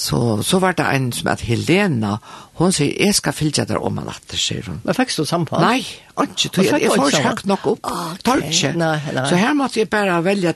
Så, 0.00 0.42
så 0.42 0.58
var 0.58 0.72
det 0.72 0.84
en 0.94 1.10
som 1.12 1.28
heter 1.28 1.44
Helena, 1.44 2.14
hon 2.56 2.72
sier, 2.72 2.94
jeg 2.96 3.14
skal 3.18 3.34
fylle 3.36 3.66
deg 3.68 3.76
om 3.76 3.98
en 4.00 4.06
natt, 4.08 4.32
sier 4.32 4.64
hun. 4.64 4.78
Men 4.80 4.96
fikk 4.96 5.12
du 5.12 5.26
samtale? 5.28 5.60
Nei, 5.60 5.82
ikke, 5.82 6.48
tog, 6.48 6.64
jeg, 6.64 6.80
jeg 6.80 6.94
får 6.94 7.10
ikke 7.10 7.24
høyt 7.26 7.50
nok 7.50 7.66
opp, 7.74 7.90
okay. 7.90 8.22
tar 8.24 8.44
ikke. 8.48 8.70
Nei, 8.80 8.94
nei. 9.12 9.24
Så 9.28 9.40
her 9.42 9.52
måtte 9.58 9.82
jeg 9.82 9.90
bare 9.92 10.14
velge, 10.24 10.54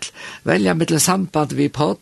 velge 0.48 0.76
mitt 0.80 0.94
samband 1.08 1.52
vi 1.58 1.68
på. 1.68 1.90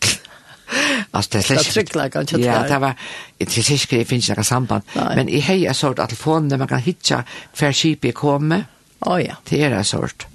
Altså, 1.13 1.29
det 1.33 1.51
er 1.51 1.59
släck. 1.67 1.91
Det 1.93 2.13
kan 2.13 2.23
inte. 2.23 2.39
Ja, 2.41 2.63
det 2.65 2.79
var 2.81 2.95
det 3.39 3.59
är 3.59 3.63
släck 3.63 3.91
det 3.91 4.05
finns 4.09 4.29
några 4.29 4.45
samband. 4.45 4.83
Men 4.95 5.29
i 5.29 5.39
hej 5.39 5.67
är 5.67 5.73
sort 5.73 5.99
att 5.99 6.09
telefonen 6.09 6.59
man 6.59 6.69
kan 6.69 6.79
hitta 6.79 7.25
för 7.53 7.73
skip 7.73 8.05
i 8.05 8.13
komme. 8.13 8.65
Oh 9.01 9.21
ja. 9.21 9.35
Det 9.49 9.61
er 9.61 9.71
det 9.71 9.85
sort. 9.85 10.27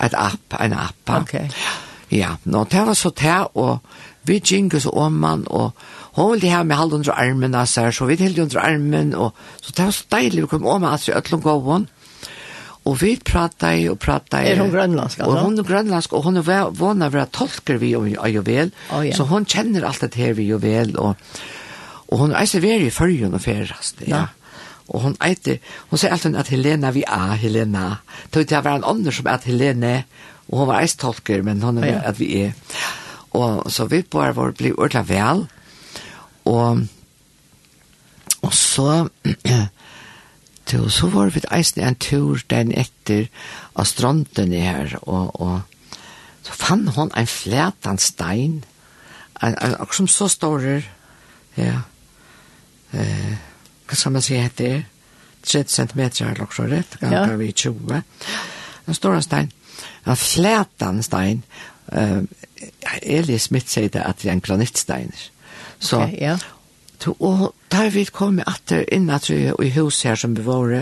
Et 0.00 0.14
app, 0.14 0.54
en 0.60 0.72
app. 0.72 1.10
Okej. 1.22 1.22
Okay. 1.22 1.50
Ja, 2.08 2.36
nå, 2.42 2.64
det 2.70 2.84
var 2.84 2.94
så 2.94 3.10
det, 3.10 3.46
og 3.54 3.78
vi 4.22 4.40
gikk 4.40 4.80
så 4.82 4.90
om 4.90 5.20
man 5.20 5.46
och 5.46 5.76
Hon 6.14 6.30
ville 6.32 6.52
ha 6.52 6.62
med 6.62 6.78
halv 6.78 6.94
under 6.94 7.16
armen, 7.18 7.54
altså, 7.58 7.88
så 7.90 8.06
vi 8.06 8.16
hilde 8.20 8.42
under 8.42 8.60
armen, 8.62 9.14
og 9.18 9.34
så 9.60 9.72
det 9.74 9.84
var 9.84 9.96
så 9.96 10.04
deilig, 10.14 10.44
vi 10.44 10.50
kom 10.52 10.66
om 10.66 10.86
at 10.86 11.08
i 11.08 11.14
Øtlund 11.16 11.42
gåvån, 11.42 11.88
og 12.84 13.00
vi 13.00 13.16
pratet 13.16 13.88
og 13.90 13.98
pratet. 13.98 14.38
Er 14.44 14.60
hun 14.60 14.70
grønlandsk, 14.70 15.18
altså? 15.18 15.32
Og 15.32 15.42
hun 15.42 15.58
er 15.58 15.66
grønlandsk, 15.66 16.12
og 16.12 16.22
hun 16.22 16.38
er 16.38 16.70
vana 16.78 17.08
vera 17.10 17.26
tolker 17.26 17.80
vi 17.82 17.94
om 17.98 18.06
Jovel, 18.06 18.70
oh, 18.92 19.02
ja. 19.06 19.16
så 19.16 19.26
hun 19.26 19.48
kjenner 19.48 19.88
alt 19.88 20.04
det 20.04 20.14
her 20.14 20.36
vi 20.38 20.46
Jovel, 20.52 20.94
og, 20.98 21.16
og 22.08 22.18
hun 22.22 22.36
er 22.36 22.46
serverer 22.46 22.86
i 22.86 22.94
følgen 22.94 23.34
og 23.34 23.42
ferast, 23.42 24.06
ja. 24.06 24.16
ja. 24.16 24.24
Og 24.92 25.00
hun 25.00 25.14
eiter, 25.24 25.62
hun 25.88 25.98
sier 25.98 26.12
alltid 26.12 26.36
at 26.36 26.50
Helena 26.52 26.90
vi 26.92 27.06
er 27.08 27.38
Helena. 27.40 27.86
Det 28.34 28.50
var 28.52 28.74
en 28.76 28.84
ånder 28.84 29.14
som 29.16 29.30
er 29.32 29.40
Helene, 29.48 29.94
og 30.50 30.60
hun 30.60 30.68
var 30.68 30.84
eistolker, 30.84 31.42
men 31.42 31.62
hun 31.64 31.80
er 31.80 31.88
ja. 31.88 32.00
at 32.10 32.20
vi 32.20 32.28
er. 32.42 32.52
Og 33.34 33.72
så 33.72 33.88
vi 33.90 34.02
bare 34.02 34.36
var 34.36 34.52
bli 34.52 34.74
ordentlig 34.76 35.08
vel, 35.08 35.46
Og, 36.44 36.86
og 38.42 38.54
så, 38.54 39.08
til, 40.68 40.90
så 40.90 41.08
var 41.12 41.32
vi 41.34 41.44
eisen 41.52 41.84
en 41.84 41.96
tur 42.00 42.40
den 42.50 42.72
etter 42.72 43.28
av 43.76 43.88
stranden 43.88 44.52
her, 44.52 44.98
og, 45.02 45.40
og 45.40 45.60
så 46.44 46.52
fann 46.52 46.88
hon 46.88 47.12
en 47.16 47.26
flætan 47.26 47.98
stein, 47.98 48.64
en, 49.42 49.54
en, 49.54 49.74
en, 49.80 49.92
som 49.92 50.08
så 50.08 50.28
står 50.28 50.66
ja, 51.56 51.80
eh, 52.92 53.34
hva 53.86 53.96
skal 53.96 54.14
man 54.14 54.24
si 54.24 54.36
heter, 54.38 54.84
30 55.44 55.68
centimeter 55.68 56.24
eller 56.24 56.46
noe 56.46 56.68
rett, 56.70 56.96
ganger 57.00 57.34
ja. 57.34 57.36
vi 57.40 57.50
20. 57.52 58.00
En 58.88 58.96
stor 58.96 59.20
stein, 59.24 59.52
en 60.06 60.16
flætan 60.16 61.02
stein, 61.04 61.42
uh, 61.92 62.22
Eli 63.02 63.38
Smith 63.38 63.68
sier 63.68 63.90
det 63.92 64.00
at 64.00 64.22
det 64.22 64.30
er 64.30 64.38
en 64.38 64.44
granittsteiner. 64.44 65.28
Så, 65.84 66.00
okay, 66.00 66.18
ja. 66.20 66.36
To, 67.04 67.12
og 67.20 67.52
da 67.72 67.88
vi 67.92 68.06
kom 68.08 68.38
atter 68.46 68.84
inn 68.94 69.10
at 69.12 69.28
vi 69.28 69.48
i 69.50 69.70
hus 69.76 70.02
her 70.06 70.16
som 70.18 70.36
vi 70.36 70.44
var, 70.46 70.72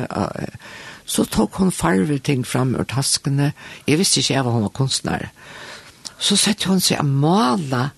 så 1.08 1.24
tok 1.26 1.58
hun 1.58 1.72
farve 1.74 2.18
ting 2.22 2.44
fram 2.46 2.76
ur 2.78 2.86
taskene. 2.88 3.52
Jeg 3.88 3.98
visste 4.00 4.20
ikke 4.20 4.36
jeg 4.36 4.46
var 4.46 4.56
hun 4.56 4.66
var 4.68 4.74
kunstner. 4.76 5.30
Så 6.22 6.38
sette 6.38 6.68
hun 6.70 6.82
seg 6.84 7.00
og 7.02 7.08
mala 7.24 7.88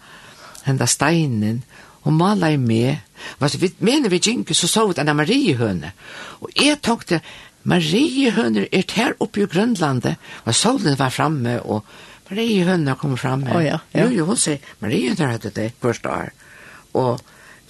henne 0.65 0.87
steinen, 0.89 1.61
og 2.05 2.15
male 2.17 2.55
i 2.55 2.61
meg. 2.61 3.03
Altså, 3.41 3.59
vi 3.61 3.73
mener 3.85 4.13
vi 4.13 4.21
gjenker, 4.21 4.57
så 4.57 4.69
så 4.69 4.87
vi 4.89 4.97
denne 4.97 5.15
Mariehøne. 5.17 5.93
Og 6.41 6.53
jeg 6.57 6.81
tenkte, 6.85 7.21
Mariehøner 7.65 8.69
er 8.73 8.85
her 8.93 9.15
oppe 9.25 9.43
i 9.43 9.49
Grønlandet, 9.49 10.17
og 10.45 10.57
solen 10.57 10.99
var 11.01 11.13
framme, 11.13 11.59
og 11.61 11.85
Mariehøner 12.31 12.97
kom 13.01 13.17
framme. 13.21 13.53
Oh, 13.53 13.65
ja, 13.65 13.79
ja. 13.93 14.05
Jo, 14.05 14.11
jo, 14.21 14.27
hun 14.33 14.41
sier, 14.41 14.61
Mariehøner 14.81 15.37
hadde 15.37 15.53
det 15.53 15.73
første 15.81 16.09
år. 16.13 16.33
Mm 16.33 16.45
og 16.95 17.23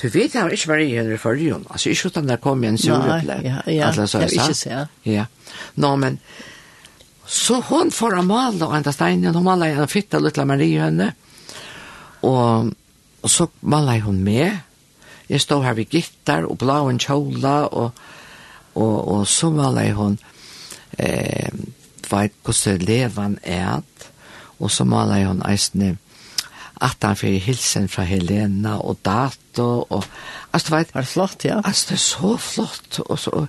Du 0.03 0.09
vet 0.11 0.35
han 0.35 0.51
ikke 0.53 0.69
var 0.69 0.81
i 0.83 0.89
henne 0.91 1.15
i 1.15 1.21
forrige, 1.23 1.55
altså 1.71 1.93
ikke 1.93 2.11
utan 2.11 2.27
der 2.29 2.41
kom 2.43 2.65
en 2.67 2.77
sjøreple. 2.77 3.37
Ja, 3.45 3.61
ja, 3.71 3.93
ja, 3.95 4.25
ikke 4.27 4.55
se. 4.59 4.81
Ja, 5.07 5.27
nå, 5.81 5.91
men 5.97 6.19
så 7.27 7.61
hon 7.61 7.93
får 7.95 8.19
han 8.19 8.27
male 8.29 8.67
og 8.67 8.75
enda 8.77 8.93
steinen, 8.93 9.35
hun 9.35 9.47
maler 9.47 9.79
en 9.79 9.89
fitta 9.89 10.19
lilla 10.21 10.45
Marie 10.45 10.83
henne, 10.83 11.13
og, 12.27 12.73
og 13.23 13.31
så 13.31 13.47
maler 13.63 14.03
hun 14.05 14.21
med, 14.25 14.59
jeg 15.29 15.41
stod 15.41 15.65
her 15.65 15.79
ved 15.79 15.89
gitter 15.89 16.45
og 16.45 16.59
blau 16.61 16.91
en 16.91 17.01
kjola, 17.01 17.57
og, 17.71 18.05
og, 18.75 18.97
og 19.15 19.27
så 19.29 19.51
maler 19.55 19.95
hun, 19.97 20.19
eh, 20.99 21.49
veit 22.11 22.37
hvordan 22.45 22.85
levan 22.85 23.39
er, 23.43 23.81
og 24.61 24.71
så 24.71 24.85
maler 24.85 25.31
hun 25.31 25.41
eisne, 25.49 25.95
at 26.83 26.97
han 27.03 27.17
fyrir 27.17 27.41
hilsen 27.45 27.89
fra 27.89 28.03
Helena 28.09 28.77
og 28.83 28.99
Dato 29.05 29.87
og 29.89 30.05
altså 30.53 30.69
du 30.69 30.77
vet 30.77 30.95
var 30.95 31.05
det 31.05 31.09
flott 31.09 31.45
ja 31.45 31.61
altså 31.65 31.87
det 31.91 31.97
er 31.99 32.03
så 32.03 32.37
flott 32.37 33.01
og 33.05 33.19
så 33.19 33.47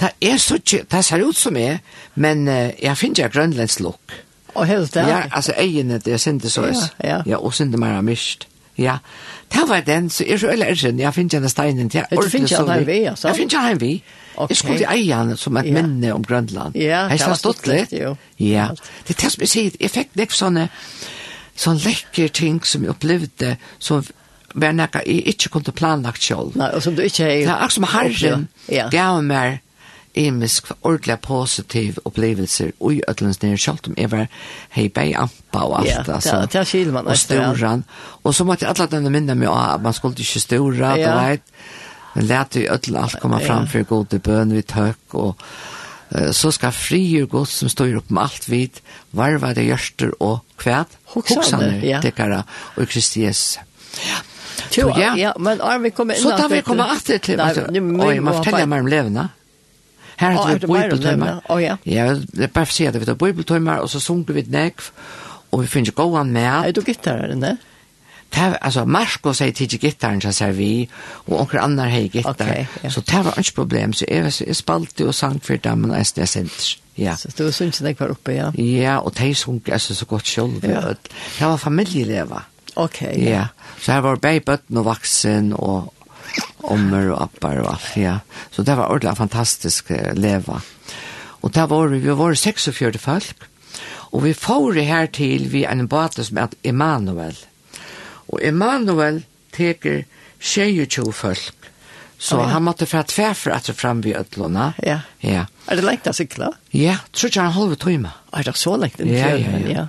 det 0.00 0.10
er 0.20 0.36
så 0.36 0.58
det 0.90 1.04
ser 1.04 1.24
ut 1.24 1.36
som 1.36 1.56
jeg 1.56 1.80
men 2.14 2.48
uh, 2.48 2.70
jeg 2.82 2.96
finner 2.96 3.24
jeg 3.24 3.30
grønlands 3.32 3.80
look. 3.80 4.14
og 4.54 4.66
helt 4.66 4.94
det 4.94 5.08
ja 5.08 5.24
altså 5.32 5.54
egene 5.58 5.98
det 5.98 6.12
er 6.12 6.22
sinte 6.22 6.50
så 6.50 6.66
ja, 6.66 6.86
ja. 7.04 7.22
ja 7.26 7.36
og 7.36 7.54
sinte 7.54 7.78
mer 7.78 8.00
mist 8.00 8.48
ja 8.78 8.98
det 9.52 9.68
var 9.68 9.80
den 9.80 10.10
så 10.10 10.24
er 10.28 10.36
så 10.36 10.48
eller 10.48 10.66
er 10.66 10.94
jeg 10.98 11.14
finner 11.14 11.40
den 11.40 11.48
steinen 11.48 11.90
til 11.90 12.02
Du 12.10 12.28
finner 12.28 12.48
den 12.48 12.68
her 12.68 12.84
vi 12.84 13.04
altså 13.04 13.28
jeg 13.28 13.36
finner 13.36 13.58
den 13.58 13.68
her 13.68 13.74
vi 13.74 14.02
Okay. 14.38 14.46
Jeg 14.48 14.56
skulle 14.56 14.92
eie 14.94 15.14
han 15.14 15.36
som 15.36 15.56
et 15.58 15.66
ja. 15.66 15.82
minne 15.82 16.12
om 16.14 16.24
Grønland. 16.24 16.76
Ja, 16.78 17.08
det 17.10 17.26
var 17.26 17.34
stått 17.34 17.66
litt. 17.66 17.92
Ja, 18.38 18.68
det 19.08 19.16
er 19.16 19.22
det 19.22 19.30
som 19.34 19.42
jeg 19.42 19.50
sier. 19.50 19.78
Jeg 19.80 19.90
fikk 19.90 20.12
nekk 20.14 20.36
sånne, 20.36 20.68
sånn 21.58 21.80
lekker 21.82 22.32
ting 22.34 22.60
som 22.66 22.84
jeg 22.86 22.94
opplevde, 22.94 23.56
som 23.82 24.04
var 24.54 24.74
noe 24.76 25.02
jeg 25.04 25.24
ikke 25.34 25.52
kunne 25.58 25.74
planlagt 25.76 26.22
selv. 26.24 26.56
Nei, 26.58 26.70
og 26.74 26.84
som 26.84 26.96
du 26.96 27.02
ikke 27.04 27.26
har... 27.26 27.34
Det 27.34 27.48
er 27.48 27.56
akkurat 27.56 27.76
som 27.76 27.88
herren 27.92 28.46
ja. 28.72 28.86
gav 28.92 29.22
meg 29.26 29.58
imisk 30.18 30.70
ordentlig 30.80 31.18
positiv 31.22 31.98
opplevelser 32.04 32.72
i 32.90 33.00
ødelens 33.08 33.42
nere 33.42 33.58
selv 33.60 33.90
om 33.90 33.94
jeg 33.98 34.10
var 34.10 34.26
hei 34.74 34.88
bei 34.88 35.12
ampa 35.14 35.64
og 35.66 35.76
alt 35.80 35.90
ja, 35.90 36.02
det, 36.02 36.14
altså, 36.14 36.40
det, 36.52 36.64
det 36.72 36.92
man, 36.92 37.06
og 37.06 37.18
storan 37.18 37.84
og 38.22 38.34
så 38.34 38.46
måtte 38.48 38.66
jeg 38.66 38.74
alle 38.74 38.88
denne 38.96 39.12
minne 39.14 39.36
meg 39.38 39.52
at 39.52 39.84
man 39.84 39.94
skulle 39.94 40.18
ikke 40.18 40.42
stora 40.42 40.96
ja. 40.98 41.12
du 41.12 41.20
vet 41.20 41.42
men 42.14 42.26
lærte 42.26 42.58
vi 42.58 42.68
ødel 42.72 42.96
alt 42.96 43.20
komme 43.20 43.38
ja. 43.42 43.46
fram 43.46 43.68
for 43.70 43.86
gode 43.86 44.18
bøn 44.18 44.56
vi 44.56 44.62
tøk 44.62 45.14
og 45.14 45.36
så 46.32 46.50
skal 46.54 46.72
frier 46.72 47.26
godt 47.28 47.50
som 47.52 47.68
står 47.72 47.98
opp 48.00 48.10
med 48.10 48.22
alt 48.22 48.48
vid, 48.48 48.80
varva 49.16 49.52
det 49.56 49.66
gjørster 49.68 50.14
og 50.24 50.40
kvæt, 50.60 50.98
hoksaner, 51.14 51.78
ja. 51.84 52.00
tekkara, 52.04 52.42
og 52.76 52.88
Kristi 52.88 53.26
Jesus. 53.26 53.58
Ja. 54.06 54.22
Så, 54.70 54.88
ja. 54.98 55.14
ja, 55.16 55.32
men 55.38 55.60
har 55.60 55.78
vi 55.78 55.90
kommer 55.94 56.16
inn. 56.18 56.22
Så 56.22 56.34
da 56.36 56.48
vi 56.50 56.60
kommer 56.66 56.90
alltid 56.92 57.22
til, 57.24 57.40
og 57.40 58.12
jeg 58.12 58.22
må 58.24 58.34
fortelle 58.40 58.66
meg 58.68 58.84
om 58.84 58.90
levende. 58.90 59.28
Her 60.18 60.34
hadde 60.34 60.66
vi 60.66 60.72
bibeltøymer. 60.72 61.40
Å 61.46 61.60
ja. 61.62 61.76
Ja, 61.86 62.10
det 62.18 62.48
er 62.48 62.52
bare 62.52 62.66
for 62.66 62.74
å 62.74 62.78
si 62.80 62.88
at 62.88 62.96
vi 62.96 63.04
hadde 63.04 63.18
bibeltøymer, 63.20 63.84
og 63.84 63.90
så 63.92 64.02
sunger 64.02 64.34
vi 64.34 64.42
et 64.42 64.52
nekv, 64.52 64.90
og 65.52 65.62
vi 65.62 65.70
finner 65.70 65.94
gåan 65.96 66.32
med. 66.34 66.50
Er 66.66 66.74
du 66.74 66.82
gitarren, 66.84 67.44
det? 67.44 67.54
Det 68.30 68.56
alltså 68.60 68.84
Marco 68.84 69.32
sier 69.34 69.52
till 69.52 69.78
gittaren 69.78 70.20
så 70.20 70.32
säger 70.32 70.52
vi 70.52 70.88
og 71.26 71.40
onker 71.40 71.58
annar 71.58 71.88
hei 71.88 72.08
gittar. 72.08 72.30
Okay, 72.30 72.66
yeah. 72.82 72.92
Så 72.92 73.00
det 73.00 73.24
var 73.24 73.38
ikke 73.38 73.54
problem 73.54 73.92
så 73.92 74.04
jeg, 74.08 74.32
jeg 74.46 74.56
spalte 74.56 75.06
og 75.06 75.14
sang 75.14 75.40
for 75.42 75.56
dem 75.56 75.78
men 75.78 75.90
det 75.90 76.18
är 76.18 76.26
sent. 76.26 76.78
Ja. 76.94 77.16
Så 77.16 77.28
det 77.36 77.44
var 77.44 77.50
synd 77.50 77.74
att 77.74 77.80
jag 77.80 78.00
var 78.00 78.10
oppe, 78.10 78.32
ja. 78.32 78.52
Ja, 78.54 78.98
och 78.98 79.12
det 79.16 79.34
sjöng 79.34 79.60
alltså 79.72 79.94
så 79.94 80.04
godt 80.04 80.26
selv. 80.26 80.64
Ja. 80.64 80.94
Det 81.38 81.44
var 81.44 81.56
familieleva. 81.56 82.42
Ok, 82.74 83.02
Okay, 83.02 83.24
ja. 83.24 83.30
ja. 83.30 83.46
Så 83.80 83.92
her 83.92 84.00
var 84.00 84.16
bare 84.16 84.40
bøtten 84.40 84.76
og 84.76 84.84
vaksen, 84.84 85.52
og 85.52 85.94
ommer 86.62 87.10
og 87.10 87.22
appar 87.22 87.58
og 87.58 87.72
alt, 87.72 87.96
ja. 87.96 88.18
Så 88.50 88.62
det 88.62 88.76
var 88.76 88.88
ordentligt 88.88 89.18
fantastiskt 89.18 89.90
leva. 90.14 90.60
Og 91.40 91.54
där 91.54 91.66
var 91.66 91.86
vi 91.86 91.98
vi 91.98 92.10
var 92.10 92.34
46 92.34 92.98
folk. 92.98 93.34
og 94.10 94.24
vi 94.24 94.34
får 94.34 94.72
det 94.72 94.82
här 94.82 95.06
till 95.06 95.48
vi 95.48 95.64
en 95.64 95.86
bate 95.86 96.24
som 96.24 96.36
heter 96.36 96.58
Emanuel 96.62 97.36
og 98.28 98.40
Emanuel 98.44 99.22
teker 99.54 100.04
22 100.40 101.12
folk. 101.12 101.54
Så 102.18 102.36
oh, 102.36 102.42
ja. 102.42 102.48
han 102.50 102.64
måtte 102.66 102.86
fra 102.90 103.04
tverfer 103.06 103.54
etter 103.54 103.76
fram 103.78 104.00
ved 104.02 104.16
Øtlåna. 104.18 104.72
Ja. 104.82 105.00
ja. 105.22 105.44
Er 105.70 105.78
det 105.78 105.84
lengt 105.86 106.08
å 106.10 106.14
sykle? 106.16 106.50
Ja, 106.74 106.96
tror 107.14 107.30
ikke 107.30 107.44
han 107.46 107.54
halve 107.54 107.78
tøyma. 107.78 108.10
Er 108.34 108.48
det 108.48 108.56
så 108.58 108.74
lengt? 108.80 108.98
Ja, 109.06 109.30
ja, 109.38 109.60
ja, 109.70 109.84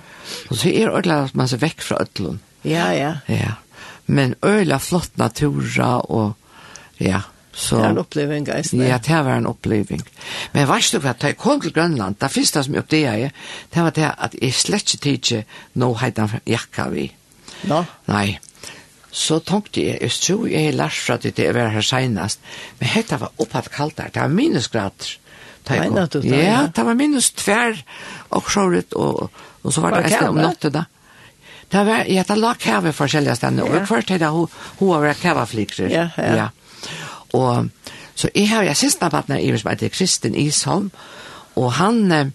Og 0.46 0.60
så 0.60 0.70
er 0.70 0.94
det 1.02 1.16
at 1.16 1.34
man 1.34 1.50
ser 1.50 1.58
vekk 1.62 1.82
fra 1.82 1.98
Øtlån. 2.04 2.38
Ja, 2.62 2.92
ja. 2.94 3.16
Ja. 3.26 3.56
Men 4.06 4.36
øyla 4.46 4.78
flott 4.78 5.18
natura 5.18 5.96
og 6.06 6.36
ja, 7.00 7.24
Så, 7.52 7.76
det 7.76 7.84
er 7.84 7.90
en 7.90 7.98
oppleving, 7.98 8.46
guys. 8.46 8.72
Ja, 8.72 8.98
det 9.02 9.24
var 9.26 9.36
en 9.36 9.46
oppleving. 9.50 10.02
Men 10.54 10.68
vet 10.70 10.92
du 10.92 11.00
hva, 11.02 11.16
da 11.18 11.32
jeg 11.32 11.38
kom 11.40 11.58
til 11.60 11.72
Grønland, 11.74 12.16
det 12.22 12.30
første 12.30 12.62
som 12.62 12.76
jeg 12.76 12.84
oppdaget, 12.84 13.40
det 13.74 13.82
var 13.82 13.96
det 13.96 14.06
at 14.06 14.36
jeg 14.38 14.54
slett 14.54 14.94
ikke 14.94 15.02
tidsi 15.02 15.40
nå 15.82 15.90
heitan 15.98 16.30
jakka 16.46 16.86
vi. 16.94 17.08
No. 17.68 17.82
Nei. 18.08 18.38
Så 19.10 19.40
tenkte 19.42 19.82
jeg, 19.82 19.98
jeg 20.00 20.16
tror 20.22 20.46
jeg 20.46 20.68
er 20.70 20.76
lært 20.78 21.00
fra 21.02 21.16
det 21.18 21.34
jeg 21.34 21.54
var 21.54 21.72
her 21.74 21.84
senest, 21.84 22.38
men 22.78 22.92
dette 22.94 23.18
var 23.20 23.42
opphatt 23.42 23.70
kaldt 23.74 23.98
der, 23.98 24.12
det 24.14 24.22
var 24.22 24.30
minusgrader. 24.32 25.16
Mener 25.70 26.06
du 26.06 26.20
det 26.20 26.38
Ja, 26.40 26.62
det 26.76 26.84
var 26.86 26.94
minus 26.94 27.30
tvær, 27.36 27.76
og 28.30 28.48
så 28.50 28.64
og, 28.96 29.30
og 29.62 29.72
så 29.72 29.80
var 29.80 29.90
det 29.98 30.06
etter 30.06 30.28
om 30.28 30.38
natten 30.40 30.72
da. 30.72 30.84
Det 31.70 31.86
var, 31.86 32.04
ja, 32.10 32.24
det 32.26 32.36
la 32.38 32.54
kæve 32.58 32.92
forskjellige 32.92 33.36
stedene, 33.38 33.64
og 33.64 33.86
først 33.86 34.10
hadde 34.10 34.30
hun, 34.34 34.48
hun 34.78 34.88
var 34.88 35.14
kæveflikker. 35.14 35.86
Ja, 35.86 36.08
ja. 36.16 36.34
ja. 36.34 36.48
Og, 37.32 37.68
så 38.14 38.30
jeg 38.34 38.48
har, 38.50 38.62
jeg 38.62 38.76
siste 38.76 39.08
da 39.08 39.22
i 39.38 39.52
at 39.52 39.82
jeg 39.82 39.92
Kristin 39.92 40.34
Isholm, 40.34 40.90
og 41.56 41.72
han, 41.72 42.32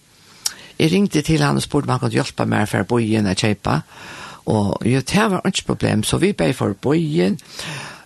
jeg 0.80 0.92
ringte 0.92 1.22
til 1.22 1.44
han 1.44 1.56
og 1.56 1.62
spurte 1.62 1.86
om 1.86 1.90
han 1.90 2.00
kunne 2.00 2.16
hjelpe 2.16 2.46
meg 2.46 2.70
for 2.70 2.86
å 2.86 2.88
bo 2.88 3.00
i 3.00 3.16
en 3.20 3.28
kjøpe, 3.36 3.76
og 3.76 3.82
Og 4.46 4.86
jo, 4.86 5.02
det 5.02 5.28
var 5.32 5.46
ikke 5.48 5.70
problem, 5.74 6.04
så 6.04 6.20
vi 6.22 6.34
ble 6.38 6.54
for 6.54 6.76
bøyen, 6.82 7.40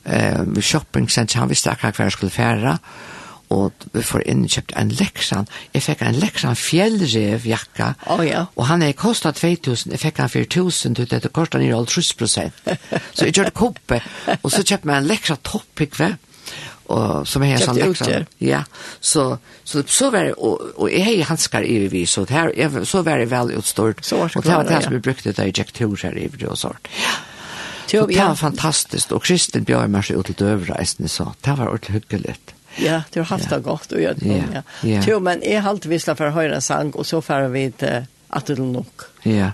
eh, 0.06 0.62
shopping 0.62 1.10
center, 1.12 1.40
han 1.40 1.50
visste 1.50 1.72
akkurat 1.72 1.98
hva 1.98 2.08
jeg 2.08 2.16
skulle 2.16 2.32
fære, 2.32 2.78
og 3.50 3.74
vi 3.94 4.04
får 4.06 4.24
inn 4.30 4.44
og 4.46 4.54
kjøpt 4.54 4.76
en 4.78 4.92
leksan. 4.94 5.48
Jeg 5.74 5.82
fikk 5.82 6.04
en 6.06 6.20
leksan 6.22 6.56
fjellrev 6.56 7.48
jakka. 7.50 7.94
Oh, 8.14 8.22
ja. 8.26 8.46
Og 8.56 8.68
han 8.70 8.84
er 8.86 8.94
kostet 8.94 9.42
2000, 9.42 9.92
jeg 9.96 10.00
fikk 10.04 10.22
han 10.22 10.30
4000, 10.30 10.96
du 10.96 11.02
vet, 11.02 11.24
det 11.24 11.34
kostet 11.34 11.66
9,5 11.66 12.18
prosent. 12.20 12.62
Så 13.14 13.26
jeg 13.28 13.34
kjørte 13.40 13.56
koppe, 13.58 14.02
og 14.38 14.52
så 14.52 14.62
kjøpte 14.62 14.92
jeg 14.92 14.98
en 14.98 15.10
leksan 15.10 15.42
toppikve 15.44 16.14
og 16.90 17.28
som 17.28 17.44
är 17.44 17.58
sån 17.58 17.76
läxa. 17.76 18.26
Ja. 18.38 18.64
Så 19.00 19.38
så 19.64 19.84
så 19.88 20.10
var 20.10 20.24
det 20.24 20.34
og, 20.34 20.62
og 20.76 20.92
jeg 20.92 21.06
har 21.06 21.24
handskar 21.24 21.62
i 21.62 21.88
vi 21.88 22.06
så 22.06 22.26
det 22.26 22.34
her, 22.34 22.52
jeg, 22.58 22.88
så 22.88 23.02
var 23.02 23.18
det 23.18 23.32
veldig 23.32 23.58
utstort. 23.58 24.06
Så 24.06 24.18
var 24.18 24.28
det 24.28 24.38
Og 24.38 24.44
det 24.44 24.56
var 24.56 24.64
det 24.64 24.84
som 24.84 24.94
vi 24.94 25.00
brukte 25.00 25.32
da 25.32 25.44
jeg 25.44 25.54
gikk 25.54 25.74
tur 25.74 26.00
her 26.04 26.18
i 26.18 26.28
vi 26.28 26.46
og 26.46 26.58
sånt. 26.58 26.90
Ja. 26.98 27.18
Jo, 27.94 28.06
det 28.06 28.18
var 28.18 28.36
fantastisk, 28.36 29.12
og 29.12 29.22
Kristin 29.22 29.66
bjør 29.66 29.88
meg 29.88 30.06
seg 30.06 30.18
ut 30.18 30.26
till 30.26 30.46
övre 30.46 30.78
resten 30.78 31.08
så 31.08 31.32
det 31.42 31.58
var 31.58 31.68
ordentlig 31.68 32.02
hyggelig. 32.02 32.36
Ja, 32.78 33.02
du 33.14 33.20
har 33.20 33.26
haft 33.26 33.50
det 33.50 33.60
godt, 33.64 33.92
og 33.92 33.98
och 33.98 34.02
jag 34.02 34.16
ja. 34.22 34.62
ja. 34.82 35.02
Jo, 35.08 35.20
men 35.20 35.42
jeg 35.44 35.62
har 35.62 35.70
alltid 35.70 35.90
visst 35.90 36.06
for 36.06 36.28
å 36.28 36.32
høre 36.32 36.56
en 36.56 36.62
sang 36.62 36.92
og 36.96 37.06
så 37.06 37.22
får 37.22 37.50
vi 37.50 37.72
til 37.72 38.06
at 38.30 38.48
det 38.48 38.60
er 38.60 38.64
nok. 38.64 39.10
Ja. 39.24 39.52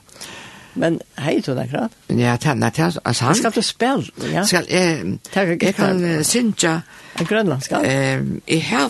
Men 0.76 0.99
hei 1.15 1.41
du 1.41 1.55
där 1.55 1.67
grad. 1.67 1.89
Ja, 2.07 2.38
det 2.38 2.80
er 2.80 2.99
alltså 3.05 3.26
han 3.26 3.36
skal 3.36 3.51
du 3.51 3.61
spille? 3.61 4.05
ja. 4.34 4.43
Ska 4.45 4.61
eh 4.67 5.17
jeg 5.61 5.76
kan 5.76 6.03
uh, 6.03 6.21
synge... 6.21 6.82
en 7.19 7.26
grønlandsk 7.26 7.69
grönländska. 7.69 8.15
Eh 8.15 8.21
jeg 8.47 8.63
har 8.63 8.89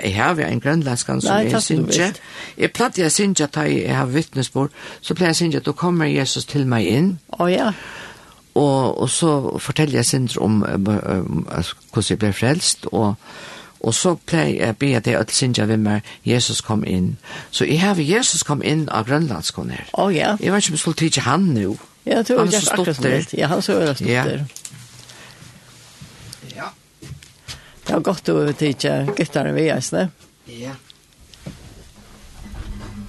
jag 0.00 0.24
har 0.24 0.42
en 0.42 0.60
grönländska 0.60 1.20
som 1.20 1.30
är 1.30 1.60
synja. 1.60 2.12
Jeg 2.56 2.72
platt 2.72 2.98
jag 2.98 3.12
synja 3.12 3.46
ta 3.46 3.62
jeg 3.62 3.96
har 3.96 4.06
vittnesbord, 4.06 4.70
så 5.00 5.14
pleier 5.14 5.34
jeg 5.40 5.52
jag 5.52 5.56
at 5.56 5.64
då 5.66 5.72
kommer 5.72 6.06
Jesus 6.06 6.44
till 6.44 6.66
mig 6.66 6.86
in. 6.86 7.18
Åh 7.38 7.52
ja. 7.52 7.72
Og, 8.54 9.00
og 9.00 9.10
så 9.10 9.58
forteller 9.58 9.98
jeg 9.98 10.04
Sindre 10.04 10.42
om, 10.42 10.62
om, 10.62 10.86
om 10.88 11.46
hvordan 11.92 12.10
jeg 12.10 12.18
ble 12.18 12.32
frelst, 12.32 12.86
og, 12.92 13.14
Og 13.80 13.94
så 13.94 14.14
pleier 14.26 14.66
jeg 14.66 14.78
be 14.80 14.92
at 14.96 15.06
jeg 15.06 15.18
at 15.18 15.32
synes 15.32 15.58
jeg 15.58 15.78
meg 15.78 16.02
Jesus 16.24 16.60
kom 16.60 16.84
inn. 16.84 17.16
Så 17.50 17.64
jeg 17.64 17.80
har 17.80 18.00
Jesus 18.00 18.42
kom 18.42 18.62
inn 18.62 18.88
av 18.88 19.06
grønlandskåner. 19.06 19.90
Å 19.92 20.06
oh, 20.06 20.14
ja. 20.14 20.36
Jeg 20.40 20.52
vet 20.52 20.64
ikke 20.64 20.72
om 20.72 20.78
jeg 20.78 20.84
skulle 20.84 21.00
tidsi 21.02 21.20
han 21.26 21.50
nå. 21.54 21.76
Ja, 22.06 22.22
det 22.22 22.36
var 22.36 22.46
just 22.46 22.72
akkurat 22.72 22.96
som 22.96 23.38
Ja, 23.38 23.46
han 23.46 23.62
så 23.62 23.80
er 23.80 23.94
stått 23.94 24.08
ja. 24.08 24.24
der. 24.24 24.44
Ja. 26.54 26.70
Det 27.86 27.92
var 27.92 28.00
godt 28.00 28.28
å 28.28 28.38
tidsi 28.52 28.94
gutterne 29.16 29.54
vi 29.56 29.68
er 29.70 29.82
snø. 29.82 30.06
Ja. 30.46 30.76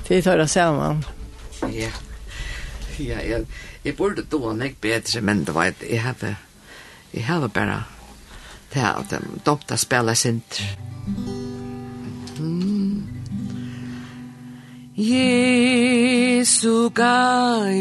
Det 0.07 0.23
tar 0.23 0.37
det 0.37 0.47
sammen. 0.49 1.03
Ja. 1.73 1.91
Ja, 2.97 3.19
jeg, 3.21 3.45
jeg 3.83 3.95
burde 3.97 4.23
då 4.25 4.53
nek 4.53 4.81
bedre, 4.81 5.21
men 5.21 5.43
det 5.45 5.53
var 5.53 5.69
et, 5.69 5.83
jeg 5.89 6.01
hadde, 6.01 6.35
jeg 7.13 7.25
hadde 7.27 7.49
bare 7.53 7.83
til 8.71 8.79
at 8.79 9.05
de 9.11 9.17
domte 9.45 9.73
å 9.73 9.77
spille. 9.79 10.13
Mm. 12.39 13.03
Jesu 14.97 16.89
gai 16.89 17.77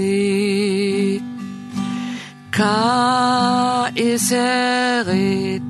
Ka 2.53 3.89
iserit 3.97 5.63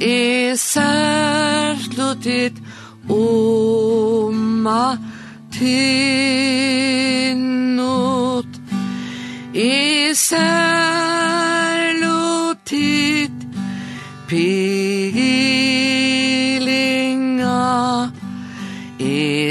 Isert 0.00 1.96
lutit 1.96 2.56
Oma 3.08 4.98
tinnut 5.52 6.12
Isert 9.54 11.01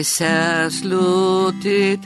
ei 0.01 0.05
særslutit 0.05 1.99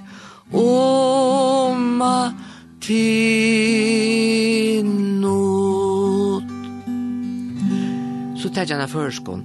oma 0.51 2.33
tinnot. 2.81 3.63
Så 8.39 8.49
tar 8.53 8.61
jeg 8.61 8.69
henne 8.75 8.87
førskån. 8.87 9.43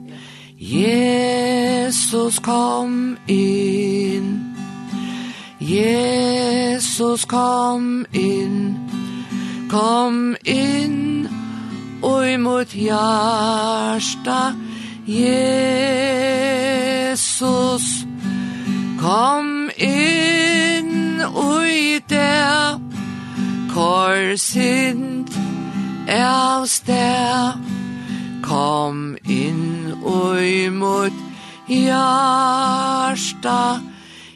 Jesus 0.59 2.39
kom 2.39 3.17
inn 3.29 4.55
Jesus 5.61 7.25
kom 7.25 8.07
inn 8.13 8.79
Kom 9.71 10.37
inn 10.45 11.29
og 12.03 12.41
mot 12.41 12.75
hjärsta 12.75 14.55
Jesus 15.07 17.80
Kom 19.01 19.71
inn 19.81 21.23
ui 21.25 22.01
der 22.09 22.77
Kor 23.73 24.37
sind 24.37 25.31
er 26.07 26.67
der 26.87 27.55
Kom 28.45 29.17
inn 29.25 29.97
ui 30.05 30.69
mot 30.69 31.13
Jarsta 31.67 32.11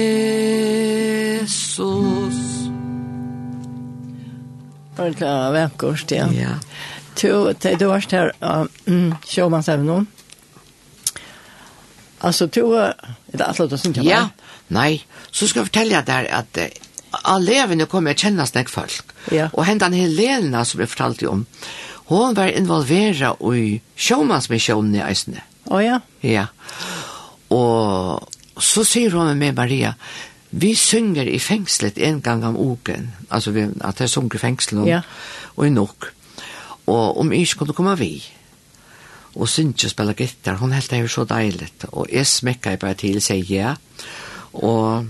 Det 4.98 5.22
var 5.22 5.52
vekkert, 5.52 6.12
ja. 6.12 6.28
Ja. 6.32 6.60
Du, 7.22 7.54
du 7.80 7.86
varst 7.88 8.12
her, 8.12 8.32
uh, 8.44 8.66
mm, 8.86 9.14
sjåmannsevnen. 9.28 10.08
Altså, 12.22 12.46
du 12.46 12.62
var 12.70 12.96
Er 13.34 13.42
det 13.42 13.48
alt 13.50 13.72
det 13.72 13.80
som 13.82 13.94
kommer? 13.94 14.10
Ja, 14.10 14.28
nei. 14.74 15.04
Så 15.32 15.48
skal 15.50 15.64
jeg 15.64 15.72
fortelle 15.72 16.02
deg 16.06 16.30
at 16.30 16.60
av 17.14 17.42
levende 17.44 17.88
kommer 17.90 18.14
jeg 18.14 18.28
kjenne 18.28 18.46
snakk 18.50 18.70
folk. 18.74 19.14
Ja. 19.34 19.50
Og 19.54 19.66
hentan 19.68 19.96
Helena 19.98 20.64
som 20.66 20.82
jeg 20.82 20.92
fortalte 20.92 21.30
om, 21.30 21.46
hun 22.10 22.36
var 22.38 22.52
involvera 22.52 23.34
i 23.54 23.80
sjåmannsmissionen 23.96 25.00
i 25.00 25.04
Øysene. 25.06 25.44
Å 25.70 25.78
oh, 25.78 25.82
ja? 25.82 26.00
Ja. 26.26 26.48
Og 27.54 28.62
så 28.62 28.84
sier 28.86 29.16
hun 29.16 29.32
med 29.40 29.58
Maria, 29.58 29.94
vi 30.54 30.74
synger 30.78 31.30
i 31.30 31.40
fengslet 31.42 31.98
en 32.06 32.20
gang 32.22 32.44
om 32.46 32.60
uken, 32.60 33.10
altså 33.34 33.54
vi, 33.56 33.66
at 33.82 34.04
jeg 34.04 34.12
synger 34.12 34.38
i 34.38 34.44
fengslet, 34.44 34.84
og, 34.84 34.90
ja. 34.92 35.02
og 35.56 35.66
i 35.66 35.74
nok, 35.74 36.12
og 36.92 37.22
om 37.24 37.32
jeg 37.34 37.48
ikke 37.48 37.64
kunne 37.64 37.78
komme 37.80 37.98
vi. 37.98 38.14
Ja 38.20 38.43
og 39.36 39.50
synte 39.50 39.90
spille 39.90 40.14
gitar. 40.14 40.60
Hun 40.62 40.74
helt 40.74 40.90
det 40.92 41.02
jo 41.02 41.08
så 41.08 41.26
deilig. 41.26 41.72
Og 41.92 42.08
jeg 42.12 42.28
smekket 42.28 42.80
bare 42.80 42.94
til, 42.94 43.22
sier 43.22 43.46
ja. 43.50 43.76
Og 44.54 45.06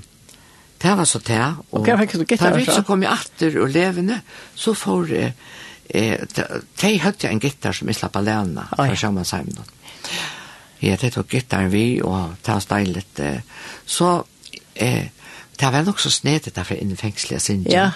det 0.82 0.98
var 0.98 1.06
så 1.06 1.20
det. 1.20 1.42
Og 1.72 1.84
hva 1.84 1.98
fikk 2.00 2.18
du 2.20 2.26
gitar? 2.26 2.52
Da 2.52 2.58
vi 2.58 2.66
så 2.66 2.84
kom 2.88 3.04
jeg 3.04 3.12
atter 3.12 3.60
og 3.62 3.70
levende, 3.70 4.22
så 4.56 4.74
får 4.74 5.12
jeg 5.14 5.34
eh 5.90 6.20
de, 6.82 6.98
hade 7.00 7.28
en 7.30 7.40
gitarr 7.40 7.74
som 7.74 7.88
jeg 7.88 7.96
slapp 7.96 8.16
alena 8.16 8.68
för 8.76 8.96
fra 8.96 9.24
samman. 9.24 9.66
Ja, 10.80 10.96
det 10.96 11.14
tog 11.14 11.28
gitarren 11.28 11.72
vi 11.72 12.02
og 12.02 12.36
det 12.46 12.54
var 12.54 12.60
ta 12.60 13.24
Eh, 13.24 13.42
Så 13.86 14.24
eh 14.76 15.08
det 15.60 15.72
var 15.72 15.84
nok 15.84 16.00
så 16.00 16.10
snedet 16.10 16.56
derfor 16.56 16.76
innen 16.76 16.92
in 16.92 16.98
fängsliga 16.98 17.40
synd. 17.40 17.68
Ja. 17.70 17.92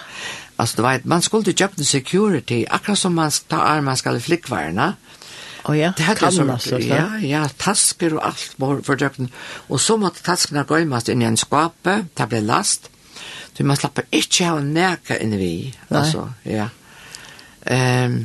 Altså, 0.58 0.76
det 0.76 0.82
var 0.82 1.00
man 1.04 1.22
skulle 1.22 1.44
ju 1.44 1.52
jobba 1.60 1.84
security, 1.84 2.64
akkurat 2.70 2.98
som 2.98 3.14
man 3.14 3.30
tar 3.48 3.58
armar 3.58 3.94
ska 3.94 4.20
flickvarna. 4.20 4.94
Oh 5.64 5.78
ja, 5.78 5.92
det 5.96 6.16
kan 6.18 6.34
man 6.36 6.50
altså. 6.50 6.78
Ja, 6.78 7.16
ja, 7.22 7.42
tasker 7.58 8.14
og 8.16 8.26
alt 8.26 8.54
var 8.56 8.80
fordøkken. 8.86 9.30
Og 9.68 9.80
så 9.80 9.96
måtte 9.96 10.22
taskene 10.22 10.64
gå 10.64 10.82
imast 10.84 11.08
inn 11.08 11.22
i 11.22 11.28
en 11.28 11.36
skape, 11.36 12.04
det 12.16 12.28
ble 12.30 12.40
last. 12.46 12.90
Så 13.56 13.64
man 13.66 13.76
slapper 13.76 14.06
ikke 14.14 14.46
av 14.52 14.60
næka 14.62 15.18
inn 15.18 15.34
vi. 15.38 15.74
Altså, 15.90 16.28
ja. 16.46 16.68
Um, 17.66 18.20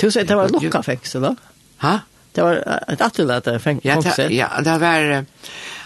du 0.00 0.06
sier 0.10 0.24
det 0.24 0.36
var 0.38 0.48
lukka 0.48 0.80
fengsel 0.86 1.26
da? 1.26 1.34
Ha? 1.84 1.98
Det 2.32 2.44
var 2.46 2.62
et 2.88 3.02
atterlete 3.04 3.58
fengsel? 3.60 4.32
Ja, 4.32 4.48
det 4.64 4.78
var... 4.80 5.24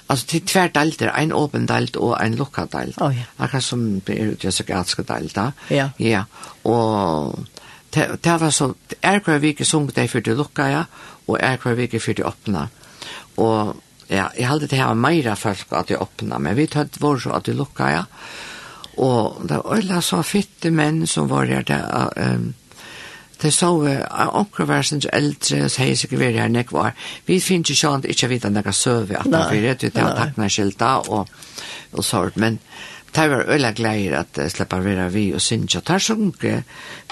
Alltså 0.06 0.26
till 0.26 0.46
tvärt 0.46 0.74
delter, 0.74 1.08
en 1.08 1.32
öppen 1.32 1.66
delt 1.66 1.96
och 1.96 2.22
en 2.22 2.36
lockad 2.36 2.68
delt. 2.70 3.00
Oh, 3.00 3.18
ja. 3.18 3.24
Akkurat 3.36 3.64
som 3.64 4.00
det 4.04 4.20
är 4.20 4.36
ju 4.40 4.50
så 4.50 4.64
gatska 4.64 5.02
delt. 5.02 5.36
Ja. 5.68 5.90
Ja. 5.96 6.24
Och 6.62 7.38
det 7.94 8.06
det 8.24 8.40
var 8.40 8.50
så, 8.50 8.72
er 9.02 9.20
hver 9.20 9.40
vike 9.42 9.64
sung 9.64 9.90
det 9.94 10.10
for 10.10 10.20
det 10.20 10.36
lukka, 10.36 10.68
ja, 10.70 10.84
og 11.26 11.38
er 11.40 11.58
hver 11.62 11.76
vike 11.76 12.00
for 12.00 12.12
det 12.12 12.24
åpna. 12.24 12.68
Og 13.36 13.76
ja, 14.08 14.28
jeg 14.38 14.48
hadde 14.48 14.68
det 14.68 14.78
her 14.78 14.94
meira 14.94 15.34
folk 15.34 15.72
at 15.72 15.88
det 15.88 16.00
åpna, 16.00 16.38
men 16.38 16.56
vi 16.56 16.66
tatt 16.66 17.00
vår 17.00 17.18
så 17.18 17.36
at 17.36 17.46
det 17.46 17.56
lukka, 17.56 17.90
ja. 17.90 18.02
Og 18.96 19.46
det 19.48 19.60
var 19.60 19.76
alle 19.76 20.02
så 20.04 20.22
fitte 20.22 20.70
menn 20.70 21.06
som 21.06 21.28
var 21.30 21.48
her, 21.48 21.64
det, 21.64 21.80
um, 22.16 22.52
det 23.42 23.52
så 23.54 23.70
omkring 23.72 24.68
var 24.68 24.82
sin 24.82 25.02
eldre, 25.12 25.64
og 25.64 25.70
sier 25.72 25.96
sikkert 25.96 26.20
vi 26.20 26.32
her 26.36 26.48
nek 26.48 26.72
var. 26.72 26.92
Vi 27.26 27.40
finner 27.40 27.72
ikke 27.72 27.80
sånn 27.80 28.04
at 28.04 28.10
ikke 28.12 28.28
vi 28.28 28.36
vet 28.36 28.44
at 28.44 28.54
det 28.54 28.66
er 28.66 28.76
søve, 28.76 29.18
at 29.18 29.30
det 29.32 29.42
er 29.42 29.76
det, 29.80 29.92
det 29.94 30.02
er 30.02 30.16
takkna 30.16 30.48
skilta 30.48 30.96
og, 31.08 31.28
og 31.92 32.04
sånt, 32.04 32.36
men... 32.36 32.60
Uh, 32.62 32.91
det 33.12 33.24
var 33.30 33.50
øyla 33.52 33.72
gleier 33.76 34.18
at 34.22 34.38
uh, 34.40 34.48
slippa 34.48 34.80
vera 34.80 35.08
vi 35.12 35.30
og 35.36 35.42
synja. 35.44 35.80
Det 35.80 35.94
var 35.94 36.04
sunke, 36.04 36.52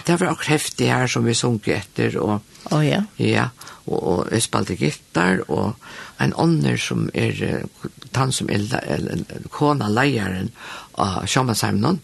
det 0.06 0.20
var 0.20 0.32
akkur 0.32 0.52
heftig 0.54 0.88
her 0.92 1.10
som 1.10 1.26
vi 1.26 1.34
sunke 1.36 1.74
etter, 1.76 2.16
og 2.20 2.38
oh, 2.72 2.86
ja. 2.86 3.02
ja 3.18 3.48
og, 3.86 3.98
og 3.98 4.32
jeg 4.32 4.46
spalte 4.46 4.76
gittar, 4.80 5.42
og 5.48 5.74
en 6.20 6.34
ånder 6.36 6.78
som 6.80 7.08
er, 7.14 7.66
han 8.14 8.32
som 8.32 8.50
er, 8.52 8.66
eller 8.84 9.48
kona 9.52 9.88
leieren 9.92 10.50
av 11.00 11.26
Sjamansheimnon, 11.28 12.00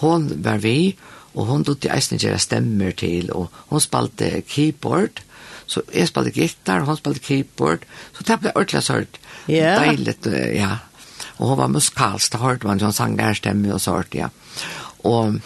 hon 0.00 0.28
var 0.44 0.62
vi, 0.64 0.94
og 1.34 1.46
hon 1.46 1.64
dotte 1.66 1.90
eisen 1.92 2.18
gjøre 2.18 2.40
stemmer 2.42 2.94
til, 2.98 3.30
og 3.36 3.50
hon 3.70 3.82
spalte 3.82 4.40
keyboard, 4.48 5.22
så 5.70 5.84
jeg 5.94 6.10
spalte 6.10 6.34
gittar, 6.34 6.86
hon 6.86 6.98
spalte 6.98 7.22
keyboard, 7.22 7.84
så 8.16 8.26
det 8.26 8.40
ble 8.42 8.54
ordentlig 8.56 8.82
sørt. 8.86 9.20
Yeah. 9.46 9.78
Deilig, 9.82 10.16
ja. 10.56 10.78
Og 11.40 11.48
hun 11.48 11.58
var 11.58 11.72
musikalsk, 11.72 12.34
da 12.34 12.42
hørte 12.42 12.68
man 12.68 12.82
sånn 12.82 12.94
sang 12.94 13.16
nærstemme 13.16 13.72
og 13.72 13.80
så 13.80 13.96
hørte. 13.96 14.28
Og 15.08 15.40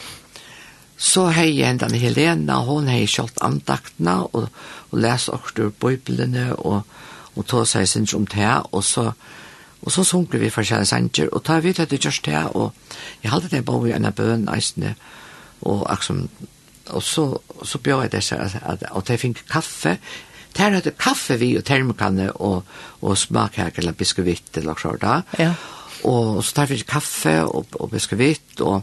så 0.99 1.29
hei 1.35 1.53
hendene 1.61 2.01
Helena, 2.03 2.61
hun 2.67 2.91
hei 2.91 3.05
kjølt 3.11 3.39
andaktene 3.47 4.21
og, 4.27 4.49
og 4.91 4.99
les 4.99 5.29
også 5.31 5.71
bøyblene 5.81 6.51
og, 6.57 6.83
og 7.35 7.47
tog 7.51 7.67
seg 7.71 7.87
sin 7.91 8.09
om 8.17 8.27
det 8.31 8.53
og 8.73 8.85
så 8.85 9.13
Og 9.85 9.93
så 9.93 10.01
sunker 10.05 10.41
vi 10.41 10.49
forskjellige 10.49 10.89
sanger, 10.89 11.29
og 11.29 11.43
tar 11.45 11.61
vidt 11.61 11.77
til 11.77 11.89
det 11.91 11.99
gjørs 12.01 12.23
det, 12.25 12.39
og 12.57 12.73
jeg 13.23 13.31
halte 13.31 13.51
det 13.53 13.67
bare 13.69 13.91
i 13.91 13.93
en 13.93 14.07
av 14.09 14.15
bøen, 14.17 14.47
eisene, 14.49 14.95
og 15.61 15.83
aksom, 15.93 16.23
og 16.89 17.03
så, 17.03 17.27
så 17.61 17.79
bjør 17.85 18.07
jeg 18.07 18.23
seg 18.25 18.57
at, 18.63 18.87
og 18.97 19.05
jeg 19.13 19.21
fikk 19.21 19.43
kaffe, 19.51 19.99
der 20.57 20.79
hadde 20.79 20.95
kaffe 20.97 21.37
vi 21.37 21.51
og 21.59 21.67
termokanne 21.69 22.31
og, 22.33 22.65
og 23.03 23.19
smakhek 23.19 23.83
eller 23.83 23.93
biskuvitt 23.93 24.57
eller 24.57 24.73
noe 24.73 24.81
sånt. 24.81 25.37
Ja 25.39 25.53
og 26.05 26.45
så 26.45 26.61
tar 26.61 26.71
vi 26.71 26.81
kaffe 26.87 27.37
og, 27.45 27.77
og 27.81 27.91
biskvitt, 27.93 28.61
og, 28.61 28.83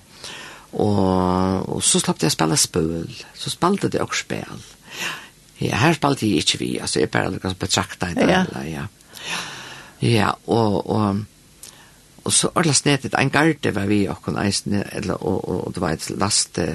og, 0.73 1.69
og 1.69 1.81
så 1.85 2.01
slapp 2.01 2.23
jeg 2.23 2.33
spille 2.33 2.57
spøl, 2.57 3.09
så 3.37 3.53
spalte 3.53 3.91
det 3.91 4.01
også 4.01 4.23
spøl. 4.25 4.63
Ja, 5.61 5.77
her 5.77 5.93
spalte 5.93 6.25
jeg 6.25 6.41
ikke 6.41 6.61
vi, 6.63 6.71
altså 6.81 7.03
jeg 7.03 7.11
bare 7.13 7.31
liksom 7.35 7.57
betrakta 7.61 8.09
i 8.09 8.15
det, 8.17 8.29
ja. 8.29 8.45
Eller, 8.49 8.69
ja. 8.71 8.85
Ja, 10.01 10.31
og, 10.49 10.89
og, 10.89 11.19
og 12.23 12.33
så 12.33 12.49
ordla 12.55 12.73
snedet 12.73 13.13
en 13.17 13.29
garde 13.29 13.75
var 13.75 13.85
vi 13.85 14.07
og 14.09 14.23
kunne 14.25 14.41
eisne, 14.47 14.81
eller, 14.97 15.21
og, 15.21 15.43
og, 15.45 15.67
og 15.67 15.75
det 15.75 15.83
var 15.83 15.97
et 15.97 16.09
laste, 16.17 16.67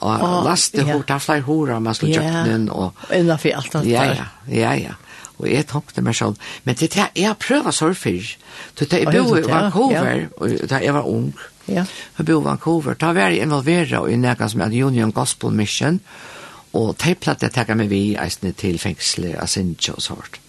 og 0.00 0.10
oh, 0.10 0.40
laste 0.44 0.82
ja. 0.82 0.90
hår, 0.90 1.06
det 1.06 1.14
var 1.14 1.22
flere 1.22 1.46
hår, 1.46 1.74
og 1.76 1.82
man 1.86 1.94
skulle 1.94 2.16
ja. 2.16 2.24
kjøkken, 2.24 2.50
den, 2.52 2.68
og... 2.74 3.06
Innenfor 3.14 3.60
alt 3.60 3.72
det 3.78 3.84
Ja, 3.92 4.02
der. 4.10 4.24
ja, 4.48 4.56
ja, 4.56 4.74
ja. 4.88 4.94
Og 5.36 5.50
jeg 5.50 5.66
tenkte 5.68 6.02
meg 6.04 6.16
selv, 6.16 6.38
men 6.64 6.78
det 6.80 6.88
er 6.96 7.10
jeg 7.16 7.36
prøver 7.42 7.74
surfer. 7.74 8.36
Det 8.78 8.88
er 8.92 9.04
jeg 9.04 9.12
bor 9.12 9.36
i 9.36 9.44
Vancouver, 9.44 10.26
og 10.36 10.54
da 10.70 10.80
jeg 10.80 10.94
var 10.94 11.08
ung. 11.10 11.34
Ja. 11.68 11.84
Jeg 12.18 12.26
bor 12.26 12.40
i 12.40 12.44
Vancouver. 12.44 12.94
Da 12.94 13.12
var 13.12 13.34
jeg 13.34 13.44
involveret 13.44 14.10
i 14.12 14.16
noe 14.16 14.48
som 14.48 14.64
heter 14.64 14.86
Union 14.86 15.12
Gospel 15.12 15.52
Mission, 15.52 16.00
og 16.72 16.96
de 17.04 17.14
platt 17.14 17.44
jeg 17.44 17.52
tenker 17.52 17.76
meg 17.76 17.92
vi 17.92 18.02
eisene 18.20 18.52
til 18.56 18.78
fengsler 18.80 19.36
av 19.40 19.48
Sinja 19.52 19.96
og 19.96 20.02
sånt. 20.04 20.40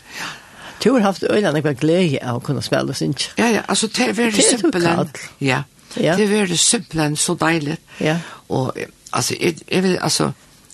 Du 0.84 0.92
har 0.94 1.02
haft 1.08 1.24
øynene 1.24 1.62
jeg 1.64 1.80
glede 1.82 2.20
av 2.22 2.40
å 2.40 2.44
kunne 2.44 2.62
spille 2.62 2.94
Sinja. 2.96 3.34
Ja, 3.38 3.48
ja, 3.58 3.62
altså 3.68 3.88
det 3.88 4.10
er 4.10 4.18
veldig 4.18 4.44
simpelt. 4.44 5.22
Ja, 5.42 5.64
det 5.96 6.24
er 6.24 6.32
veldig 6.32 6.60
simpelt, 6.60 7.20
så 7.20 7.36
deilig. 7.36 7.78
Ja. 8.00 8.20
Og 8.50 8.76
altså, 9.12 9.36
jeg, 9.40 9.58
jeg 9.72 9.84
vil, 9.84 9.98
altså, 10.02 10.32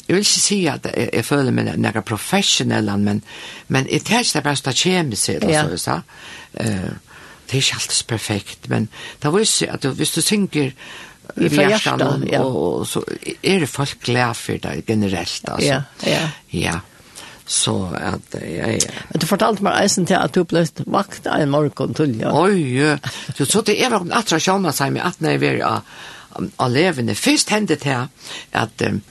jeg 0.07 0.15
vil 0.15 0.25
ikke 0.25 0.43
si 0.43 0.59
at 0.67 0.87
jeg, 0.89 1.09
jeg 1.13 1.25
føler 1.25 1.55
meg 1.55 1.71
nega 1.79 2.03
professionell, 2.05 2.91
men, 2.99 3.23
men 3.67 3.87
jeg 3.91 4.03
tar 4.03 4.25
ikke 4.25 4.39
det 4.39 4.43
beste 4.49 4.75
kjemisk, 4.75 5.29
ja. 5.29 5.63
så 5.63 5.73
jeg 5.75 5.83
sa. 5.83 5.97
Uh, 6.59 7.13
det 7.43 7.59
er 7.59 7.63
ikke 7.63 7.79
alltid 7.79 8.07
perfekt, 8.07 8.69
men 8.71 8.87
det 9.21 9.31
var 9.31 9.43
jo 9.43 9.67
at 9.71 9.85
hvis 9.97 10.15
du 10.15 10.21
synker 10.21 10.71
i 11.39 11.49
hjertan, 11.49 12.25
ja. 12.27 12.41
og, 12.43 12.55
og, 12.79 12.87
så 12.87 13.03
er 13.43 13.63
det 13.63 13.69
folk 13.71 13.99
glad 14.03 14.35
for 14.35 14.59
det 14.63 14.81
generelt, 14.87 15.45
altså. 15.47 15.67
Ja, 15.67 15.81
ja. 16.07 16.23
Ja, 16.51 16.79
så 17.45 17.75
at 17.95 18.35
ja, 18.41 18.71
ja. 18.71 18.91
Men 19.09 19.21
du 19.21 19.27
fortalte 19.27 19.63
meg 19.63 19.83
eisen 19.83 20.07
til 20.07 20.19
at 20.19 20.35
du 20.35 20.43
ble 20.47 20.65
vakt 20.91 21.27
en 21.31 21.51
morgen 21.51 21.95
til, 21.95 22.17
ja. 22.19 22.31
Oi, 22.43 22.59
ja. 22.75 22.97
Du 23.37 23.45
så 23.45 23.63
det 23.63 23.79
var 23.91 24.03
en 24.03 24.15
atra 24.15 24.39
sjåna 24.39 24.75
seg 24.75 24.95
med 24.95 25.07
at 25.07 25.23
når 25.23 25.37
jeg 25.37 25.61
var 25.61 25.83
av 26.57 26.71
levende. 26.71 27.15
Først 27.15 27.51
hendte 27.53 27.77
det 27.77 27.97
at 28.57 28.85
um, 28.87 29.01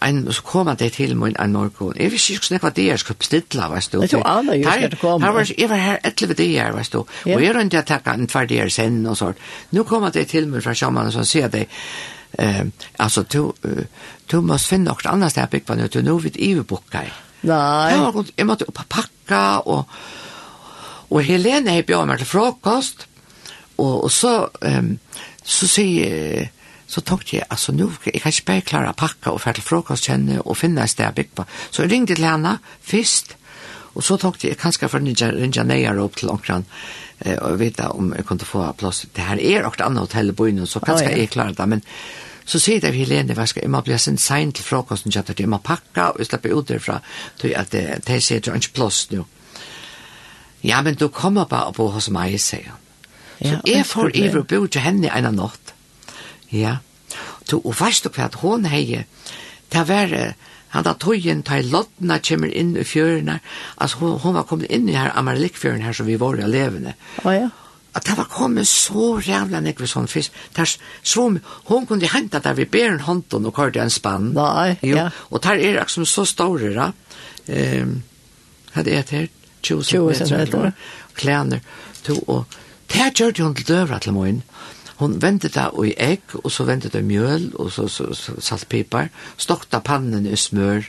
en 0.00 0.32
så 0.32 0.42
kom 0.42 0.70
det 0.76 0.92
til 0.92 1.16
min 1.16 1.36
en 1.38 1.52
morgon. 1.52 1.94
Jeg 1.96 2.12
visste 2.12 2.32
ikke 2.32 2.58
hvordan 2.58 2.74
det 2.76 2.90
var 2.90 2.96
skulle 2.96 3.18
bestille, 3.18 3.68
vet 3.74 3.92
du. 3.92 4.00
Det 4.00 4.12
var 4.12 4.38
alle 4.38 4.56
just 4.56 4.90
det 4.90 4.98
kom. 5.00 5.22
Her 5.22 5.32
var, 5.32 5.52
jeg 5.58 5.68
var 5.68 5.76
her 5.76 5.98
11 6.04 6.34
dager, 6.34 6.72
vet 6.72 6.92
du. 6.92 6.98
Og 6.98 7.42
jeg 7.42 7.54
rundt 7.54 7.74
jeg 7.74 7.86
takket 7.86 8.14
en 8.14 8.26
tvær 8.26 8.46
dager 8.46 8.68
sen 8.68 9.06
og 9.06 9.16
sånt. 9.16 9.36
Nå 9.70 9.84
kom 9.84 10.10
det 10.12 10.28
til 10.28 10.48
meg 10.48 10.62
fra 10.62 10.74
sjamanen 10.74 11.12
som 11.12 11.24
sier 11.24 11.48
det, 11.48 11.66
eh, 12.38 12.64
altså, 12.98 13.22
du, 13.22 13.52
du 14.32 14.40
måste 14.40 14.74
finne 14.74 14.90
noe 14.90 15.12
annet 15.12 15.30
sted 15.34 15.50
bygge 15.50 15.66
på 15.66 15.78
nå, 15.78 15.86
du 15.86 16.02
nå 16.02 16.16
vidt 16.18 16.40
ivebukker. 16.40 17.12
Nei. 17.42 17.92
Jeg 18.36 18.46
måtte 18.46 18.68
opp 18.68 18.84
og 18.84 18.88
pakke, 18.88 19.44
og, 19.66 19.84
og 21.10 21.22
Helene 21.26 21.74
har 21.76 21.86
bjørnet 21.86 22.14
meg 22.14 22.22
til 22.22 22.30
frokost, 22.30 23.06
og, 23.76 24.04
og 24.04 24.10
så, 24.12 24.48
um, 24.62 24.96
så 25.42 25.68
sier 25.68 26.50
så 26.92 27.00
tok 27.00 27.30
jeg, 27.32 27.46
altså 27.48 27.72
nå, 27.72 27.86
jeg 28.04 28.20
kan 28.20 28.34
ikke 28.34 28.48
bare 28.50 28.64
klare 28.68 28.90
å 28.92 28.96
pakke 28.98 29.32
og 29.32 29.40
fære 29.40 29.60
til 29.60 29.64
frokostkjenne 29.64 30.42
og 30.42 30.58
finne 30.60 30.84
et 30.84 30.92
sted 30.92 31.08
å 31.08 31.14
bygge 31.16 31.38
på. 31.38 31.46
Så 31.70 31.86
jeg 31.86 31.92
ringte 31.94 32.18
til 32.18 32.28
henne 32.28 32.58
først, 32.84 33.36
og 33.94 34.04
så 34.04 34.18
tok 34.20 34.36
jeg, 34.42 34.52
jeg 34.52 34.60
kan 34.60 34.74
skal 34.76 34.92
få 34.92 35.00
ringe 35.00 35.30
ringe 35.32 35.64
nøyere 35.68 36.04
opp 36.04 36.18
til 36.20 36.32
omkring, 36.32 36.66
eh, 37.24 37.38
og 37.38 37.56
vite 37.60 37.88
om 37.96 38.12
jeg 38.16 38.26
kunne 38.28 38.48
få 38.48 38.66
plass. 38.76 39.06
Det 39.08 39.24
her 39.24 39.40
er 39.40 39.64
også 39.64 39.80
et 39.80 39.86
annet 39.86 40.04
hotell 40.04 40.34
i 40.34 40.36
byen, 40.36 40.66
så 40.66 40.84
kanskje 40.84 41.08
oh, 41.08 41.14
ja. 41.14 41.24
jeg 41.24 41.32
klare 41.32 41.56
det, 41.56 41.68
men 41.68 41.84
så 42.44 42.58
sier 42.58 42.82
det 42.82 42.92
vi 42.92 43.06
Helene, 43.06 43.36
hva 43.38 43.46
skal 43.46 43.64
jeg 43.64 43.72
må 43.72 43.80
bli 43.86 43.96
sin 44.02 44.18
sein 44.18 44.52
til 44.52 44.66
frokosten, 44.66 45.12
jeg 45.14 45.24
tar 45.24 45.46
må 45.48 45.62
pakke, 45.64 46.10
og 46.12 46.26
slippe 46.26 46.52
ut 46.52 46.68
derfra, 46.68 46.98
til 47.40 47.54
at 47.56 47.72
det, 47.72 48.02
det 48.08 48.20
sier 48.20 48.42
det 48.42 48.52
er 48.52 48.60
ikke 48.60 48.80
plass 48.82 49.06
nå. 49.12 49.24
Ja, 50.62 50.82
men 50.82 50.94
du 50.94 51.08
kommer 51.08 51.48
bare 51.48 51.72
på 51.72 51.88
hos 51.90 52.10
meg, 52.12 52.36
sier 52.40 52.68
han. 52.74 52.82
Så 53.42 53.54
ja, 53.54 53.60
jeg 53.66 53.86
får 53.86 54.12
iver 54.14 54.42
og 54.42 54.50
bo 54.50 54.66
til 54.66 54.84
henne 54.84 55.10
en 55.10 55.26
av 55.26 55.34
natt, 55.34 55.71
Ja. 56.52 56.78
Du, 57.48 57.58
og 57.58 57.74
veist 57.80 58.06
du 58.06 58.12
hva 58.12 58.28
at 58.28 58.40
hon 58.40 58.68
hei, 58.68 59.04
det 59.72 59.84
var 59.88 60.14
han 60.72 60.86
da 60.86 60.94
tøyen 60.96 61.42
tar 61.44 61.64
lottene 61.68 62.16
kommer 62.24 62.52
inn 62.56 62.70
i 62.80 62.84
fjørene, 62.88 63.40
altså 63.76 63.98
hon, 64.00 64.14
hon 64.22 64.38
var 64.38 64.46
kommet 64.48 64.72
inn 64.72 64.86
i 64.88 64.96
her 64.96 65.12
Amarlikfjøren 65.20 65.84
her 65.84 65.96
som 65.96 66.08
vi 66.08 66.16
var 66.20 66.40
i 66.40 66.48
levende. 66.48 66.94
Å 67.20 67.26
oh, 67.26 67.34
ja. 67.36 67.50
At 67.92 68.06
det 68.08 68.14
var 68.16 68.30
kommet 68.32 68.68
så 68.70 69.18
rævla 69.18 69.60
nekve 69.60 69.84
sånn 69.90 70.08
fisk. 70.08 70.32
Der 70.56 70.64
så, 70.64 71.26
hon 71.68 71.88
kunne 71.88 72.08
hente 72.08 72.40
der 72.40 72.56
vi 72.56 72.64
ber 72.64 72.94
en 72.94 73.04
hånden 73.04 73.50
og 73.50 73.52
kørte 73.58 73.82
en 73.82 73.92
spann. 73.92 74.30
Nei, 74.32 74.78
jo, 74.80 74.96
ja. 74.96 75.10
Og 75.28 75.42
der 75.44 75.60
er 75.60 75.76
liksom 75.82 76.08
så 76.08 76.24
store 76.24 76.72
da. 76.72 76.88
Um, 77.52 77.98
hva 78.72 78.80
er 78.80 78.88
det 78.88 79.12
her, 79.12 79.28
20 79.60 79.84
meter. 79.84 80.24
20 80.24 80.38
meter. 80.40 80.72
Klæner. 81.20 81.60
To, 82.08 82.16
og 82.32 82.56
det 82.88 83.12
gjør 83.12 83.36
det 83.36 83.44
hun 83.44 83.54
til 83.60 83.68
døvra 83.68 84.00
til 84.00 84.16
morgen. 84.16 84.40
Hon 85.02 85.18
vendte 85.22 85.50
det 85.50 85.68
i 85.88 85.94
egg, 85.98 86.36
og 86.38 86.50
så 86.54 86.66
vendte 86.68 86.92
det 86.92 87.02
mjøl, 87.04 87.50
og 87.58 87.72
så, 87.74 87.88
så, 87.90 88.12
så 88.14 88.36
saltpipar, 88.38 89.10
stokta 89.40 89.82
pannen 89.82 90.28
i 90.30 90.38
smør, 90.38 90.86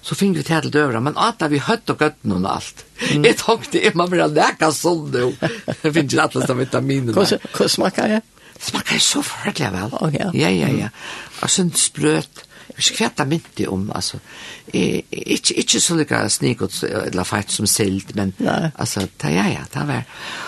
så 0.00 0.16
fikk 0.16 0.38
vi 0.38 0.44
til 0.48 0.70
døvra, 0.72 1.00
men 1.04 1.18
at 1.20 1.42
vi 1.52 1.60
høtt 1.60 1.90
og 1.92 2.00
gøtten 2.00 2.32
og 2.38 2.46
alt. 2.48 2.84
Mm. 3.00 3.24
Jeg 3.28 3.36
tenkte, 3.42 3.82
jeg 3.84 3.96
må 4.00 4.06
bare 4.08 4.30
leka 4.32 4.70
sånn 4.72 5.10
nå. 5.12 5.26
Jeg 5.84 5.92
finner 5.92 6.06
ikke 6.06 6.24
alle 6.24 6.46
som 6.48 6.60
vitaminer. 6.60 7.16
Hvordan 7.16 7.72
smaker 7.76 8.14
jeg? 8.16 8.24
Smaker 8.60 8.96
jeg 8.96 9.04
så 9.04 9.22
forfølgelig 9.24 9.70
vel. 9.72 9.92
Oh, 10.00 10.10
ja. 10.12 10.26
ja, 10.36 10.50
ja, 10.52 10.68
ja. 10.76 10.88
Og 11.40 11.52
sånn 11.52 11.70
sprøt 11.76 12.42
ikke 12.80 13.04
hva 13.04 13.10
det 13.20 13.26
mynte 13.30 13.68
om, 13.70 13.86
altså. 13.94 14.20
E, 14.72 15.02
ikke, 15.10 15.56
ikke 15.62 15.80
så 15.80 15.96
lykke 15.98 16.20
snikot 16.32 16.82
eller 16.84 17.28
feit 17.28 17.54
som 17.54 17.68
silt, 17.70 18.14
men 18.18 18.34
Nei. 18.38 18.70
altså, 18.74 19.06
ta 19.20 19.32
ja, 19.32 19.46
ja, 19.52 19.64
det 19.74 19.86
var. 19.88 20.04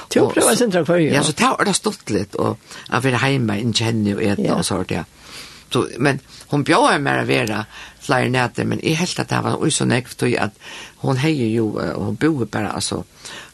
Du 0.09 0.21
prøver 0.27 0.53
å 0.53 0.59
sindra 0.59 0.85
hver, 0.87 1.01
ja. 1.05 1.19
Ja, 1.19 1.25
så 1.27 1.37
det 1.39 1.49
har 1.49 1.65
det 1.69 1.77
stått 1.79 2.13
litt, 2.15 2.39
og 2.41 2.57
jeg 2.89 3.07
vil 3.07 3.19
hjemme, 3.23 3.59
ikke 3.63 3.91
henne 3.91 4.17
og 4.17 4.25
etter 4.25 4.49
ja. 4.49 4.61
og 4.61 4.69
sånt, 4.69 4.95
ja. 4.95 5.07
Så, 5.73 5.87
men 6.05 6.19
hon 6.51 6.65
bjöd 6.69 7.01
mer 7.01 7.23
å 7.23 7.29
være 7.29 7.63
flere 8.03 8.29
nætter, 8.33 8.67
men 8.69 8.81
jeg 8.83 8.99
helt 9.01 9.21
at 9.23 9.31
det 9.31 9.41
var 9.45 9.63
også 9.63 9.87
nekv 9.89 10.17
tog 10.19 10.37
att 10.37 10.59
hon 11.03 11.17
hejer 11.17 11.47
ju, 11.47 11.65
og 11.79 12.05
hun 12.05 12.17
bor 12.17 12.45
bare, 12.45 12.75
altså, 12.75 13.03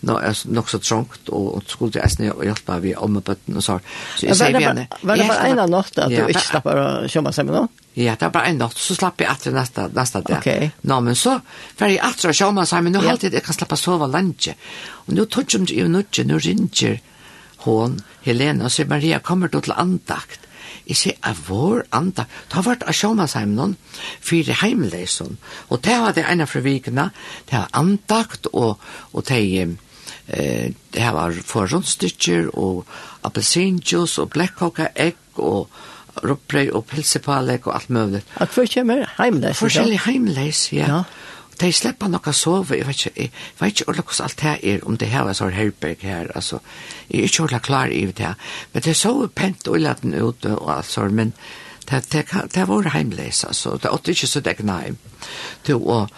no, 0.00 0.18
nok 0.44 0.70
så 0.70 0.78
trångt 0.78 1.28
og 1.28 1.54
och 1.54 1.62
skulle 1.66 1.92
til 1.92 2.02
Esne 2.04 2.32
og 2.32 2.44
hjelpe 2.44 2.80
vid 2.80 2.96
om 2.96 3.16
och 3.16 3.22
bötten 3.22 3.56
och 3.56 3.64
så. 3.64 3.80
Så 4.14 4.20
sier 4.20 4.34
säger 4.34 4.58
vi 4.58 4.64
henne. 4.64 4.86
Var 5.02 5.16
det 5.16 5.28
bare 5.28 5.54
bara 5.54 5.62
av 5.62 5.70
natt 5.70 5.98
att 5.98 6.08
du 6.08 6.26
inte 6.26 6.40
slapper 6.40 6.76
å 6.76 7.08
kjømme 7.08 7.32
seg 7.32 7.46
med 7.46 7.54
noe? 7.54 7.68
Ja, 7.99 8.14
det 8.14 8.28
var 8.28 8.30
bare 8.30 8.53
en 8.53 8.61
natt, 8.62 8.78
så 8.78 8.94
slapp 8.94 9.18
jeg 9.18 9.26
etter 9.26 9.55
neste, 9.55 9.88
neste 9.90 10.20
dag. 10.22 10.38
Okay. 10.38 10.68
Nå, 10.86 11.01
men 11.03 11.16
så, 11.18 11.32
for 11.74 11.90
jeg 11.90 11.99
etter 12.07 12.30
å 12.30 12.34
sjå 12.36 12.53
meg, 12.55 12.68
sa 12.70 12.78
men 12.84 12.94
nå 12.94 13.03
helt 13.03 13.24
tid, 13.24 13.34
jeg 13.34 13.42
kan 13.42 13.57
slappe 13.57 13.74
å 13.74 13.80
sove 13.80 14.07
lenge. 14.12 14.55
Og 15.09 15.16
nå 15.16 15.24
tog 15.26 15.51
jeg 15.51 15.72
jo 15.74 15.88
nødje, 15.90 16.26
nå 16.28 16.38
ringer 16.44 17.01
hon, 17.64 17.96
Helena, 18.22 18.68
og 18.68 18.74
sier, 18.74 18.86
Maria, 18.86 19.18
kommer 19.18 19.51
du 19.51 19.59
til 19.59 19.74
andakt? 19.74 20.46
Jeg 20.86 21.01
sier, 21.01 21.18
er 21.26 21.42
vår 21.49 21.88
andakt? 21.99 22.38
Det 22.46 22.61
har 22.61 22.68
vært 22.68 22.86
av 22.86 22.94
sjå 23.01 23.11
meg 23.18 23.32
sammen 23.34 23.59
noen, 23.59 23.74
fire 24.30 24.61
heimleisen. 24.62 25.34
Og 25.66 25.82
det 25.82 25.99
var 25.99 26.14
det 26.14 26.28
ene 26.30 26.46
fra 26.46 26.62
vikene, 26.62 27.11
det 27.51 27.59
var 27.59 27.74
andakt, 27.82 28.46
og, 28.55 28.78
og 29.11 29.26
det 29.26 29.42
eh 29.42 29.76
det 30.28 31.12
var 31.16 31.32
forrundstykker 31.32 32.51
og 32.53 32.84
appelsinjuice 33.24 34.20
og 34.20 34.28
blackhawk 34.34 34.82
egg 34.94 35.16
og 35.40 35.70
råbrøy 36.24 36.70
og 36.76 36.84
pilsepalek 36.90 37.66
og 37.66 37.74
alt 37.76 37.90
mulig. 37.90 38.22
Og 38.36 38.54
hvor 38.54 38.68
kommer 38.74 39.04
heimleis? 39.18 39.58
Forskjellig 39.58 40.00
heimleis, 40.06 40.68
ja. 40.72 40.88
ja. 40.88 41.02
Og 41.48 41.60
de 41.60 41.70
slipper 41.74 42.10
noe 42.12 42.32
sove, 42.32 42.76
jeg 42.78 42.86
vet 42.86 43.06
ikke, 43.06 43.22
jeg 43.22 43.30
vet 43.60 43.72
ikke 43.72 43.92
hvordan 43.92 44.26
alt 44.26 44.42
det 44.42 44.56
er, 44.72 44.82
om 44.86 44.98
det 44.98 45.08
her 45.12 45.28
er 45.28 45.38
sånn 45.38 45.56
herberg 45.56 46.04
her, 46.06 46.28
altså, 46.34 46.60
jeg 47.10 47.20
er 47.20 47.30
ikke 47.30 47.42
ordentlig 47.46 47.62
klar 47.66 47.94
i 47.94 48.04
det 48.06 48.26
her. 48.26 48.52
Men 48.72 48.84
det 48.86 48.96
så 48.96 49.14
pent 49.34 49.68
og 49.68 49.80
laden 49.82 50.14
ute 50.14 50.54
og 50.54 50.74
alt 50.76 50.90
sånn, 50.90 51.16
men 51.18 51.32
det, 51.88 52.04
det, 52.12 52.26
det 52.54 52.68
var 52.68 52.92
heimleis, 52.94 53.42
altså, 53.48 53.78
det 53.80 53.90
er 53.90 54.12
ikke 54.14 54.30
så 54.30 54.44
det 54.44 54.60
nei. 54.62 54.92
Du, 55.66 55.74
og 55.78 55.88
var, 55.88 56.12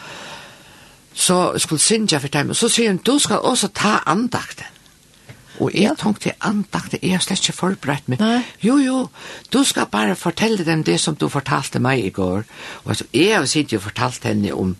så 1.21 1.59
skulle 1.59 1.81
synja 1.81 2.19
for 2.19 2.29
dem, 2.29 2.51
og 2.51 2.57
så 2.57 2.69
sier 2.69 2.93
hun, 2.93 3.01
du 3.05 3.19
skal 3.19 3.43
også 3.45 3.69
ta 3.75 3.99
andakten. 4.07 4.67
Og 5.61 5.75
jeg 5.75 5.91
ja. 5.91 5.95
tenkte 5.99 6.33
andakt, 6.41 6.97
jeg 7.03 7.13
har 7.13 7.23
slett 7.25 7.45
ikke 7.45 7.59
forberedt 7.59 8.09
meg. 8.09 8.23
Nei. 8.23 8.41
Jo, 8.65 8.79
jo, 8.81 8.99
du 9.53 9.61
skal 9.69 9.91
bare 9.93 10.17
fortelle 10.17 10.65
dem 10.65 10.85
det 10.87 10.99
som 11.01 11.17
du 11.17 11.29
fortalte 11.29 11.83
meg 11.83 12.05
i 12.05 12.13
går. 12.17 12.45
Og 12.85 12.95
altså, 12.95 13.09
jeg 13.13 13.37
har 13.37 13.49
sitt 13.51 13.73
jo 13.73 13.83
fortalt 13.85 14.25
henne 14.25 14.55
om 14.57 14.75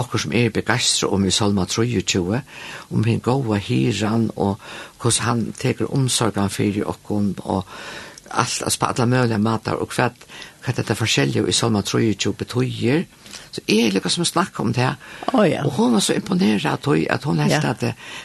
okkur 0.00 0.22
som 0.22 0.32
er 0.36 0.52
begeistra 0.52 1.10
om 1.12 1.24
i 1.28 1.32
Salma 1.32 1.66
23, 1.68 2.40
om 2.96 3.04
hinn 3.04 3.20
gåa 3.20 3.58
hiran 3.60 4.30
og 4.40 4.60
hvordan 5.02 5.26
han 5.26 5.42
teker 5.58 5.92
omsorgan 5.92 6.52
fyrir 6.52 6.88
okkur 6.88 7.34
og 7.44 7.66
alt, 8.32 8.62
altså 8.64 8.78
på 8.80 8.88
alle 8.88 9.06
mulige 9.06 9.38
matar 9.38 9.80
og 9.80 9.92
hva 9.92 10.08
hva 10.62 10.72
dette 10.76 10.94
forskjellige 10.94 11.48
i 11.50 11.54
Salma 11.54 11.82
23 11.82 12.32
betyr. 12.38 12.62
hva 12.62 13.04
Så 13.52 13.60
jeg 13.68 13.86
er 13.86 13.92
lykket 13.92 14.14
som 14.14 14.24
snakket 14.24 14.60
om 14.64 14.72
det. 14.72 14.88
Oh, 15.32 15.44
ja. 15.44 15.64
Og 15.68 15.76
hun 15.76 15.92
var 15.92 16.00
så 16.00 16.16
imponeret 16.16 16.64
at 16.70 16.86
hun, 16.88 17.02
at 17.10 17.24
hun 17.28 17.40
helst 17.44 17.64
ja. 17.64 17.70
at, 17.70 17.82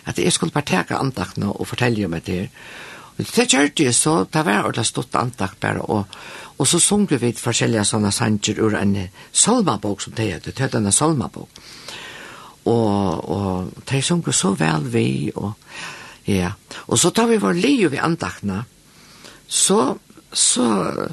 at 0.07 0.19
jeg 0.23 0.32
skulle 0.34 0.55
bare 0.55 0.69
teke 0.69 0.95
andaktene 0.95 1.51
og 1.51 1.67
fortelle 1.67 2.05
om 2.07 2.15
det 2.15 2.34
her. 2.34 2.47
Og 3.17 3.25
det 3.25 3.47
kjørte 3.49 3.84
jeg 3.84 3.95
så, 3.97 4.15
det 4.30 4.45
var 4.45 4.63
ordentlig 4.63 4.86
stått 4.86 5.15
andakt 5.17 5.59
bare, 5.59 5.82
og, 5.82 6.17
og 6.57 6.67
så 6.69 6.80
sung 6.80 7.07
vi 7.09 7.32
forskjellige 7.34 7.86
sånne 7.89 8.11
sanger 8.13 8.59
ur 8.61 8.75
en 8.78 8.93
salmabok 9.34 10.03
som 10.05 10.13
det 10.13 10.28
heter, 10.32 10.53
det 10.53 10.67
heter 10.67 10.84
en 10.84 10.93
salmabok. 10.93 11.61
Og, 12.67 13.30
og 13.32 13.84
de 13.89 14.01
sung 14.05 14.21
så 14.34 14.53
vel 14.59 14.86
vi, 14.93 15.07
og 15.36 15.53
ja. 16.28 16.51
Og 16.88 16.99
så 16.99 17.09
tar 17.15 17.30
vi 17.32 17.39
vår 17.41 17.57
liv 17.57 17.95
i 17.95 18.03
andaktene, 18.03 18.65
så, 19.47 19.97
så, 20.32 20.67
så, 20.93 21.07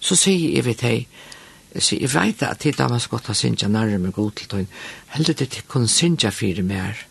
så 0.00 0.18
sier 0.18 0.58
jeg 0.58 0.66
vi 0.66 0.74
til, 0.76 1.04
Så 1.76 1.98
jeg 2.00 2.10
vet 2.14 2.42
at 2.42 2.62
det 2.64 2.80
er 2.80 3.08
godt 3.10 3.28
å 3.28 3.36
synge 3.36 3.68
nærmere 3.68 4.00
med 4.00 4.12
god 4.16 4.32
til 4.38 4.48
tøyen. 4.48 4.70
Heldig 5.12 5.36
det 5.38 5.48
til 5.52 5.66
kun 5.68 5.88
synge 5.88 6.30
fire 6.32 6.62
mer. 6.62 7.04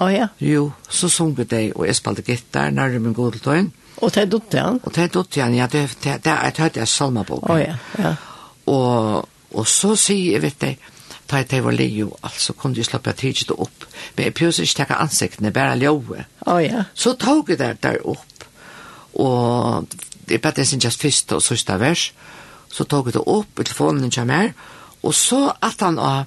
Å 0.00 0.08
ja? 0.10 0.28
Jo, 0.40 0.72
så 0.88 1.08
sung 1.12 1.34
vi 1.36 1.44
det, 1.44 1.62
og 1.76 1.86
jeg 1.86 1.98
spalte 1.98 2.24
gitter 2.26 2.72
nærmere 2.72 3.02
med 3.06 3.14
god 3.14 3.36
til 3.36 3.44
tøyen. 3.46 3.70
Og 4.02 4.10
det 4.14 4.24
er 4.24 4.30
dutt 4.32 4.54
igjen? 4.56 4.80
Og 4.82 4.94
det 4.94 5.04
er 5.04 5.12
dutt 5.12 5.36
igjen, 5.36 5.54
ja, 5.54 5.68
det, 5.70 5.84
det, 6.02 6.16
det 6.24 6.32
er 6.32 6.48
et 6.48 6.60
høyt 6.64 6.80
jeg 6.80 6.90
salmabok. 6.90 7.44
Å 7.46 7.58
ja, 7.60 7.76
ja. 8.00 8.14
Og, 8.72 9.28
og 9.52 9.68
så 9.68 9.94
sier 10.00 10.34
jeg, 10.34 10.42
vet 10.42 10.58
deg, 10.64 10.88
da 11.30 11.40
jeg 11.40 11.48
teg 11.52 11.64
var 11.64 11.76
lio, 11.76 12.10
altså 12.24 12.56
kunne 12.58 12.80
jeg 12.80 12.88
slappe 12.88 13.14
tidsi 13.16 13.46
det 13.48 13.58
opp. 13.62 13.86
Men 14.16 14.26
jeg 14.28 14.36
pjøs 14.38 14.62
ikke 14.64 14.82
takk 14.82 14.96
ansiktene, 14.98 15.52
bare 15.54 15.78
ljøve. 15.80 16.26
Å 16.50 16.58
ja. 16.64 16.86
Så 16.94 17.14
tog 17.20 17.52
jeg 17.52 17.60
der 17.62 17.78
der 17.80 18.00
opp, 18.02 18.48
og 19.22 19.86
det 20.26 20.38
er 20.38 20.42
bare 20.42 20.62
det 20.62 20.68
som 20.68 20.80
jeg 20.82 20.96
først 20.96 21.34
og 21.36 21.44
sørste 21.44 21.78
vers, 21.80 22.10
og 22.12 22.41
så 22.72 22.86
tog 22.88 23.10
jeg 23.10 23.18
det 23.18 23.24
opp 23.28 23.60
i 23.60 23.66
telefonen 23.68 24.10
til 24.12 24.28
meg, 24.28 24.56
og 25.02 25.14
så 25.14 25.50
at 25.60 25.82
han 25.84 25.98
og 26.00 26.24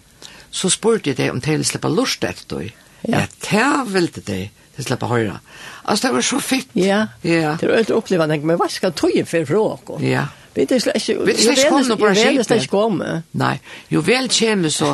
så 0.56 0.72
spurte 0.72 1.12
jeg 1.12 1.20
deg 1.20 1.34
om 1.34 1.42
det 1.44 1.58
ville 1.58 1.68
slippe 1.68 1.92
lort 1.92 2.24
etter 2.24 2.60
deg. 2.62 2.76
Ja, 3.06 3.26
det 3.28 3.66
ville 3.92 4.24
det, 4.26 4.40
det 4.78 4.86
slippe 4.86 5.10
høyre. 5.10 5.40
Altså, 5.84 6.08
det 6.08 6.14
var 6.16 6.26
så 6.26 6.40
fitt. 6.40 6.72
Ja, 6.80 7.02
ja. 7.24 7.58
det 7.60 7.70
var 7.70 7.84
et 7.84 7.92
opplevende, 7.94 8.40
men 8.42 8.60
hva 8.60 8.70
skal 8.72 8.96
tog 8.96 9.14
jeg 9.14 9.28
for 9.30 9.46
fra 9.50 10.00
Ja. 10.02 10.28
Vi 10.56 10.64
er 10.64 10.72
ikke, 10.72 11.18
vi 11.26 11.34
er 11.34 11.52
ikke 11.52 11.70
kommet 11.70 12.00
på 12.00 12.12
skipet. 12.16 12.50
Vi 12.50 12.56
er 12.56 12.62
ikke 12.62 12.72
kommet. 12.72 13.24
Nei, 13.36 13.58
jo 13.92 14.00
vel 14.08 14.30
kommer 14.32 14.72
så, 14.72 14.94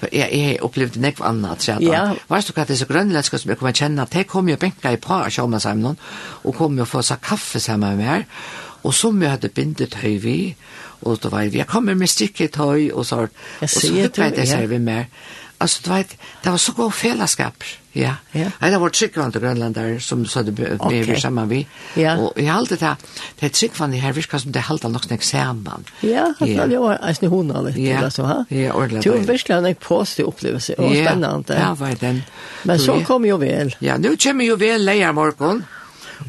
for 0.00 0.12
jeg, 0.12 0.28
jeg 0.28 0.58
opplevde 0.60 1.00
nekv 1.00 1.22
annet, 1.24 1.64
sier 1.64 1.80
jeg 1.80 1.94
Ja. 1.94 2.02
Vet 2.28 2.50
du 2.50 2.52
hva, 2.52 2.66
så 2.68 2.88
grønlandske 2.88 3.40
som 3.40 3.52
jeg 3.52 3.60
kommer 3.62 3.72
kjenne, 3.72 4.04
de 4.12 4.24
kom 4.28 4.50
jo 4.52 4.58
benka 4.60 4.92
i 4.92 5.00
par 5.00 5.32
sammen 5.32 5.60
sammen, 5.60 5.96
og 6.44 6.56
kom 6.58 6.76
jo 6.76 6.84
få 6.84 7.00
seg 7.06 7.22
kaffe 7.24 7.60
sammen 7.64 7.96
med 7.96 8.04
meg, 8.04 8.26
og 8.84 8.92
som 8.96 9.16
jeg 9.22 9.32
hadde 9.38 9.48
bindet 9.56 9.96
høy 10.02 10.18
vi, 10.20 10.36
og 11.02 11.18
då 11.22 11.28
var 11.28 11.42
jeg 11.42 11.66
kommer 11.66 11.94
med 11.94 12.08
stycket 12.08 12.56
höj 12.56 12.92
og 12.92 13.06
så 13.06 13.28
og 13.60 13.70
så 13.70 13.92
vet 13.92 14.18
jag 14.18 14.36
det 14.36 14.48
ser 14.48 14.66
vi 14.66 14.78
mer 14.78 15.04
alltså 15.60 15.80
du 15.84 15.90
vet 15.90 16.16
det 16.44 16.50
var 16.50 16.58
så 16.58 16.72
god 16.72 16.94
fellesskap, 16.94 17.64
ja. 17.92 18.14
Ja. 18.32 18.50
Det 18.60 18.78
var 18.78 18.88
tryggvand 18.88 19.36
och 19.36 19.42
grönlandar 19.42 19.98
som 19.98 20.26
så 20.26 20.42
det 20.42 20.52
blev 20.52 20.78
vi 21.06 21.20
sammen 21.20 21.48
vi. 21.48 21.66
Ja. 21.94 22.16
och 22.16 22.40
i 22.40 22.48
allt 22.48 22.70
det 22.70 22.96
det 23.40 23.46
er 23.46 23.48
tryggvand 23.48 23.94
i 23.94 23.98
här 23.98 24.12
visst 24.12 24.30
kanske 24.30 24.48
det 24.48 24.60
halte 24.60 24.88
nok 24.88 25.04
snack 25.04 25.22
sammen. 25.22 25.84
ja 26.00 26.34
det 26.40 26.78
var 26.78 26.98
alltså 27.02 27.26
hon 27.26 27.64
litt, 27.66 27.76
ja. 27.76 28.04
alltså 28.04 28.22
ha? 28.22 28.44
Ja 28.48 28.72
ordentlig. 28.72 29.02
Det 29.02 29.28
var 29.28 29.38
kan 29.38 29.64
jag 29.64 29.80
posta 29.80 30.22
upplevelse 30.22 30.74
och 30.74 30.92
spännande 30.92 31.54
ja 31.54 31.74
vad 31.74 32.00
den. 32.00 32.22
Men 32.62 32.78
så 32.78 33.00
kom 33.00 33.24
jo 33.24 33.36
vel. 33.36 33.76
ja 33.78 33.96
nu 33.96 34.16
kommer 34.16 34.44
ju 34.44 34.56
väl 34.56 34.84
lejer 34.84 35.12
morgon 35.12 35.64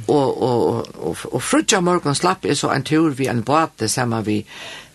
Og, 0.08 0.42
og, 0.44 0.88
og, 0.98 1.26
og 1.32 1.44
frutja 1.44 1.82
morgon 1.84 2.16
slapp 2.18 2.46
er 2.46 2.58
så 2.58 2.72
en 2.74 2.86
tur 2.88 3.14
vi 3.18 3.28
en 3.32 3.44
båte 3.46 3.88
sammen 3.92 4.26
vi 4.26 4.40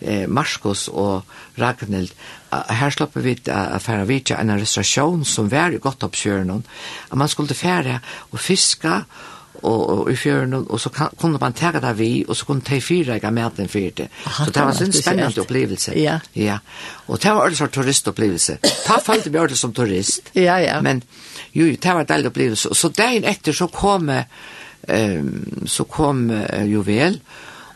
eh, 0.01 0.27
Marskos 0.27 0.87
og 0.91 1.23
Ragnhild. 1.59 2.11
Her 2.51 2.93
slapp 2.93 3.17
vi 3.17 3.35
å 3.51 3.79
fære 3.83 4.05
vidtja 4.07 4.41
en 4.41 4.55
restaurasjon 4.55 5.25
som 5.27 5.49
var 5.51 5.73
i 5.75 5.81
godt 5.83 6.05
oppkjøren. 6.07 6.63
Man 7.13 7.31
skulle 7.31 7.57
fære 7.57 7.99
og 8.31 8.39
fiska 8.39 9.01
og, 9.63 9.89
og 9.89 10.11
i 10.11 10.15
fjøren, 10.15 10.53
og 10.53 10.79
så 10.79 10.89
kan, 10.93 11.13
kunne 11.17 11.39
man 11.41 11.53
tage 11.53 11.81
det 11.81 11.93
vi, 11.97 12.25
og 12.27 12.35
så 12.37 12.45
kunne 12.45 12.61
de 12.69 12.81
fyra 12.81 13.17
ikke 13.17 13.31
med 13.31 13.57
den 13.57 13.69
fyrte. 13.69 14.07
Aha, 14.25 14.45
så 14.45 14.51
det 14.51 14.61
var 14.61 14.81
en 14.81 14.93
spennende 14.93 15.41
opplevelse. 15.41 15.95
Ja. 15.99 16.19
ja. 16.35 16.57
Og 17.07 17.23
det 17.23 17.31
var 17.31 17.49
også 17.49 17.63
en 17.63 17.71
turistopplevelse. 17.71 18.57
Da 18.87 18.99
følte 19.05 19.31
vi 19.31 19.39
også 19.39 19.55
som 19.55 19.73
turist. 19.73 20.31
Ja, 20.35 20.57
ja. 20.57 20.81
Men 20.81 21.03
jo, 21.53 21.65
det 21.65 21.93
var 21.93 21.99
en 21.99 22.09
deilig 22.09 22.27
opplevelse. 22.27 22.69
Og 22.69 22.75
Så 22.75 22.89
dagen 22.89 23.25
etter 23.25 23.51
så 23.51 23.67
kom 23.67 24.09
jeg 24.09 24.25
um, 24.87 25.67
så 25.67 25.85
kom 25.89 26.29
uh, 26.31 26.63
Jovel, 26.67 27.19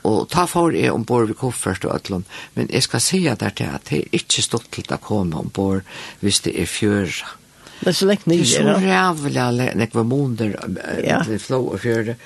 og 0.07 0.29
ta 0.33 0.47
for 0.49 0.73
jeg 0.73 0.93
ombord 0.93 1.29
ved 1.29 1.37
koffert 1.37 1.85
og 1.85 1.93
ætlom, 1.95 2.23
men 2.55 2.69
jeg 2.73 2.83
skal 2.87 3.03
si 3.03 3.21
der 3.25 3.53
til 3.53 3.69
at 3.69 3.85
det 3.89 3.99
er 3.99 4.17
ikke 4.17 4.41
stått 4.41 4.71
til 4.73 4.89
å 4.89 4.97
komme 5.01 5.37
ombord 5.37 5.85
hvis 6.23 6.41
det 6.47 6.55
er 6.57 6.69
fjøra. 6.69 7.35
Det 7.81 7.89
er 7.89 7.97
så 7.97 8.07
lengt 8.09 8.25
nye, 8.29 8.41
da. 8.41 8.77
Det 8.77 8.89
er 8.93 9.17
så 9.17 9.29
rævlig, 9.35 9.67
nekva 9.77 10.03
måneder, 10.05 10.57
ja. 11.05 11.21
det 11.25 11.37
er 11.37 11.41
flå 11.41 11.61
og 11.73 11.79
fjøra. 11.81 12.17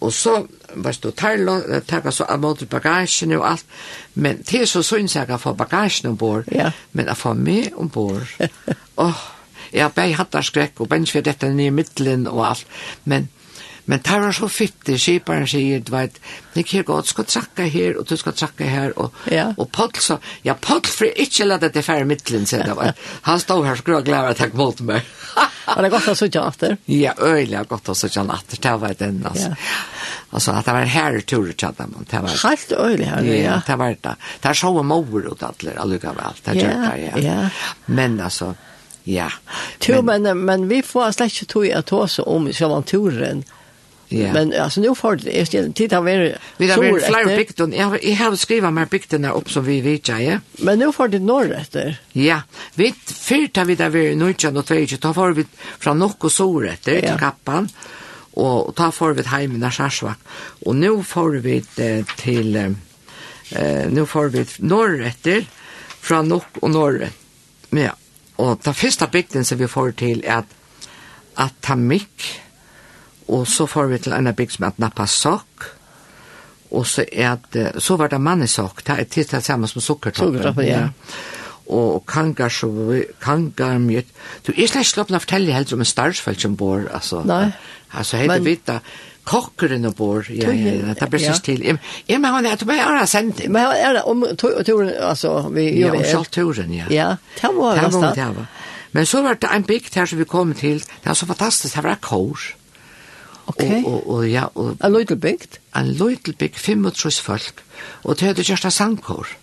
Og 0.00 0.12
så 0.14 0.46
var 0.74 0.94
det 1.02 1.14
tar 1.18 1.80
tar 1.86 2.10
så 2.10 2.24
av 2.24 2.40
mot 2.40 2.60
bagasjen 2.70 3.34
og 3.34 3.46
alt. 3.48 3.64
Men 4.14 4.42
det 4.46 4.62
er 4.62 4.70
så 4.70 4.82
syns 4.86 5.16
jeg 5.16 5.30
å 5.30 5.40
få 5.42 5.54
bagasjen 5.58 6.12
ombord, 6.12 6.46
ja. 6.54 6.70
men 6.92 7.10
å 7.10 7.16
få 7.18 7.34
med 7.34 7.74
ombord. 7.74 8.30
Åh, 8.38 9.06
oh, 9.06 9.24
jeg 9.72 9.82
har 9.82 9.94
bare 9.94 10.14
hatt 10.18 10.38
av 10.38 10.46
skrekk 10.46 10.80
og 10.80 10.90
bare 10.92 11.06
for 11.10 11.26
dette 11.26 11.50
nye 11.52 11.74
midtelen 11.74 12.26
og 12.30 12.44
alt. 12.46 12.78
Men 13.04 13.28
Men 13.88 14.02
tar 14.04 14.20
var 14.20 14.34
så 14.36 14.50
fytte, 14.52 14.98
skiparen 15.00 15.46
sier, 15.48 15.80
du 15.80 15.94
vet, 15.94 16.18
det 16.52 16.64
er 16.66 16.84
godt, 16.84 17.08
du 17.08 17.12
skal 17.14 17.24
trakka 17.24 17.64
her, 17.72 17.96
og 17.96 18.04
du 18.10 18.18
skal 18.20 18.34
trakka 18.36 18.66
her, 18.68 18.92
og, 19.00 19.14
ja. 19.32 19.46
og 19.56 19.70
Paul 19.72 19.94
sa, 20.04 20.18
ja, 20.44 20.52
Paul 20.52 20.82
for 20.84 21.08
ikke 21.08 21.46
la 21.48 21.56
det 21.62 21.70
til 21.72 21.86
færre 21.86 22.04
midtelen, 22.08 22.44
sier 22.48 22.66
det 22.68 22.76
var. 22.76 22.92
Han 23.30 23.40
stod 23.40 23.64
her, 23.64 23.80
skulle 23.80 24.02
ha 24.02 24.04
glede 24.04 24.34
at 24.34 24.44
jeg 24.44 24.52
mot 24.60 24.84
meg. 24.84 25.08
Var 25.68 25.84
det 25.84 25.90
godt 25.92 26.10
å 26.12 26.16
sitte 26.20 26.44
etter. 26.44 26.76
Ja, 26.92 27.14
øyelig 27.16 27.64
godt 27.72 27.88
å 27.88 27.96
sitte 27.96 28.26
natter, 28.28 28.60
det 28.68 28.76
var 28.84 29.00
den, 29.00 29.24
altså. 29.32 29.54
Ja. 29.56 29.80
Altså, 30.28 30.52
at 30.52 30.68
det 30.68 30.76
var 30.76 30.84
en 30.84 30.92
herre 30.92 31.24
tur 31.24 31.48
til 31.48 31.76
dem, 31.80 31.98
det 32.12 32.22
var... 32.28 32.38
Helt 32.44 32.72
øyelig 32.76 33.08
her, 33.08 33.24
ja. 33.32 33.42
Ja, 33.48 33.58
det 33.64 33.80
var 33.80 33.96
det. 33.96 34.16
Det 34.42 34.52
er 34.52 34.58
så 34.60 34.72
mor 34.76 35.32
og 35.32 35.44
alle, 35.48 35.78
allukavalt, 35.80 36.44
det 36.44 36.60
gjør 36.60 36.80
det, 36.84 36.96
ja. 37.06 37.22
ja. 37.24 37.38
Men 37.88 38.20
altså, 38.20 38.52
ja. 39.08 39.30
Jo, 39.80 40.02
men, 40.02 40.22
men, 40.28 40.44
men 40.44 40.68
vi 40.68 40.82
får 40.84 41.14
slett 41.16 41.32
ikke 41.32 41.52
tog 41.54 41.70
at 41.72 41.88
ta 41.88 42.02
oss 42.04 42.18
om 42.20 42.50
sjølvan 42.52 42.84
turen, 42.84 43.46
Yeah. 44.10 44.32
Men 44.32 44.60
alltså 44.60 44.80
nu 44.80 44.94
får 44.94 45.16
det 45.16 45.40
är 45.40 45.72
tid 45.72 45.92
har 45.92 46.02
varit 46.02 46.36
vi 46.56 46.70
har 46.70 46.76
varit 46.76 47.04
flera 47.04 47.36
bikten. 47.36 47.72
Jag 47.72 47.86
har 47.86 47.98
jag 48.02 48.16
har 48.16 48.36
skrivit 48.36 48.72
mer 48.72 48.86
bikten 48.86 49.24
upp 49.24 49.50
som 49.50 49.64
vi 49.64 49.80
vet. 49.80 50.08
Ja. 50.08 50.38
Men 50.52 50.78
nu 50.78 50.92
får 50.92 51.08
det 51.08 51.18
norr 51.18 51.52
efter. 51.52 51.96
Ja. 52.12 52.40
Vi 52.74 52.94
fyrta 53.06 53.64
vi 53.64 53.74
där 53.74 53.88
vi 53.88 54.14
nu 54.14 54.28
inte 54.28 54.50
något 54.50 54.70
vet 54.70 55.04
jag 55.04 55.14
får 55.14 55.32
vi 55.32 55.44
från 55.78 55.98
Nock 55.98 56.24
och 56.24 56.32
Sor 56.32 56.68
efter 56.68 56.92
ja. 56.92 57.00
till 57.00 57.18
Kappan 57.18 57.68
och 58.30 58.74
ta 58.74 58.92
får 58.92 59.12
vi 59.12 59.22
hem 59.22 59.58
när 59.58 59.70
Sarsvak. 59.70 60.18
Och 60.64 60.76
nu 60.76 61.02
får 61.02 61.30
vi 61.30 61.60
till 62.16 62.56
eh 62.56 62.70
nu 63.90 64.06
får 64.06 64.28
vi 64.28 64.46
norr 64.58 65.02
efter 65.02 65.46
från 66.00 66.28
Nock 66.28 66.56
och 66.60 66.70
norr. 66.70 67.08
Ja. 67.70 67.96
Och 68.36 68.62
ta 68.62 68.72
första 68.72 69.06
bikten 69.06 69.44
som 69.44 69.58
vi 69.58 69.68
får 69.68 69.92
till 69.92 70.24
är 70.26 70.36
att 70.36 70.54
att 71.34 71.60
ta 71.60 71.76
mycket 71.76 72.40
Og 73.28 73.46
så 73.48 73.66
får 73.68 73.90
vi 73.90 73.98
til 74.04 74.14
en 74.16 74.30
bygd 74.34 74.56
som 74.56 74.70
at 74.70 74.78
nappa 74.80 75.06
sokk, 75.06 75.66
og 76.70 76.86
så, 76.86 77.04
er 77.12 77.36
det, 77.52 77.70
så 77.80 77.96
var 77.96 78.10
det 78.12 78.20
mannesokk, 78.20 78.82
det 78.86 78.94
er 79.00 79.04
til 79.08 79.28
det 79.30 79.42
samme 79.44 79.68
som 79.68 79.80
sukkertoppen. 79.80 80.36
Sukkertoppen, 80.36 80.66
ja. 80.68 80.80
ja. 80.80 80.88
Og 81.68 82.04
kangar 82.08 82.52
så, 82.52 82.68
kangar 83.20 83.78
mjøtt. 83.80 84.08
Du, 84.46 84.52
jeg 84.56 84.70
slett 84.72 84.88
slåpen 84.88 85.16
å 85.16 85.20
fortelle 85.20 85.52
helt 85.52 85.72
om 85.72 85.84
en 85.84 85.88
starsfelt 85.88 86.40
som 86.40 86.56
bor, 86.56 86.86
altså. 86.92 87.22
Nei. 87.28 87.50
Altså, 87.92 88.20
heter 88.20 88.34
Men... 88.34 88.44
vita, 88.44 88.78
kokkeren 89.28 89.84
og 89.88 89.96
bor, 89.96 90.28
ja, 90.32 90.52
ja, 90.52 90.74
ja, 90.80 90.94
det 90.96 91.08
blir 91.12 91.24
sist 91.24 91.44
til. 91.44 91.64
Ja, 92.08 92.16
men 92.16 92.32
han 92.32 92.48
er, 92.48 92.56
du 92.56 92.64
må 92.68 92.76
gjøre 92.76 93.04
sendt. 93.08 93.42
Men 93.48 93.68
han 93.68 93.98
det 93.98 94.04
om 94.08 94.24
turen, 94.40 94.92
altså, 94.96 95.34
vi 95.52 95.66
gjør 95.68 95.98
det. 95.98 96.04
Ja, 96.04 96.20
om 96.20 96.24
selv 96.24 96.32
turen, 96.32 96.72
ja. 96.76 96.88
Ja, 96.92 97.10
det 97.40 97.52
var 97.56 97.76
det. 97.76 97.90
Det 97.92 98.28
var 98.28 98.40
det, 98.40 98.46
Men 98.92 99.06
så 99.06 99.22
var 99.22 99.36
det 99.36 99.50
en 99.52 99.68
bygd 99.68 100.00
her 100.00 100.08
som 100.08 100.20
vi 100.20 100.24
kom 100.24 100.54
til, 100.56 100.80
det 100.80 101.10
var 101.10 101.16
så 101.16 101.28
fantastisk, 101.28 101.76
det 101.76 101.84
var 101.84 101.96
et 101.96 102.04
kors. 102.04 102.54
Okay. 103.48 103.82
Og, 103.82 103.92
og, 103.92 104.08
og, 104.14 104.24
ja, 104.28 104.46
og, 104.54 104.76
a 104.80 104.88
little 104.92 105.16
bygd? 105.16 105.58
A 105.74 105.82
little 105.82 106.34
bygd, 106.36 106.58
35 106.60 107.22
folk. 107.24 107.62
Og 108.04 108.18
det 108.20 108.32
hadde 108.32 108.44
kjørsta 108.44 108.72
sangkår. 108.74 109.36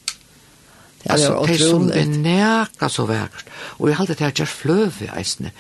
Ja, 1.06 1.12
altså, 1.14 1.46
det 1.48 1.60
som 1.60 1.90
er 1.94 2.06
nækka 2.10 2.88
så 2.90 3.04
verkt. 3.06 3.50
Og 3.78 3.90
jeg 3.90 3.98
halte 4.00 4.14
til 4.18 4.26
at 4.26 4.40
jeg 4.40 4.48
fløve 4.50 5.10
eisne. 5.18 5.52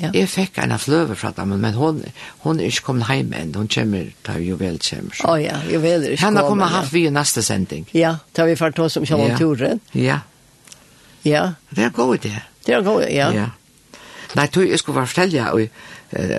Ja. 0.00 0.10
Jeg 0.14 0.28
fikk 0.32 0.58
en 0.62 0.72
av 0.72 0.80
fløve 0.80 1.16
fra 1.16 1.32
dem, 1.36 1.52
men 1.60 1.74
hun, 1.76 2.00
hun 2.44 2.60
er 2.60 2.70
ikke 2.70 2.86
kommet 2.86 3.10
hjem 3.12 3.34
enn. 3.36 3.52
Hun 3.56 3.68
kommer 3.68 4.08
da 4.24 4.38
jo 4.40 4.56
vel 4.56 4.78
kommer. 4.80 5.18
Å 5.20 5.34
oh, 5.34 5.42
ja, 5.42 5.58
vel 5.68 6.06
er 6.06 6.14
ikke 6.14 6.22
kommet. 6.22 6.24
Henne 6.24 6.46
kommer 6.48 6.72
haft 6.72 6.96
vi 6.96 7.04
i 7.04 7.12
neste 7.12 7.44
sending. 7.44 7.84
Ja, 7.92 8.14
da 8.36 8.48
vi 8.48 8.56
fart 8.56 8.80
oss 8.80 8.96
om 8.96 9.04
kjallanturen. 9.08 9.84
Ja. 9.92 10.22
Ja. 11.24 11.44
Det 11.68 11.84
er 11.84 11.92
god 11.92 12.16
idé. 12.22 12.38
Det 12.64 12.78
er 12.78 12.84
god, 12.84 13.04
ja. 13.12 13.28
Ja. 13.36 13.50
Nei, 14.34 14.48
tog 14.48 14.64
jeg 14.64 14.80
skulle 14.80 15.02
bare 15.02 15.10
fortelle 15.12 15.50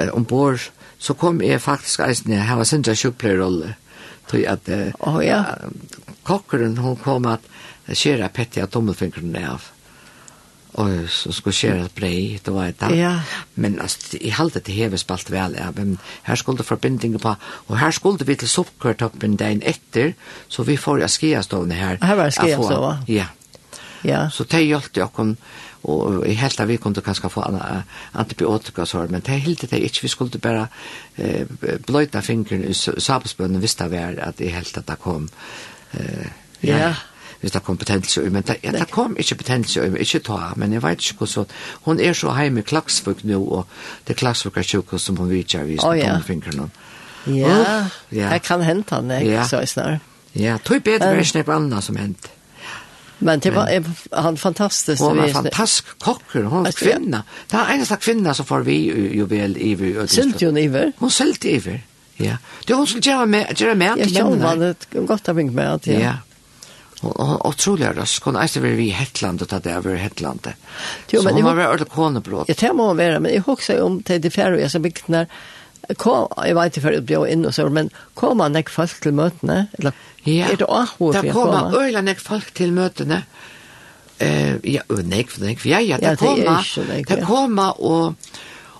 om 0.09 0.23
um, 0.23 0.25
bord 0.25 0.71
så 1.05 1.13
kom 1.19 1.41
jeg 1.45 1.61
faktisk 1.61 2.01
eisen 2.07 2.33
jeg, 2.33 2.47
her 2.47 2.57
var 2.57 2.69
sindra 2.69 2.95
sjukpleirolle, 2.97 3.75
tog 4.31 4.47
at 4.49 4.69
oh, 5.05 5.21
ja. 5.21 5.43
kokkeren 6.25 6.79
hun 6.81 6.97
kom 6.97 7.29
at 7.29 7.45
skjera 7.93 8.31
petti 8.33 8.63
av 8.63 8.71
tommelfingrene 8.73 9.43
av, 9.45 9.67
og 10.81 11.05
så 11.13 11.31
skulle 11.31 11.55
skjera 11.55 11.85
et 11.85 11.95
brei, 11.95 12.17
det 12.43 12.51
var 12.51 12.71
et 12.71 12.79
da. 12.81 12.89
Ja. 12.91 13.13
Men 13.61 13.77
altså, 13.79 14.17
jeg 14.17 14.33
halte 14.35 14.59
til 14.65 14.75
heves 14.81 15.05
spalt 15.05 15.29
vel, 15.31 15.55
ja, 15.59 15.69
men 15.77 15.95
her 16.25 16.41
skulle 16.41 16.59
det 16.59 16.67
forbindinger 16.67 17.21
på, 17.21 17.35
og 17.69 17.77
her 17.79 17.93
skulle 17.95 18.27
vi 18.27 18.35
til 18.41 18.51
soppkvartoppen 18.51 19.37
dagen 19.39 19.61
etter, 19.63 20.15
så 20.49 20.65
vi 20.67 20.75
får 20.81 21.05
ja 21.05 21.11
skiastovne 21.11 21.77
her. 21.77 22.01
Her 22.03 22.19
var 22.19 22.33
skiastovne? 22.33 22.97
Ja. 23.07 23.29
Ja. 24.05 24.25
Så 24.29 24.45
det 24.49 24.65
hjelpte 24.65 25.01
jo 25.01 25.07
okken, 25.07 25.37
og 25.85 26.27
i 26.27 26.35
helt 26.39 26.59
av 26.59 26.69
vi 26.69 26.77
kunne 26.81 27.01
kanskje 27.05 27.29
få 27.29 27.43
antibiotika 28.13 28.83
og 28.83 28.89
sånn, 28.89 29.11
men 29.13 29.23
det 29.25 29.39
helt 29.45 29.65
det 29.69 29.81
ikke, 29.81 30.05
vi 30.05 30.11
skulle 30.11 30.41
bare 30.41 30.67
eh, 31.17 31.45
bløyta 31.85 32.21
fingeren 32.25 32.65
i 32.65 32.73
sabelsbønnen 32.73 33.61
hvis 33.63 33.77
det 33.81 33.91
var 33.91 34.17
at 34.29 34.41
i 34.41 34.53
helt 34.53 34.77
at 34.77 34.87
det 34.87 34.97
kom 35.03 35.27
eh, 35.93 36.31
ja, 36.65 36.93
hvis 37.41 37.53
det 37.53 37.61
kom 37.63 37.77
betennelse 37.77 38.23
men 38.29 38.47
det, 38.47 38.57
ja, 38.63 38.73
det 38.73 38.89
kom 38.91 39.17
ikke 39.19 39.39
betennelse 39.43 39.85
i 39.85 40.01
ikke 40.07 40.23
ta, 40.25 40.39
men 40.55 40.73
jeg 40.73 40.83
vet 40.83 41.05
ikke 41.05 41.25
hvordan 41.25 41.53
hun 41.85 42.01
er 42.01 42.17
så 42.17 42.33
heim 42.37 42.57
i 42.57 42.65
Klagsvøk 42.65 43.23
nå 43.23 43.43
og 43.43 43.67
det 44.07 44.15
er 44.15 44.21
Klagsvøk 44.23 44.57
er 44.57 44.67
sjuk 44.67 44.97
som 44.97 45.17
hun 45.21 45.29
vidtjer 45.29 45.69
vi 45.69 45.79
oh, 45.83 45.93
ja. 45.97 46.17
fingeren 46.25 46.71
ja, 47.25 47.55
uh, 47.57 47.93
ja, 48.13 48.29
det 48.33 48.43
kan 48.45 48.61
hente 48.61 48.95
han, 48.95 49.11
ikke 49.11 49.39
ja. 49.39 49.47
så 49.49 49.63
snar 49.65 49.99
Ja, 50.35 50.57
tog 50.59 50.83
bedre 50.83 51.13
versen 51.15 51.39
er 51.39 51.45
på 51.47 51.53
annet 51.55 51.83
som 51.85 51.95
hent. 51.95 52.27
Men 53.17 53.39
det 53.39 53.51
var 53.51 53.83
han 54.11 54.37
fantastisk. 54.37 55.01
Hon 55.01 55.17
var 55.17 55.27
fantastisk 55.27 55.99
kokker, 55.99 56.43
hon 56.43 56.63
var 56.63 56.71
kvinna. 56.71 57.23
Det 57.47 57.57
var 57.57 57.67
eneste 57.69 57.95
kvinna 57.95 58.33
som 58.33 58.45
får 58.45 58.59
vi 58.59 58.75
ju 59.15 59.25
väl 59.25 59.57
iver. 59.57 60.07
Sälte 60.07 60.45
hon 60.45 60.57
iver? 60.57 60.91
Hon 60.97 61.11
sälte 61.11 61.51
iver, 61.51 61.81
ja. 62.15 62.37
Det 62.65 62.73
var 62.73 62.77
hon 62.77 62.87
som 62.87 62.99
gjorde 62.99 63.25
med, 63.25 63.61
gjorde 63.61 63.75
med 63.75 63.93
till 63.95 64.13
männen. 64.13 64.13
Ja, 64.13 64.23
hon 64.23 64.41
var 64.41 64.55
det 64.55 65.07
godt 65.07 65.29
av 65.29 65.35
med, 65.35 65.79
ja. 65.83 65.93
Ja. 65.93 66.13
Och 67.01 67.49
otroligt 67.49 67.87
röst. 67.87 68.23
Hon 68.23 68.35
är 68.35 68.59
väl 68.59 68.71
vi 68.71 68.87
i 68.87 68.89
Hettland 68.89 69.41
och 69.41 69.61
det 69.61 69.71
över 69.71 69.95
Hettland. 69.95 70.47
Jo, 71.09 71.21
men 71.23 71.33
hon 71.33 71.43
var 71.43 71.53
väl 71.53 71.67
ordentligt 71.67 71.89
konebrott. 71.89 72.47
Jag 72.47 72.57
tänkte 72.57 72.83
hon 72.83 72.97
være, 72.97 73.19
men 73.19 73.31
jeg 73.31 73.43
husker 73.45 73.81
om 73.81 74.01
det 74.01 74.15
är 74.15 74.19
det 74.19 74.31
färre 74.31 74.55
och 74.55 74.61
jag 74.61 74.71
så 74.71 74.79
byggt 74.79 75.07
när 75.07 75.27
Kom, 76.01 76.27
jeg 76.41 76.55
vet 76.57 76.73
ikke 76.73 76.83
før 76.85 76.97
jeg 76.97 77.05
ble 77.05 77.21
inn 77.29 77.45
og 77.45 77.53
så, 77.55 77.67
men 77.69 77.91
kom 78.17 78.41
han 78.41 78.57
ikke 78.57 78.73
folk 78.73 78.97
til 79.03 79.15
møtene? 79.17 79.57
Eller, 79.77 79.97
ja, 80.25 80.49
er 80.49 80.59
det 80.61 80.67
også 80.67 81.11
da 81.13 81.23
kom 81.29 81.53
han 81.53 81.75
øyla 81.75 82.01
ikke 82.13 82.25
folk 82.25 82.51
til 82.57 82.73
møtene. 82.75 83.21
Uh, 84.15 84.55
ja, 84.63 84.81
og 84.89 85.03
nek, 85.11 85.33
nek, 85.43 85.63
ja, 85.67 85.81
ja, 85.83 85.99
det 85.99 86.15
kom 86.21 86.39
han. 86.47 87.03
Det 87.05 87.19
kom 87.27 87.57
han, 87.59 87.73
og, 87.83 88.15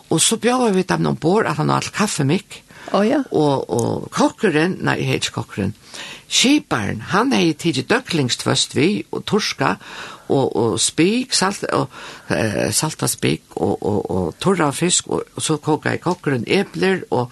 og 0.10 0.22
så 0.24 0.40
bjør 0.42 0.72
vi 0.74 0.86
dem 0.88 1.04
noen 1.04 1.20
bor 1.20 1.46
at 1.46 1.60
han 1.60 1.74
har 1.74 1.84
alt 1.84 1.96
kaffe 1.96 2.26
mye. 2.28 2.64
Oh, 2.94 3.02
ja. 3.06 3.24
Og, 3.32 3.70
og 3.70 4.10
kokkeren, 4.14 4.78
nei, 4.86 5.00
jeg 5.02 5.16
heter 5.16 5.36
kokkeren, 5.36 5.74
Kiparen, 6.26 7.02
han 7.12 7.34
hei 7.36 7.54
tidlig 7.54 7.86
døklingstvøst 7.90 8.74
vi, 8.76 8.90
og 9.14 9.26
torska, 9.30 9.76
og, 10.34 10.56
og 10.58 10.80
spik, 10.82 11.36
salt, 11.38 11.64
og, 11.70 11.94
eh, 12.34 12.72
salta 12.74 13.08
spik, 13.08 13.44
og, 13.56 13.78
og, 13.86 14.00
og 14.12 14.36
torra 14.42 14.72
fisk, 14.74 15.08
og, 15.08 15.24
og 15.36 15.46
så 15.46 15.58
koka 15.62 15.94
i 15.94 16.02
kokkeren 16.02 16.48
epler, 16.48 17.04
og, 17.14 17.30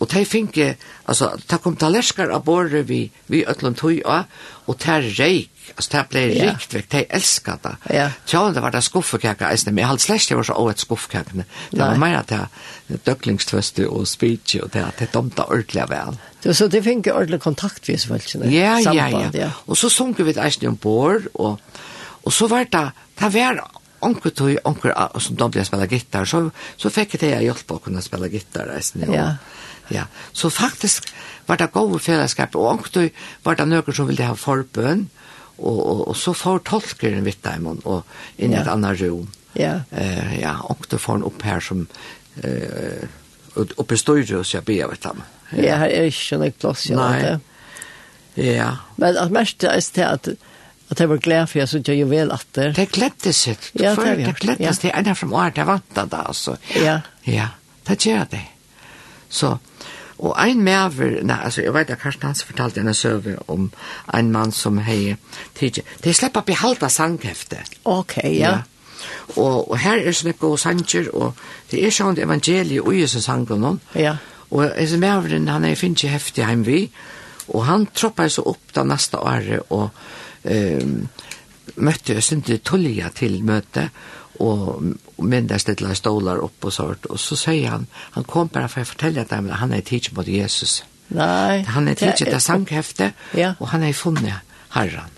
og 0.00 0.10
de 0.12 0.24
finke, 0.26 0.74
altså, 1.06 1.30
de 1.38 1.58
kom 1.62 1.78
talerskar 1.78 2.34
av 2.34 2.44
båret 2.44 2.88
vi, 2.90 3.06
vi 3.30 3.44
ötlund 3.46 3.78
tog 3.78 4.02
av, 4.04 4.26
og 4.66 4.80
de 4.82 4.98
reik, 5.20 5.50
Altså, 5.74 5.90
det 5.92 6.04
ble 6.12 6.24
ja. 6.30 6.52
vekk, 6.52 6.86
de 6.92 7.02
elsket 7.18 7.66
det. 7.66 7.74
Ja. 7.96 8.06
Tja, 8.26 8.44
det 8.54 8.62
var 8.62 8.74
det 8.74 8.84
skuffekaka, 8.86 9.50
eisne, 9.50 9.72
men 9.72 9.82
jeg 9.82 9.90
hadde 9.90 10.04
slett 10.06 10.28
det 10.30 10.38
var 10.38 10.48
så 10.48 10.58
året 10.62 10.84
skuffekaka. 10.84 11.44
Det 11.70 11.80
var 11.80 11.96
mer 11.96 12.16
att 12.16 12.30
jag 12.30 12.48
döklingstvöste 12.88 13.88
og 13.90 14.06
speech 14.08 14.56
og 14.62 14.70
det, 14.74 14.84
det 14.98 15.10
domta 15.14 15.46
ordentligt 15.50 15.90
vel. 15.90 16.18
Det 16.42 16.54
så 16.54 16.68
det 16.70 16.84
fikk 16.84 17.08
ordentlig 17.10 17.40
kontakt 17.42 17.88
vi 17.88 17.96
svälsen. 17.98 18.46
Ja, 18.52 18.78
ja, 18.78 19.08
ja, 19.08 19.30
ja. 19.34 19.50
Og 19.66 19.76
så 19.78 19.90
sång 19.90 20.14
vi 20.18 20.30
ett 20.30 20.38
ärsne 20.38 20.68
ombord 20.68 21.26
og, 21.34 21.58
og 22.22 22.32
så 22.32 22.46
var 22.46 22.64
det, 22.64 22.90
det 23.18 23.32
var 23.34 23.64
onkur 24.00 24.30
tog, 24.30 24.58
onkur 24.64 24.92
som 25.18 25.36
de 25.36 25.50
ble 25.50 25.64
spela 25.64 25.86
gitar, 25.86 26.24
så, 26.24 26.50
så 26.76 26.90
fikk 26.90 27.16
jeg 27.16 27.20
det 27.20 27.38
å 27.38 27.42
hjälp 27.42 27.70
att 27.70 27.82
kunna 27.82 28.02
spela 28.02 28.26
gitar. 28.26 28.68
Alltså, 28.76 28.98
ja. 28.98 29.36
ja. 29.88 30.06
Så 30.32 30.50
faktisk 30.50 31.12
var 31.46 31.56
det 31.56 31.72
gode 31.72 31.98
fellesskap, 31.98 32.54
og 32.56 32.70
onkur 32.70 32.90
tog 32.90 33.10
var 33.42 33.56
det 33.56 33.66
noen 33.66 33.94
som 33.94 34.06
ville 34.06 34.24
ha 34.24 34.36
forbön, 34.36 35.08
og, 35.58 35.78
og, 35.80 36.00
og 36.10 36.16
så 36.16 36.34
får 36.36 36.64
tolker 36.68 37.16
en 37.16 37.26
vitt 37.26 37.42
dem 37.44 37.68
og 37.72 38.02
inn 38.36 38.52
i 38.52 38.60
et 38.60 38.70
annet 38.70 39.00
rom. 39.02 39.28
Ja. 39.56 39.78
Eh, 39.90 40.40
ja, 40.40 40.58
og 40.68 40.84
det 40.90 41.00
får 41.00 41.20
en 41.20 41.28
opp 41.30 41.44
her 41.46 41.62
som 41.64 41.86
eh, 42.44 43.06
oppe 43.56 43.96
i 43.96 44.00
støyre 44.00 44.42
og 44.42 44.48
sier 44.48 44.64
be 44.66 44.76
vet 44.84 45.06
dem. 45.06 45.22
Ja, 45.56 45.78
her 45.84 45.92
er 45.92 46.10
ikke 46.10 46.40
noe 46.42 46.52
plass. 46.52 46.88
Ja, 46.90 46.98
Nei. 47.00 47.22
Det. 47.22 48.44
Ja. 48.50 48.70
Men 49.00 49.16
at 49.16 49.32
mest 49.32 49.64
er 49.64 49.80
det 49.80 50.04
at 50.04 50.36
at 50.86 51.00
jeg 51.02 51.10
var 51.10 51.18
glad 51.18 51.48
for 51.50 51.58
jeg 51.58 51.68
synes 51.68 51.88
jeg 51.88 51.98
jo 51.98 52.06
vel 52.06 52.30
at 52.30 52.46
det. 52.54 52.68
Det 52.76 52.88
gledde 52.94 53.32
det. 53.32 53.70
Ja, 53.74 53.94
det 53.94 54.06
er 54.06 54.14
vi. 54.14 54.22
det. 54.22 54.26
Det 54.26 54.42
glettes 54.44 54.78
det 54.84 54.92
ene 54.94 55.14
fra 55.18 55.28
året 55.34 55.58
jeg 55.58 55.66
vant 55.66 55.88
det 55.96 56.04
da, 56.12 56.20
altså. 56.30 56.56
Ja. 56.78 57.00
Ja, 57.26 57.48
det 57.88 57.96
gjør 58.06 58.28
det. 58.30 58.44
Så, 59.28 59.56
Og 60.18 60.32
ein 60.40 60.62
mever, 60.64 61.18
nei, 61.28 61.36
altså, 61.44 61.62
jeg 61.62 61.74
vet 61.74 61.90
at 61.92 62.00
Karsten 62.00 62.26
Hans 62.26 62.44
fortalte 62.44 62.80
en 62.80 62.94
søve 62.94 63.36
om 63.52 63.68
en 64.14 64.30
mann 64.32 64.52
som 64.52 64.78
hei 64.78 65.16
tidsi. 65.58 65.84
De 66.04 66.14
slipper 66.14 66.46
behalda 66.46 66.88
sanghefte. 66.88 67.60
Ok, 67.84 68.16
ja. 68.24 68.30
ja. 68.30 68.56
Og, 69.36 69.70
og 69.70 69.76
her 69.78 70.00
er 70.00 70.16
sånne 70.16 70.36
gode 70.40 70.58
sanger, 70.62 71.10
og 71.12 71.36
det 71.70 71.84
er 71.84 71.92
sånn 71.92 72.16
evangeliet 72.22 72.80
og 72.80 72.96
Jesus 72.96 73.28
sanger 73.28 73.60
noen. 73.60 73.80
Ja. 73.94 74.16
Og 74.50 74.64
jeg 74.64 75.00
meveren, 75.02 75.48
han 75.50 75.66
er 75.66 75.76
finnes 75.78 76.04
ikke 76.04 76.14
heftig 76.14 76.46
heimvi, 76.46 76.80
og 77.52 77.66
han 77.66 77.88
troppar 77.94 78.30
så 78.32 78.46
opp 78.46 78.72
da 78.74 78.86
neste 78.86 79.18
året, 79.20 79.68
og 79.74 79.90
um, 80.46 80.94
møtte 81.76 82.16
jeg 82.16 82.24
synte 82.24 82.60
tullia 82.64 83.10
til 83.14 83.42
møte, 83.44 83.88
og 84.40 84.94
men 85.16 85.46
där 85.46 85.58
ställde 85.58 85.94
stolar 85.94 86.36
upp 86.36 86.64
och 86.64 86.72
sånt 86.72 87.04
och 87.04 87.20
så 87.20 87.36
säger 87.36 87.68
han 87.68 87.86
han 87.94 88.24
kom 88.24 88.46
bara 88.52 88.68
för 88.68 88.80
att 88.80 88.88
fortälla 88.88 89.20
att 89.20 89.30
han 89.50 89.72
är 89.72 89.80
teacher 89.80 90.14
mot 90.14 90.26
Jesus. 90.26 90.84
Nej. 91.08 91.62
Han 91.62 91.88
är 91.88 91.94
teacher 91.94 92.24
där 92.24 92.38
sankhäfte 92.38 93.12
ja. 93.32 93.54
och 93.58 93.68
han 93.68 93.82
är 93.82 93.92
funnit 93.92 94.34
Herren. 94.68 95.10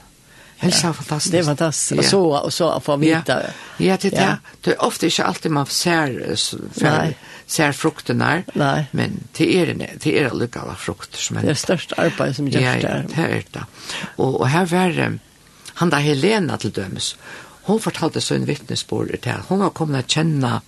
Helt 0.57 0.75
så 0.75 0.87
ja. 0.87 0.93
fantastiskt. 0.93 1.33
Det 1.33 1.39
är 1.39 1.43
fantastiskt. 1.43 1.99
Och 1.99 2.05
så 2.05 2.37
och 2.37 2.53
så 2.53 2.81
får 2.81 2.97
vi 2.97 3.15
vita. 3.15 3.43
Ja, 3.43 3.51
ja 3.77 3.97
det 4.01 4.15
är 4.15 4.23
ja. 4.23 4.37
det 4.61 4.71
är 4.71 4.85
ofta 4.85 5.07
inte 5.07 5.25
alltid 5.25 5.53
man 5.53 5.67
ser 5.67 6.37
för 6.81 7.15
ser 7.47 7.73
frukterna. 7.73 8.43
Nej. 8.55 8.87
Men 8.91 9.21
det 9.37 9.57
är 9.57 9.67
det 9.67 9.89
det 10.03 10.23
är 10.23 10.31
lucka 10.31 10.75
frukter 10.79 11.19
som 11.19 11.37
är. 11.37 11.43
Det 11.43 11.51
är 11.51 11.55
störst 11.55 11.93
arbete 11.97 12.35
som 12.35 12.49
görs 12.49 12.83
där. 12.83 13.07
Ja, 13.09 13.23
det 13.23 13.29
är 13.29 13.45
det. 13.51 13.65
Och 14.17 14.41
och 14.41 14.49
här 14.49 14.67
var 14.67 15.19
han 15.75 15.91
där 15.91 15.99
Helena 15.99 16.57
till 16.57 16.71
dömes. 16.71 17.17
Hon 17.69 17.83
fortalte 17.85 18.23
en 18.35 18.49
vittnesbord 18.49 19.13
til 19.13 19.35
at 19.35 19.49
hun 19.53 19.63
har 19.65 19.77
kommet 19.77 20.09
å 20.09 20.17
kjenne 20.19 20.59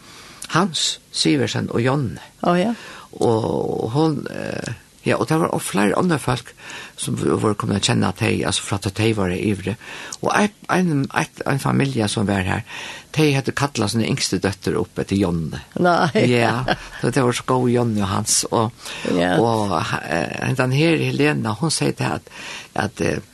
Hans 0.54 1.00
Siversen 1.14 1.70
og 1.70 1.82
Jonne. 1.82 2.20
Å 2.44 2.52
oh, 2.52 2.60
ja. 2.60 2.76
Og 3.24 3.90
hon... 3.96 4.22
Eh, 4.30 4.78
Ja, 5.00 5.16
og 5.16 5.28
det 5.30 5.38
var 5.40 5.48
også 5.48 5.72
flere 5.72 5.96
andre 5.96 6.18
folk 6.20 6.50
som 7.00 7.14
var 7.16 7.54
kommet 7.56 7.80
å 7.80 7.88
kjenne 7.88 8.10
til 8.18 8.34
de, 8.34 8.44
altså 8.50 8.64
for 8.66 8.76
at 8.76 8.98
de 8.98 9.06
var 9.16 9.32
ivre. 9.32 9.76
Og 10.20 10.28
en, 10.36 10.58
en, 10.68 11.06
en 11.48 11.62
familie 11.62 12.08
som 12.12 12.28
var 12.28 12.44
her, 12.44 12.66
de 13.16 13.30
hadde 13.32 13.54
kattlet 13.56 13.94
sine 13.94 14.10
yngste 14.10 14.42
døtter 14.44 14.76
opp 14.76 15.00
etter 15.00 15.16
Jonne. 15.16 15.62
Nei. 15.80 16.26
Ja, 16.28 16.76
så 17.00 17.14
det 17.16 17.24
var 17.24 17.38
så 17.38 17.46
god 17.48 17.70
Jonne 17.72 18.04
og 18.04 18.12
hans. 18.12 18.36
Og, 18.52 18.92
ja. 19.16 19.32
og 19.40 19.72
den 20.60 20.76
her 20.76 21.00
Helena, 21.00 21.56
hun 21.56 21.72
sier 21.72 21.96
til 21.96 22.18
at, 22.18 22.28
at, 22.76 23.00
at, 23.00 23.24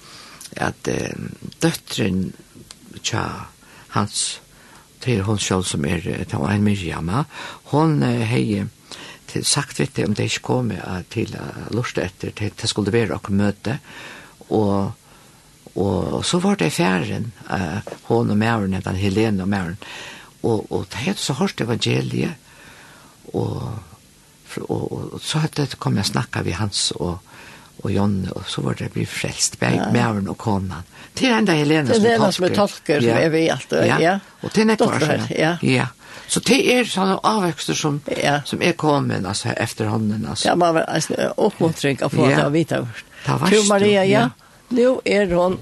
at 0.71 0.95
døtteren, 1.67 2.29
tja, 3.03 3.27
hans 3.97 4.41
til 5.05 5.23
hon 5.27 5.41
sjálf 5.41 5.69
som 5.73 5.85
er 5.89 6.05
det 6.05 6.33
var 6.33 6.55
en 6.55 6.65
Miriam 6.65 7.11
hon 7.73 8.03
hei 8.03 8.65
til 9.27 9.45
sagt 9.45 9.81
vitt 9.81 9.99
om 10.05 10.15
det 10.15 10.29
ikke 10.31 10.47
kom 10.47 10.71
til 11.11 11.35
lort 11.75 11.99
etter 11.99 12.33
til 12.37 12.55
det 12.55 12.71
skulle 12.71 12.95
være 12.95 13.19
og 13.19 13.33
møte. 13.33 13.81
Og 14.49 14.93
og 15.77 16.25
så 16.25 16.39
var 16.41 16.55
det 16.57 16.71
færen 16.73 17.33
uh, 17.51 17.85
hon 18.09 18.31
og 18.33 18.39
mæren 18.41 18.79
den 18.81 18.97
Helene 18.97 19.43
og 19.43 19.49
mæren 19.49 19.77
og, 20.47 20.73
og 20.73 20.87
det 20.93 21.03
hadde 21.07 21.19
så 21.19 21.33
hørt 21.33 21.61
evangeliet. 21.61 22.35
Og, 23.35 23.79
og, 24.61 24.93
og, 24.93 25.15
og 25.15 25.21
så 25.21 25.43
hadde 25.43 25.67
det 25.67 25.81
kom 25.83 25.99
å 25.99 26.07
snakka 26.07 26.45
vi 26.47 26.55
hans 26.57 26.93
og 26.97 27.19
og 27.83 27.91
Jonne, 27.93 28.33
og 28.33 28.47
så 28.49 28.63
var 28.65 28.79
det 28.79 28.91
blitt 28.95 29.11
frelst, 29.11 29.61
med 29.61 29.77
ja. 29.77 29.91
Mæren 29.93 30.29
og 30.33 30.39
konan. 30.39 30.87
Til 31.17 31.33
enda 31.33 31.55
Helena 31.57 31.93
som 31.93 31.97
tolker. 31.97 32.03
Til 32.03 32.11
Helena 32.11 32.33
som 32.33 32.49
tolker, 32.55 33.03
ja. 33.03 33.13
som 33.13 33.23
er 33.23 33.31
vi 33.33 33.43
alt, 33.53 33.73
ja. 33.73 33.99
ja. 34.01 34.15
Og 34.43 34.53
til 34.53 34.69
nekvar, 34.69 34.99
sånn. 35.05 35.27
Ja. 35.37 35.53
ja. 35.65 35.87
Så 36.27 36.43
det 36.43 36.59
er 36.73 36.89
sånne 36.91 37.19
avvekster 37.23 37.79
som, 37.79 38.01
ja. 38.11 38.41
som 38.49 38.63
er 38.65 38.75
kommet, 38.79 39.27
altså, 39.27 39.53
efter 39.57 39.91
hånden, 39.93 40.25
altså. 40.27 40.49
Ja, 40.49 40.57
man 40.59 40.75
var 40.75 40.89
altså, 40.91 41.31
oppmuntring 41.37 42.03
av 42.03 42.15
få 42.15 42.31
ja. 42.31 42.41
det 42.41 42.47
å 42.49 42.55
vite. 42.55 42.81
Det 43.23 43.29
var 43.29 43.45
verst. 43.45 43.69
Maria, 43.71 44.07
ja. 44.09 44.25
ja. 44.27 44.55
Nå 44.77 44.97
er 45.07 45.31
hun 45.31 45.61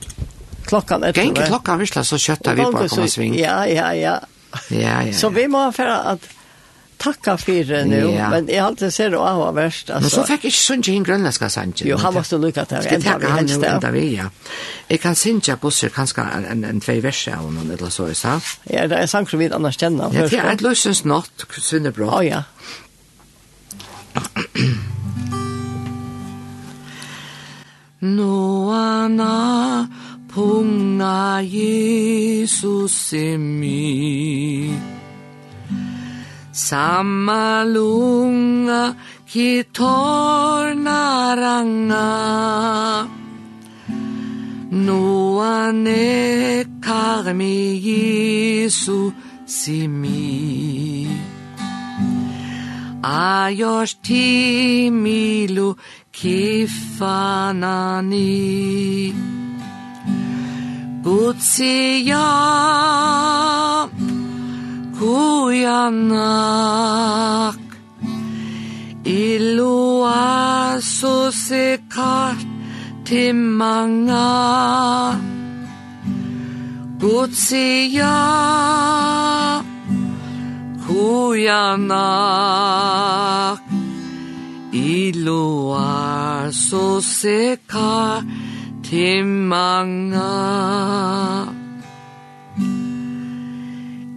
klokkan 0.64 1.04
etter. 1.04 1.20
Genke 1.20 1.48
klokkan, 1.50 1.82
visst, 1.82 1.98
så 2.08 2.20
kjøttet 2.20 2.56
vi 2.56 2.64
på 2.64 2.86
å 2.86 2.88
komme 2.88 3.10
sving. 3.12 3.36
Ja, 3.38 3.58
ja, 3.68 3.90
ja. 3.98 4.16
Ja, 4.70 4.78
ja, 4.78 4.96
ja. 5.10 5.12
Så 5.18 5.28
vi 5.34 5.48
må 5.50 5.66
for 5.74 5.90
at 5.90 6.24
takka 6.98 7.36
fyrir 7.40 7.84
nu, 7.88 8.10
ja. 8.14 8.28
men 8.32 8.48
jeg 8.48 8.62
alltid 8.64 8.92
ser 8.94 9.10
det 9.14 9.18
av 9.18 9.40
og 9.42 9.54
verst. 9.56 9.90
Altså. 9.90 10.04
Men 10.04 10.10
så 10.14 10.24
fikk 10.28 10.46
jeg 10.46 10.52
ikke 10.54 10.62
synge 10.62 10.94
en 10.94 11.06
grønlandska 11.08 11.48
sannsyn. 11.52 11.88
Jo, 11.88 11.98
han 12.02 12.14
var 12.14 12.26
så 12.28 12.38
lykka 12.40 12.64
til. 12.70 12.82
Skal 12.86 12.98
jeg 12.98 13.06
takke 13.06 13.32
han 13.34 13.50
jo 13.50 13.58
enda 13.60 13.90
vi, 13.94 14.04
ja. 14.16 14.28
Jeg 14.90 15.00
kan 15.02 15.14
synge 15.18 15.56
busser 15.60 15.92
kanskje 15.94 16.24
en, 16.38 16.46
en, 16.52 16.64
en 16.68 16.80
tvei 16.84 16.98
verser 17.04 17.36
av 17.38 17.50
noen, 17.50 17.70
eller 17.76 17.92
så, 17.94 18.08
jeg 18.12 18.18
sa. 18.20 18.38
Ja, 18.70 18.86
det 18.90 18.98
er 19.00 19.06
sang 19.10 19.28
som 19.30 19.42
vi 19.42 19.50
annars 19.50 19.78
kjenner. 19.80 20.14
Ja, 20.14 20.28
det 20.30 20.40
er 20.40 20.52
et 20.54 20.64
løsens 20.64 21.04
natt, 21.08 21.46
svinner 21.58 21.94
bra. 21.94 22.08
Å, 22.08 22.18
oh, 22.18 22.24
ja. 22.24 22.42
Noana 28.04 29.88
punga 30.34 31.40
Jesus 31.42 33.12
i 33.12 33.38
mig 33.38 34.93
Samma 36.54 37.64
lunga 37.66 38.94
ki 39.26 39.64
torna 39.74 41.34
ranga 41.34 43.08
Noa 44.70 45.72
ne 45.72 46.64
karmi 46.80 47.58
Jesu 47.86 49.12
simi 49.44 51.08
Ajos 53.02 53.90
timilu 54.06 55.68
kifanani 56.12 56.72
Gutsi 61.02 62.06
ja 62.06 63.23
anak 65.86 67.60
Ilua 69.04 70.80
susikat 70.80 72.40
til 73.04 73.34
manga. 73.34 75.20
Gutsia 77.00 78.16
Kuyanak 80.86 82.00
Ilua 84.72 86.48
susikat 86.50 88.24
til 88.82 89.24
manga. 89.26 90.32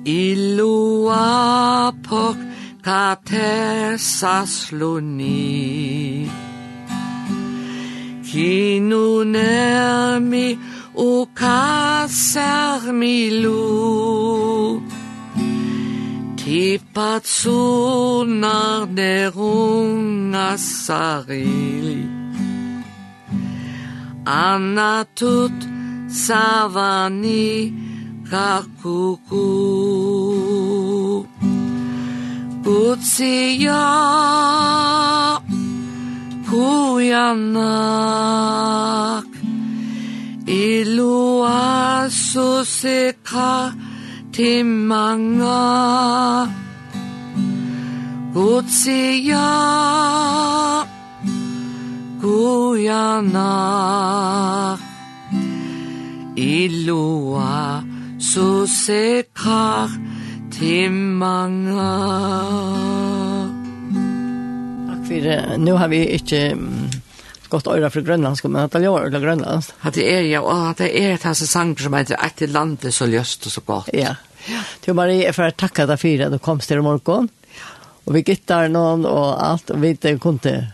Ilua 0.08 1.92
pok 2.08 2.40
ta 2.82 3.20
tesasloni 3.28 3.92
Kinu 8.24 9.28
nermi 9.36 10.48
u 10.96 11.28
kasarmi 11.40 13.20
lu. 13.44 14.80
Tipatsunar 16.40 18.88
derunga 18.98 20.50
sarili 20.56 22.00
Anatut 24.24 25.60
savani 26.08 27.87
kakuku 28.32 29.48
Utsiya 32.68 33.88
kuyanak 36.48 37.68
Ilu 40.48 41.44
asu 41.44 42.64
seka 42.64 43.72
timanga. 44.36 45.68
Utsiya 48.36 49.52
kuyanak 52.22 53.40
Ilu 56.36 57.36
asu 57.36 57.97
så 58.34 58.68
se 58.68 59.24
kach 59.34 59.94
timmanga 60.52 61.94
Takk 64.88 65.04
for 65.08 65.58
nu 65.58 65.72
har 65.72 65.88
vi 65.88 66.02
ikke 66.18 66.58
gott 67.50 67.68
öra 67.68 67.90
för 67.90 68.02
grönländsk 68.02 68.44
men 68.44 68.66
att 68.66 68.74
jag 68.74 69.00
öra 69.00 69.20
grönländsk. 69.20 69.74
Att 69.80 69.94
det 69.94 70.14
är 70.14 70.22
ja 70.22 70.42
och 70.42 70.70
att 70.70 70.78
det 70.78 71.04
är 71.04 71.14
ett 71.14 71.24
hans 71.24 71.52
sång 71.52 71.78
som 71.78 71.94
heter 71.94 72.18
Ett 72.26 72.38
det 72.38 72.48
landet 72.48 72.94
så 72.94 73.06
löst 73.06 73.46
och 73.46 73.52
så 73.52 73.62
gott. 73.62 73.90
Ja. 73.94 74.16
Till 74.80 74.94
Marie 74.94 75.34
för 75.34 75.44
att 75.44 75.58
tacka 75.58 75.86
dig 75.86 75.98
för 75.98 76.20
att 76.26 76.32
du 76.32 76.40
kom 76.40 76.60
till 76.60 76.82
morgon. 76.82 77.30
Och 78.04 78.16
vi 78.16 78.24
gittar 78.28 78.68
någon 78.68 79.06
och 79.06 79.46
allt 79.46 79.70
och 79.70 79.84
vi 79.84 79.90
inte 79.90 80.18
kunde 80.18 80.68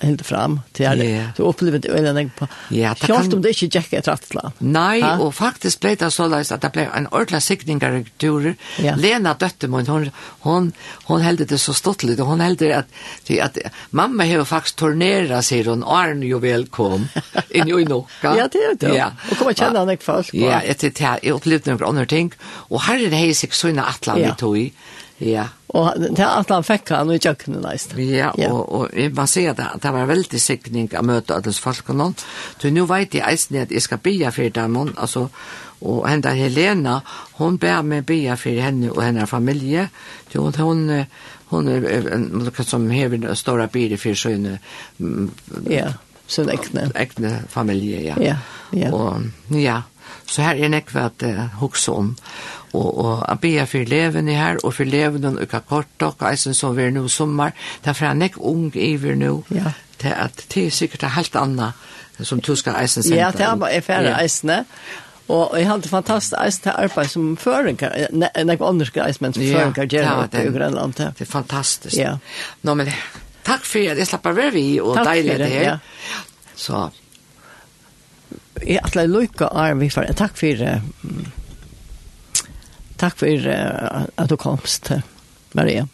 helt 0.00 0.26
fram 0.26 0.60
till 0.72 0.84
yeah. 0.84 0.98
det. 0.98 1.32
Så 1.36 1.42
upplevde 1.42 1.78
det 1.78 1.88
eller 1.88 2.28
på. 2.28 2.48
Ja, 2.68 2.94
det 3.00 3.06
kan... 3.06 3.16
om 3.16 3.42
det 3.42 3.62
inte 3.62 3.78
gick 3.78 3.92
ett 3.92 4.08
rattla. 4.08 4.52
Nej, 4.58 5.02
ha? 5.02 5.18
och 5.18 5.34
faktiskt 5.34 5.80
blev 5.80 5.96
det 5.96 6.10
så 6.10 6.26
läst 6.26 6.52
att 6.52 6.60
det 6.60 6.72
blev 6.72 6.88
en 6.94 7.06
ordentlig 7.06 7.42
siktningarrektur. 7.42 8.56
Ja. 8.78 8.96
Lena 8.96 9.34
dötte 9.34 9.68
mig, 9.68 9.84
hon, 9.86 10.10
hon, 10.40 10.72
hon 11.04 11.20
hällde 11.20 11.44
det 11.44 11.58
så 11.58 11.74
stottligt 11.74 12.20
och 12.20 12.26
hon 12.26 12.40
hällde 12.40 12.78
att, 12.78 12.86
att, 13.30 13.58
att 13.64 13.72
mamma 13.90 14.24
har 14.24 14.44
faktiskt 14.44 14.76
turnerat 14.76 15.44
sig 15.44 15.64
hon 15.64 15.84
Arne 15.84 16.26
ju 16.26 16.38
välkom 16.38 17.08
in 17.50 17.68
i 17.68 17.84
Nocka. 17.84 18.08
ja, 18.22 18.48
det 18.52 18.58
är 18.58 18.74
det. 18.74 18.96
Ja. 18.96 19.12
Och 19.30 19.36
kommer 19.36 19.52
känna 19.52 19.78
henne 19.78 19.96
folk. 19.96 20.34
Ja, 20.34 20.60
det 20.66 20.84
är 20.84 20.90
det. 20.90 21.18
Jag 21.22 21.36
upplevde 21.36 21.70
några 21.70 21.86
andra 21.86 22.06
ting. 22.06 22.32
Och 22.42 22.80
här 22.82 23.04
är 23.04 23.10
det 23.10 23.16
här 23.16 23.32
sig 23.32 23.48
sådana 23.52 23.82
vi 24.16 24.32
tog 24.38 24.58
i. 24.58 24.64
Ja 24.64 24.72
Ja. 25.18 25.48
Og 25.74 25.98
det 26.00 26.22
er 26.22 26.38
at 26.40 26.50
han 26.52 26.64
fikk 26.64 26.92
han 26.94 27.10
i 27.12 27.18
kjøkkenen 27.20 27.64
neist. 27.66 27.94
Ja, 27.98 28.30
ja. 28.38 28.50
og, 28.52 28.60
og 28.72 28.96
jeg 28.96 29.12
må 29.16 29.26
si 29.28 29.44
at 29.50 29.58
det 29.58 29.94
var 29.94 30.08
veldig 30.08 30.40
sikning 30.40 30.88
å 30.96 31.04
møte 31.04 31.36
alle 31.36 31.52
folkene. 31.52 32.12
Så 32.58 32.70
nå 32.72 32.86
vet 32.88 33.18
jeg 33.18 33.26
eisen 33.26 33.58
at 33.64 33.74
jeg 33.74 33.84
skal 33.84 34.00
bia 34.02 34.32
for 34.34 34.54
dem, 34.54 34.78
altså, 34.96 35.28
og 35.78 36.06
henne 36.08 36.32
Helena, 36.34 37.00
hon 37.38 37.58
ber 37.60 37.84
meg 37.86 38.06
bia 38.06 38.34
for 38.38 38.62
henne 38.62 38.90
og 38.90 39.02
hennes 39.04 39.30
familie. 39.30 39.88
Så 40.32 40.42
hun, 40.42 40.54
hun, 40.58 41.06
hon 41.48 41.68
är 41.68 42.12
en 42.12 42.50
som 42.64 42.90
hever 42.90 43.34
stora 43.34 43.66
bilar 43.66 43.96
för 43.96 44.14
sin 44.14 44.58
ja, 45.68 45.92
så 46.26 46.48
ekne. 46.50 46.90
äkne 46.94 47.42
familie, 47.48 48.02
ja. 48.02 48.14
Ja, 48.20 48.36
ja. 48.70 48.92
Och 48.92 49.22
ja, 49.48 49.82
Så 50.28 50.44
her 50.44 50.60
er 50.60 50.72
nekva 50.72 51.08
at 51.08 51.24
uh, 51.24 51.44
hugsa 51.60 51.92
om. 51.92 52.14
Og, 52.72 52.88
og 52.98 53.12
jeg 53.28 53.40
ber 53.40 53.68
for 53.70 53.78
eleven 53.78 54.28
i 54.28 54.36
her, 54.36 54.60
og 54.62 54.74
for 54.76 54.84
eleven 54.84 55.24
og 55.24 55.48
kakort 55.48 56.04
og 56.04 56.24
eisen 56.30 56.54
som 56.54 56.76
vi 56.76 56.86
er 56.86 56.94
nå 56.94 57.06
sommar. 57.08 57.56
Derfor 57.84 58.06
er 58.06 58.14
han 58.14 58.24
nekva 58.24 58.44
ung 58.50 58.70
iver 58.76 59.16
nå. 59.16 59.42
Ja. 59.54 59.74
Til 59.98 60.14
at 60.14 60.44
det 60.54 60.66
er 60.66 60.74
sikkert 60.74 61.02
er 61.02 61.16
helt 61.16 61.36
annet 61.36 61.88
som 62.26 62.40
du 62.40 62.54
skal 62.58 62.78
eisen 62.82 63.02
sende. 63.02 63.18
Ja, 63.20 63.30
det 63.30 63.46
er 63.46 63.54
bare 63.58 63.82
færre 63.82 64.10
ja. 64.10 64.22
eisene. 64.22 64.64
Og 65.28 65.52
jeg 65.58 65.68
hadde 65.68 65.88
fantastisk 65.88 66.34
eisen 66.40 66.62
til 66.64 66.72
arbeid 66.72 67.10
som 67.12 67.24
føringer, 67.36 68.06
nekva 68.48 68.70
ånderske 68.70 69.02
eisen, 69.04 69.26
men 69.26 69.34
som 69.36 69.44
føringer 69.44 69.90
gjør 69.92 70.06
ja, 70.06 70.14
det, 70.32 70.44
i 70.48 70.52
Grønland. 70.54 70.94
Det 70.96 71.26
er 71.26 71.28
fantastisk. 71.28 71.96
Ja. 71.98 72.14
Nå, 72.64 72.74
men 72.80 72.88
takk 73.44 73.66
for 73.68 73.92
at 73.92 74.00
jeg 74.00 74.08
slapper 74.08 74.36
være 74.38 74.54
vi, 74.56 74.64
og 74.80 74.96
deilig 75.04 75.36
det 75.42 75.50
her. 75.52 75.66
Ja. 75.66 76.22
Så, 76.56 76.88
Jeg 78.62 78.82
atler 78.84 79.10
lykke 79.10 79.48
av 79.48 79.78
vi 79.80 79.90
for 79.92 80.08
Takk 80.18 80.36
for 80.38 80.64
Takk 82.98 83.14
for 83.20 83.48
at 83.48 84.30
du 84.30 84.36
komst, 84.36 84.90
Maria. 85.54 85.86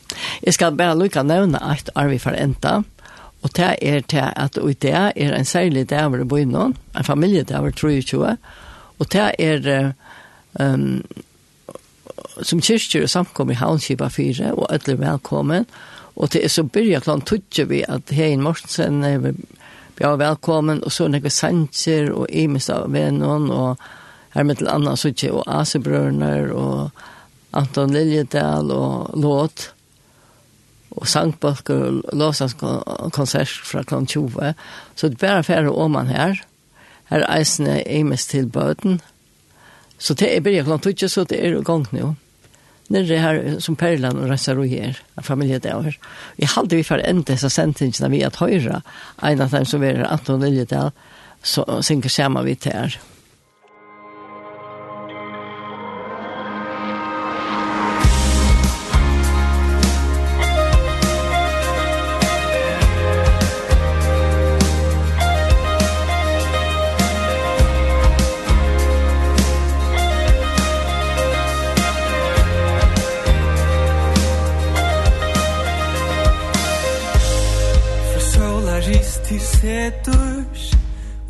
Jeg 0.42 0.56
skal 0.56 0.76
bare 0.76 0.96
lykke 0.96 1.22
nevne 1.22 1.60
at 1.60 1.90
Arvi 1.94 2.18
for 2.18 2.32
enda. 2.32 2.80
Og 3.44 3.52
det 3.56 3.74
er 3.82 4.00
til 4.08 4.24
at 4.24 4.56
i 4.56 4.72
det 4.72 4.94
er 4.94 5.34
en 5.36 5.44
særlig 5.44 5.90
dag 5.90 6.08
hvor 6.08 6.18
det 6.18 6.28
bor 6.28 6.44
noen, 6.48 6.76
en 6.96 7.04
familie 7.04 7.44
dag 7.44 7.60
hvor 7.60 7.70
23. 7.76 8.36
Og 8.98 9.12
det 9.12 9.26
er 9.38 9.92
um, 10.60 11.02
som 12.42 12.62
kyrkjer 12.62 13.04
og 13.04 13.10
samkom 13.10 13.52
i 13.52 13.58
Havnskipa 13.58 14.08
4, 14.08 14.54
og 14.54 14.72
alle 14.72 14.96
velkommen. 14.98 15.66
Og 16.16 16.32
det 16.32 16.44
er 16.44 16.52
så 16.52 16.64
byrja 16.64 17.02
klant 17.04 17.26
tudje 17.26 17.66
vi 17.68 17.82
at 17.88 18.10
Hein 18.14 18.42
Mortensen 18.42 19.02
er 19.04 19.32
vi 19.96 20.04
var 20.04 20.16
velkommen, 20.16 20.82
og 20.84 20.92
så 20.92 21.04
er 21.06 21.20
det 21.22 21.32
sanger, 21.32 22.10
og 22.12 22.26
Imes 22.30 22.70
av 22.70 22.88
Venon, 22.92 23.50
og 23.50 23.78
her 24.34 24.42
med 24.42 24.58
til 24.58 24.68
Anna 24.68 24.96
Suche, 24.98 25.30
og 25.30 25.44
Asebrønner, 25.46 26.50
og 26.50 26.90
Anton 27.54 27.94
Liljedal, 27.94 28.72
og 28.74 29.14
Låt, 29.14 29.68
og 30.94 31.06
sangbalker, 31.08 31.84
og 31.84 32.16
låsangskonsert 32.18 33.54
fra 33.66 33.82
klant 33.82 34.10
20. 34.10 34.54
Så 34.94 35.08
det 35.08 35.22
er 35.22 35.26
bare 35.26 35.46
færre 35.46 35.70
åman 35.70 36.10
her. 36.10 36.42
Her 37.10 37.22
er 37.22 37.38
eisene 37.38 37.82
Imes 37.86 38.26
til 38.26 38.46
bøten. 38.50 39.00
Så 39.98 40.14
det 40.14 40.30
er 40.36 40.40
bare 40.40 40.64
klant 40.66 40.86
20, 40.86 41.08
så 41.08 41.24
det 41.24 41.38
er 41.38 41.58
i 41.58 41.62
gang 41.62 41.86
nå 41.92 42.14
nere 42.92 43.20
her 43.20 43.40
som 43.64 43.76
Perlan 43.80 44.18
og 44.20 44.28
Røsar 44.28 44.58
og 44.60 44.68
av 45.16 45.24
familie 45.24 45.60
der 45.62 45.80
her. 45.86 45.96
Vi 46.36 46.48
halde 46.50 46.76
vi 46.76 46.86
for 46.86 47.00
enda 47.00 47.32
disse 47.32 47.50
sentingene 47.52 48.10
vi 48.12 48.24
at 48.26 48.40
høyre, 48.42 48.82
en 49.22 49.40
av 49.40 49.54
dem 49.54 49.64
som 49.68 49.84
er 49.86 50.04
Anton 50.08 50.42
Liljedal, 50.44 50.92
så 51.44 51.64
synger 51.84 52.12
sammen 52.12 52.44
vi 52.44 52.56
til 52.56 52.76
her. 52.76 52.98
Peturs 79.84 80.62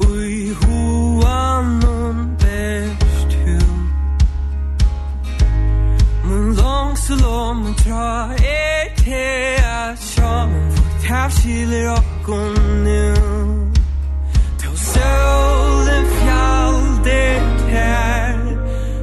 Ui 0.07 0.55
huanum 0.61 2.37
best 2.43 3.31
hu 3.43 3.59
Mun 6.27 6.55
long 6.61 6.97
så 6.97 7.15
lång 7.25 7.57
mun 7.63 7.75
tra 7.75 8.31
er 8.37 8.85
te 9.03 9.27
a 9.79 9.97
sjaman 10.09 10.71
For 10.75 10.87
tafsiler 11.07 11.87
okkon 11.99 12.55
nu 12.87 13.15
Tå 14.61 14.71
sølen 14.91 16.07
fjalder 16.19 17.41
ter 17.71 18.39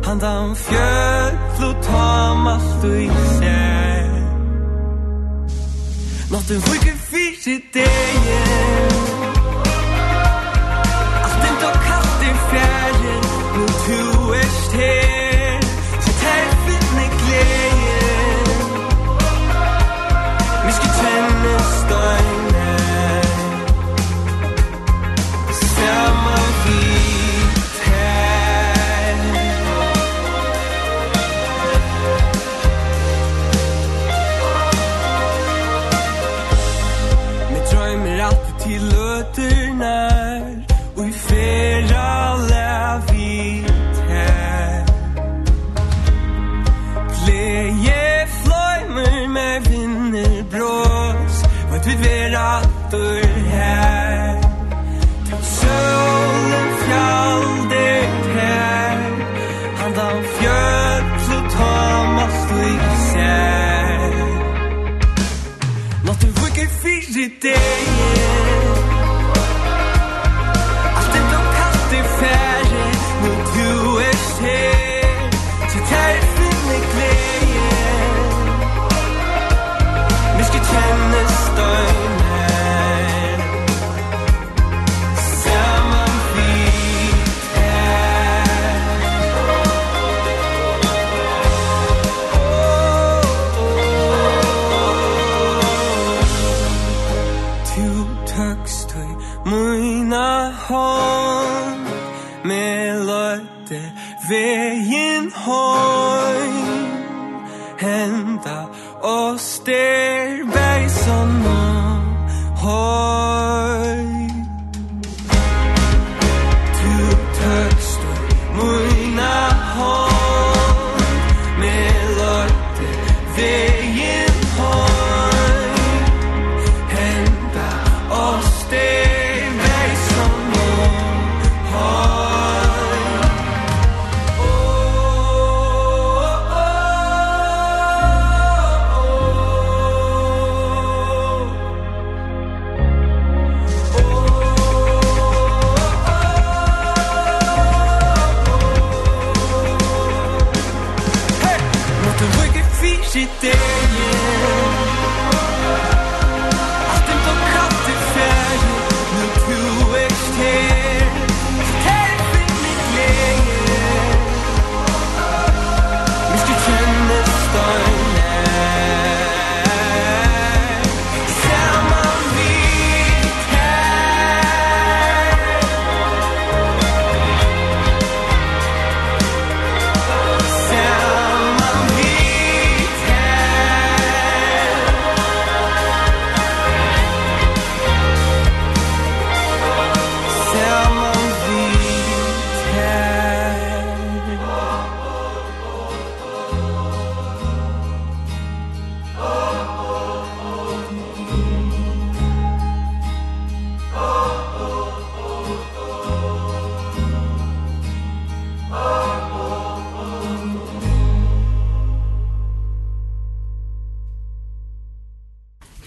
Handan 0.05 0.55
fjöll 0.65 1.63
og 1.69 1.75
tam 1.87 2.47
alt 2.55 2.83
og 2.89 3.01
især 3.07 4.11
Nåttu 6.31 6.55
fyrir 6.67 6.97
fyrir 7.09 7.59
degen 7.73 8.70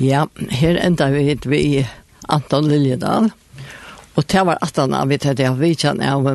Ja, 0.04 0.28
her 0.50 0.74
enda 0.74 1.06
vi 1.10 1.22
hit 1.22 1.46
vi 1.46 1.88
Anton 2.28 2.68
Liljedal. 2.68 3.30
Og 4.14 4.24
det 4.26 4.42
var 4.44 4.58
at 4.60 4.76
han 4.76 4.92
av 4.94 5.08
vi 5.08 5.16
tatt 5.18 5.40
av 5.40 5.56
vitjan 5.58 6.02
av 6.04 6.26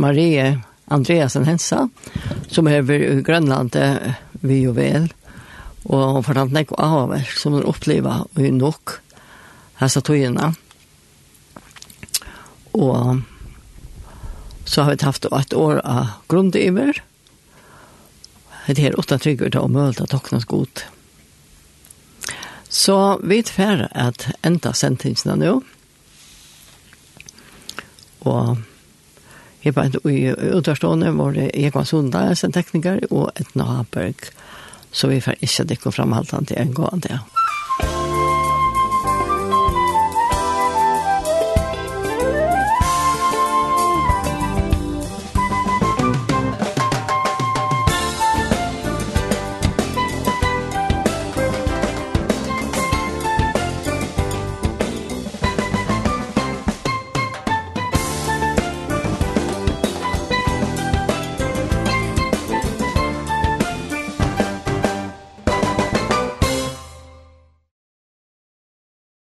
Marie 0.00 0.46
Andreasen 0.88 1.44
Hensa, 1.44 1.88
som 2.48 2.68
er 2.68 2.88
i 2.90 3.20
Grønland 3.26 3.76
vi 4.40 4.62
jo 4.62 4.72
vel. 4.72 5.10
Og 5.84 6.14
hun 6.14 6.24
fortalte 6.24 6.56
nek 6.56 6.72
avverk 6.80 7.34
som 7.36 7.58
hun 7.58 7.66
oppleva 7.68 8.22
i 8.40 8.48
nok 8.56 8.94
hessa 9.82 10.00
togina. 10.00 10.54
Og 12.72 13.20
så 14.64 14.86
har 14.86 14.96
vi 14.96 15.04
haft 15.04 15.28
et 15.28 15.58
år 15.60 15.82
av 15.84 16.16
grundiver. 16.32 17.02
Det 18.64 18.80
er 18.80 18.98
åtta 18.98 19.20
trygger 19.20 19.52
til 19.52 19.66
å 19.66 19.72
møte 19.76 20.06
av 20.06 20.12
toknas 20.14 20.48
godt. 20.48 20.86
Så 22.70 23.18
vi 23.26 23.42
tver 23.42 23.88
at 23.90 24.28
enda 24.46 24.70
sentingsene 24.72 25.34
nå. 25.40 25.56
Og 28.30 28.60
jeg 29.64 29.74
var 29.76 29.90
i 30.06 30.30
utvarstående 30.30 31.10
var 31.18 31.34
det 31.34 31.50
Egon 31.58 31.86
Sundar 31.86 32.30
en 32.32 32.54
tekniker, 32.54 33.02
og 33.10 33.32
Etna 33.34 33.66
Haberg. 33.74 34.30
Så 34.92 35.10
vi 35.10 35.20
får 35.20 35.42
ikke 35.42 35.66
dekke 35.74 35.92
framhaltene 35.92 36.46
til 36.46 36.62
en 36.62 36.74
gående. 36.74 37.18
Ja. 37.18 37.39